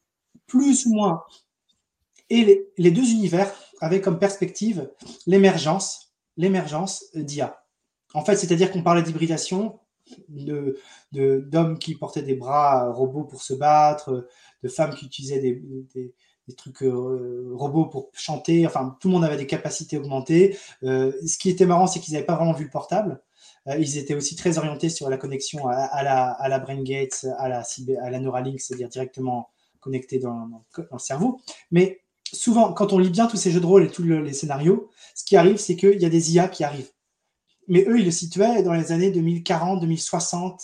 [0.46, 1.22] plus ou moins.
[2.30, 4.90] Et les, deux univers avaient comme perspective
[5.26, 7.62] l'émergence, l'émergence d'IA.
[8.14, 9.80] En fait, c'est-à-dire qu'on parlait d'hybridation,
[10.28, 10.78] de,
[11.12, 14.28] d'hommes qui portaient des bras robots pour se battre,
[14.62, 16.14] de femmes qui utilisaient des
[16.50, 18.66] trucs euh, robots pour chanter.
[18.66, 20.56] Enfin, tout le monde avait des capacités augmentées.
[20.82, 23.20] Euh, ce qui était marrant, c'est qu'ils n'avaient pas vraiment vu le portable.
[23.68, 27.48] Euh, ils étaient aussi très orientés sur la connexion à, la, à la BrainGate, à
[27.48, 27.62] la,
[28.02, 29.50] à la Neuralink, c'est-à-dire directement
[29.80, 31.40] connecté dans, le cerveau.
[31.70, 32.00] Mais
[32.32, 35.24] souvent, quand on lit bien tous ces jeux de rôle et tous les scénarios, ce
[35.24, 36.90] qui arrive, c'est qu'il y a des IA qui arrivent.
[37.68, 40.62] Mais eux, ils le situaient dans les années 2040, 2060,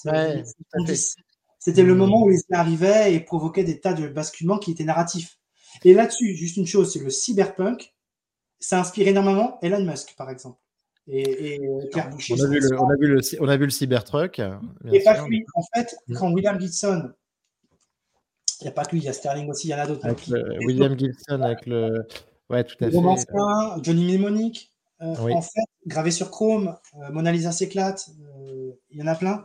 [1.60, 1.98] C'était le mmh.
[1.98, 5.37] moment où ils arrivaient et provoquaient des tas de basculements qui étaient narratifs.
[5.84, 7.94] Et là-dessus, juste une chose, c'est le cyberpunk.
[8.60, 10.58] Ça inspire énormément Elon Musk, par exemple.
[11.10, 11.60] Et,
[11.92, 12.34] Pierre Boucher.
[12.34, 14.40] On a, vu le, on, a vu le, on a vu le Cybertruck.
[14.92, 15.44] Et pas que lui.
[15.54, 16.14] En fait, mm.
[16.14, 17.12] quand William Gibson,
[18.60, 19.86] il n'y a pas que lui, il y a Sterling aussi, il y en a
[19.86, 20.06] d'autres.
[20.66, 22.06] William Gibson avec le.
[22.50, 23.82] Ouais, tout à fait.
[23.82, 24.72] Johnny Mnemonic.
[25.00, 29.14] Euh, en fait, gravé sur Chrome, euh, Mona Lisa s'éclate, euh, il y en a
[29.14, 29.44] plein.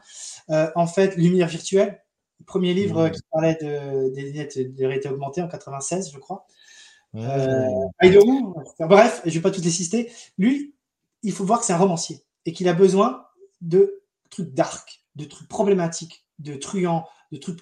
[0.49, 2.02] en fait, Lumière virtuelle,
[2.45, 6.45] Premier livre qui parlait de, des lunettes de réalité augmentée en 96, je crois.
[7.15, 7.68] Euh,
[8.80, 10.74] bref, je ne vais pas tout les Lui,
[11.22, 13.26] il faut voir que c'est un romancier et qu'il a besoin
[13.61, 17.60] de trucs dark, de trucs problématiques, de truands, de trucs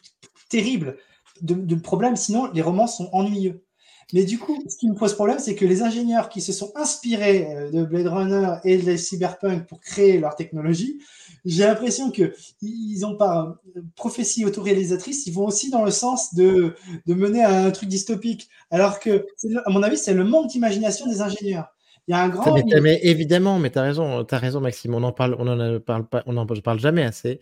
[0.49, 0.97] terribles,
[1.41, 2.15] de, problèmes.
[2.15, 3.63] Sinon, les romans sont ennuyeux.
[4.13, 6.71] Mais du coup, ce qui me pose problème, c'est que les ingénieurs qui se sont
[6.75, 10.99] inspirés euh, de Blade Runner et de Cyberpunk pour créer leur technologie,
[11.45, 13.55] j'ai l'impression qu'ils ont par
[13.95, 16.75] prophétie autoréalisatrice, ils vont aussi dans le sens de,
[17.07, 18.49] de mener à un truc dystopique.
[18.69, 19.25] Alors que,
[19.65, 21.67] à mon avis, c'est le manque d'imagination des ingénieurs.
[22.07, 22.57] Il y a un grand.
[22.81, 24.93] Mais, évidemment, mais tu as raison, raison, Maxime.
[24.95, 27.39] On en parle, on en parle pas, on en parle jamais assez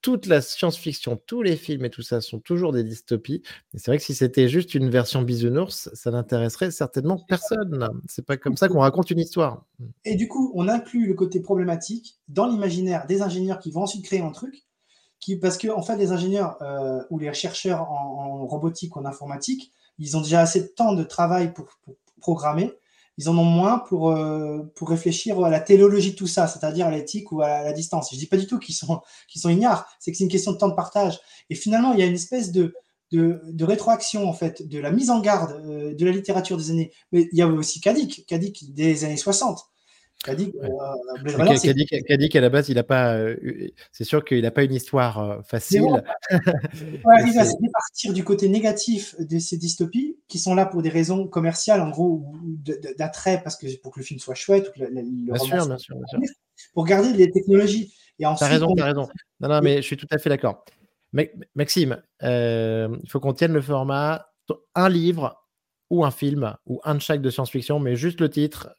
[0.00, 3.42] toute la science-fiction, tous les films et tout ça sont toujours des dystopies.
[3.74, 7.88] Et c'est vrai que si c'était juste une version bisounours, ça n'intéresserait certainement personne.
[8.06, 9.64] C'est pas comme ça qu'on raconte une histoire.
[10.04, 14.04] Et du coup, on inclut le côté problématique dans l'imaginaire des ingénieurs qui vont ensuite
[14.04, 14.64] créer un truc.
[15.20, 19.04] Qui, parce que, en fait, les ingénieurs euh, ou les chercheurs en, robotique ou en
[19.04, 21.66] informatique, ils ont déjà assez de temps de travail pour
[22.20, 22.72] programmer
[23.18, 26.86] ils en ont moins pour, euh, pour réfléchir à la téléologie de tout ça, c'est-à-dire
[26.86, 28.08] à l'éthique ou à la distance.
[28.10, 30.30] Je ne dis pas du tout qu'ils sont, qu'ils sont ignares, c'est que c'est une
[30.30, 31.20] question de temps de partage.
[31.50, 32.74] Et finalement, il y a une espèce de,
[33.10, 36.92] de, rétroaction, en fait, de la mise en garde euh, de la littérature des années.
[37.10, 39.68] Mais il y a aussi Kadik, Kadik des années 60.
[40.24, 40.68] Kadik, euh,
[42.38, 43.14] à la base, il a pas.
[43.14, 43.36] Euh,
[43.92, 45.82] c'est sûr qu'il n'a pas une histoire euh, facile.
[45.82, 50.82] on arrive à se départir du côté négatif de ces dystopies, qui sont là pour
[50.82, 52.32] des raisons commerciales, en gros,
[52.98, 55.96] d'attrait, parce que pour que le film soit chouette, que bien, sûr, bien, sûr,
[56.74, 57.94] pour garder les technologies.
[58.18, 59.08] Tu as raison, tu as raison.
[59.38, 60.64] Non, non, mais je suis tout à fait d'accord.
[61.54, 64.26] Maxime, il faut qu'on tienne le format
[64.74, 65.44] un livre
[65.90, 68.74] ou un film ou un de chaque de science-fiction, mais juste le titre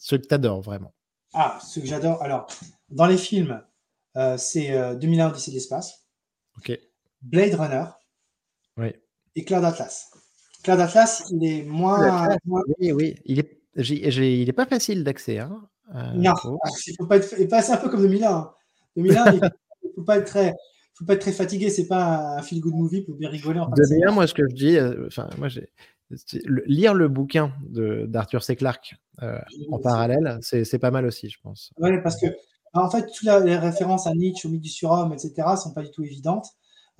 [0.00, 0.94] ce que tu adores vraiment.
[1.34, 2.20] Ah, ce que j'adore.
[2.22, 2.48] Alors,
[2.88, 3.62] dans les films,
[4.16, 6.06] euh, c'est 2001 euh, Odyssée de l'espace.
[6.56, 6.76] Ok.
[7.22, 7.84] Blade Runner.
[8.78, 8.92] Oui.
[9.36, 10.10] Et Cloud Atlas.
[10.64, 12.28] Cloud Atlas, il est moins.
[12.78, 13.14] Oui, oui.
[13.26, 15.38] Il est, il est pas facile d'accès.
[15.38, 15.68] Hein.
[15.94, 16.32] Euh, non,
[16.86, 17.28] il faut pas être.
[17.28, 18.52] C'est un peu comme 2001.
[18.96, 19.48] 2001, il ne
[19.94, 20.54] faut pas être très
[20.94, 23.60] faut pas être très fatigué, c'est pas un feel good movie pour bien rigoler.
[23.60, 25.70] En 2001, moi, ce que je dis, enfin, moi, j'ai
[26.44, 28.56] lire le bouquin d'Arthur C.
[28.56, 29.38] Clarke euh,
[29.70, 31.72] en parallèle, c'est pas mal aussi, je pense.
[31.78, 32.26] Oui, parce que
[32.72, 35.90] en fait, toutes les références à Nietzsche, au mythe du surhomme, etc., sont pas du
[35.90, 36.46] tout évidentes.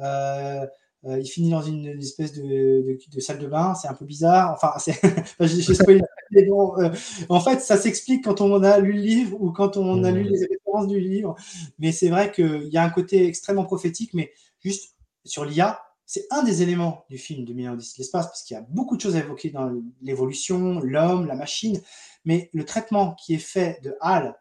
[0.00, 0.66] Euh,
[1.06, 4.52] euh, il finit dans une, espèce de, de, salle de bain, c'est un peu bizarre.
[4.52, 4.72] Enfin,
[7.28, 10.24] en fait, ça s'explique quand on a lu le livre ou quand on a lu
[10.24, 10.28] mmh.
[10.28, 11.36] les références du livre.
[11.78, 14.32] Mais c'est vrai qu'il y a un côté extrêmement prophétique, mais
[14.62, 15.80] juste sur l'IA,
[16.12, 19.00] c'est un des éléments du film de de l'espace, parce qu'il y a beaucoup de
[19.00, 19.70] choses à évoquer dans
[20.02, 21.80] l'évolution, l'homme, la machine,
[22.24, 24.34] mais le traitement qui est fait de Hal,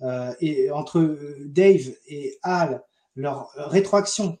[0.00, 2.82] euh, et entre euh, Dave et Hal,
[3.16, 4.38] leur rétroaction,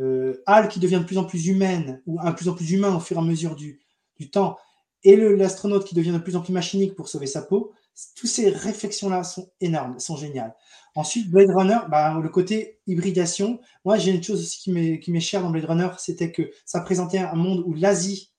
[0.00, 2.96] euh, Hal qui devient de plus en plus humaine, ou un plus en plus humain
[2.96, 3.80] au fur et à mesure du,
[4.18, 4.58] du temps,
[5.04, 7.72] et l'astronaute qui devient de plus en plus machinique pour sauver sa peau,
[8.16, 10.56] toutes ces réflexions-là sont énormes, sont géniales.
[10.94, 13.60] Ensuite, Blade Runner, bah, le côté hybridation.
[13.84, 14.58] Moi, j'ai une chose aussi
[15.00, 18.32] qui m'est chère dans Blade Runner, c'était que ça présentait un monde où l'Asie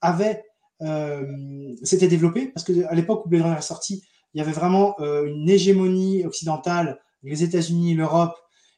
[0.00, 0.44] avait
[0.82, 4.02] euh, s'était développée, parce qu'à l'époque où Blade Runner est sorti,
[4.34, 8.36] il y avait vraiment euh, une hégémonie occidentale, les États-Unis, l'Europe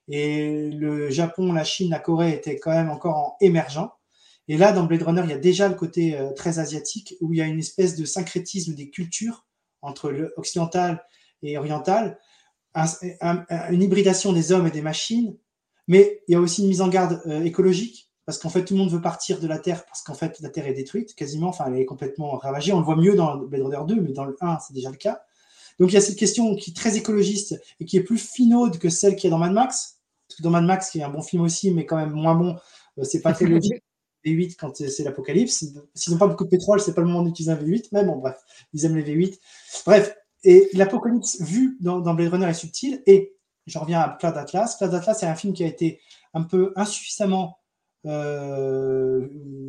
[0.08, 3.88] et le Japon, la Chine, la Corée étaient quand même encore en émergent.
[4.48, 7.32] Et là, dans Blade Runner, il y a déjà le côté euh, très asiatique, où
[7.32, 9.46] il y a une espèce de syncrétisme des cultures
[9.80, 11.02] entre l'occidental
[11.42, 12.18] et oriental,
[12.74, 15.36] une hybridation des hommes et des machines,
[15.86, 18.74] mais il y a aussi une mise en garde euh, écologique, parce qu'en fait, tout
[18.74, 21.48] le monde veut partir de la Terre, parce qu'en fait, la Terre est détruite, quasiment,
[21.48, 22.72] enfin, elle est complètement ravagée.
[22.72, 24.96] On le voit mieux dans Blade Runner 2, mais dans le 1, c'est déjà le
[24.96, 25.22] cas.
[25.78, 28.78] Donc, il y a cette question qui est très écologiste et qui est plus finaude
[28.78, 29.98] que celle qui est dans Mad Max.
[30.28, 32.34] Parce que dans Mad Max, qui est un bon film aussi, mais quand même moins
[32.34, 32.56] bon,
[32.98, 33.82] euh, c'est pas très logique.
[34.24, 35.66] V8 quand c'est l'apocalypse.
[35.94, 37.88] S'ils n'ont pas beaucoup de pétrole, c'est pas le moment d'utiliser un V8.
[37.92, 38.38] Mais bon, bref,
[38.72, 39.38] ils aiment les V8.
[39.84, 43.02] Bref, et l'apocalypse vu dans, Blade Runner est subtil.
[43.06, 43.34] Et
[43.66, 44.76] je reviens à Cloud Atlas.
[44.76, 46.00] Cloud Atlas, c'est un film qui a été
[46.34, 47.58] un peu insuffisamment
[48.06, 49.26] euh,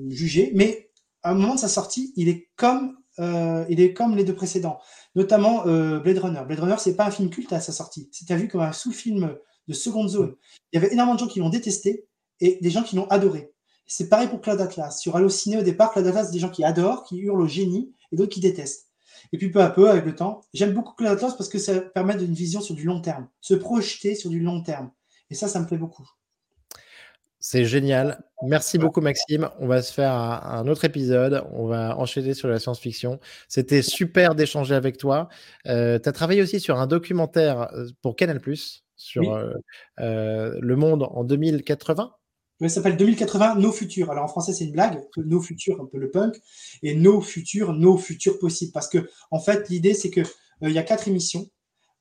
[0.10, 0.92] jugé, mais
[1.24, 4.36] à un moment de sa sortie, il est comme, euh, il est comme les deux
[4.36, 4.80] précédents,
[5.16, 6.42] notamment euh, Blade Runner.
[6.46, 8.10] Blade Runner, c'est pas un film culte à sa sortie.
[8.12, 9.36] C'était vu comme un sous-film
[9.68, 10.36] de seconde zone.
[10.72, 12.08] Il y avait énormément de gens qui l'ont détesté
[12.42, 13.54] et des gens qui l'ont adoré.
[13.88, 15.00] C'est pareil pour Cloud Atlas.
[15.00, 18.16] Sur Allociné, au départ, Cloud Atlas, des gens qui adorent, qui hurlent au génie, et
[18.16, 18.88] d'autres qui détestent.
[19.34, 21.80] Et puis peu à peu, avec le temps, j'aime beaucoup Cloud Atlas parce que ça
[21.82, 24.92] permet d'une vision sur du long terme, se projeter sur du long terme.
[25.30, 26.08] Et ça, ça me plaît beaucoup.
[27.48, 28.24] C'est génial.
[28.42, 29.50] Merci beaucoup, Maxime.
[29.60, 31.44] On va se faire un, autre épisode.
[31.54, 33.20] On va enchaîner sur la science-fiction.
[33.48, 35.30] C'était super d'échanger avec toi.
[35.68, 38.42] Euh, tu as travaillé aussi sur un documentaire euh, pour Canal,
[38.96, 39.32] sur
[40.00, 42.16] euh, le monde en 2080.
[42.62, 44.10] Ça s'appelle 2080 Nos Futurs.
[44.10, 46.36] Alors en français, c'est une blague, Nos Futurs, un peu le punk,
[46.84, 48.72] et Nos Futurs, Nos Futurs possibles.
[48.72, 50.26] Parce que, en fait, l'idée, c'est qu'il
[50.64, 51.50] euh, y a quatre émissions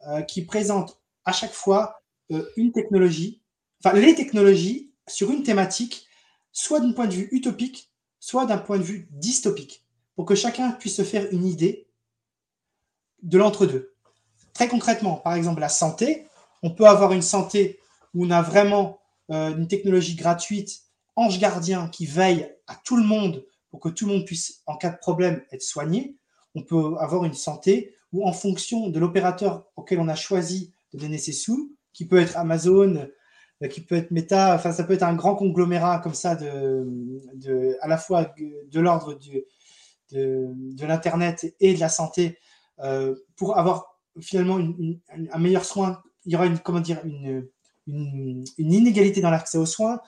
[0.06, 3.42] euh, qui présentent à chaque fois euh, une technologie,
[3.82, 6.06] enfin les technologies sur une thématique,
[6.52, 7.90] soit d'un point de vue utopique,
[8.20, 11.88] soit d'un point de vue dystopique, pour que chacun puisse se faire une idée
[13.22, 13.92] de l'entre-deux.
[14.52, 16.26] Très concrètement, par exemple, la santé,
[16.62, 17.80] on peut avoir une santé
[18.14, 20.82] où on a vraiment euh, une technologie gratuite,
[21.16, 24.76] ange gardien, qui veille à tout le monde pour que tout le monde puisse, en
[24.76, 26.16] cas de problème, être soigné.
[26.54, 30.98] On peut avoir une santé où, en fonction de l'opérateur auquel on a choisi de
[30.98, 33.08] donner ses sous, qui peut être Amazon,
[33.62, 36.86] euh, qui peut être Meta, enfin ça peut être un grand conglomérat comme ça de,
[37.34, 39.46] de à la fois de l'ordre de,
[40.12, 42.38] de l'internet et de la santé
[42.80, 44.58] euh, pour avoir finalement
[45.32, 46.02] un meilleur soin.
[46.24, 47.48] Il y aura une comment dire une,
[47.86, 50.00] une, inégalité dans l'accès aux soins.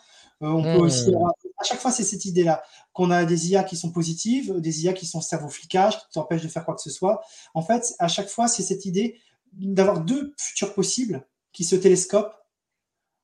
[0.43, 1.16] Euh, on peut aussi hmm.
[1.16, 2.62] à chaque fois c'est cette idée là
[2.93, 6.43] qu'on a des IA qui sont positives, des IA qui sont cerveau flicage, qui t'empêchent
[6.43, 7.23] de faire quoi que ce soit.
[7.55, 9.19] En fait, à chaque fois c'est cette idée
[9.53, 12.36] d'avoir deux futurs possibles qui se télescopent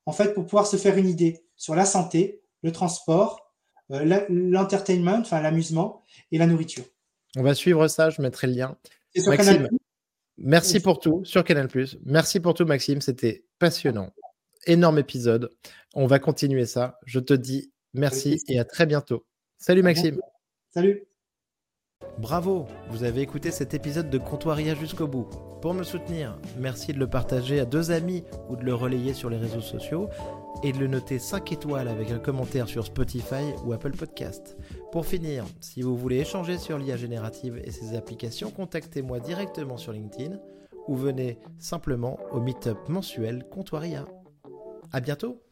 [0.06, 3.52] en fait, pour pouvoir se faire une idée sur la santé, le transport,
[3.90, 6.84] euh, l'entertainment, enfin l'amusement et la nourriture.
[7.36, 8.76] On va suivre ça, je mettrai le lien.
[9.26, 9.68] Maxime,
[10.38, 11.68] merci pour tout sur Canal+.
[12.04, 14.12] Merci pour tout, Maxime, c'était passionnant.
[14.66, 15.50] Énorme épisode.
[15.94, 16.98] On va continuer ça.
[17.04, 19.26] Je te dis merci et à très bientôt.
[19.58, 20.20] Salut Maxime.
[20.70, 21.04] Salut.
[22.18, 25.28] Bravo, vous avez écouté cet épisode de Comptoiria jusqu'au bout.
[25.60, 29.30] Pour me soutenir, merci de le partager à deux amis ou de le relayer sur
[29.30, 30.08] les réseaux sociaux
[30.62, 34.56] et de le noter 5 étoiles avec un commentaire sur Spotify ou Apple Podcast.
[34.92, 39.92] Pour finir, si vous voulez échanger sur l'IA générative et ses applications, contactez-moi directement sur
[39.92, 40.38] LinkedIn
[40.86, 44.06] ou venez simplement au meetup mensuel Comptoiria.
[44.92, 45.42] À bientôt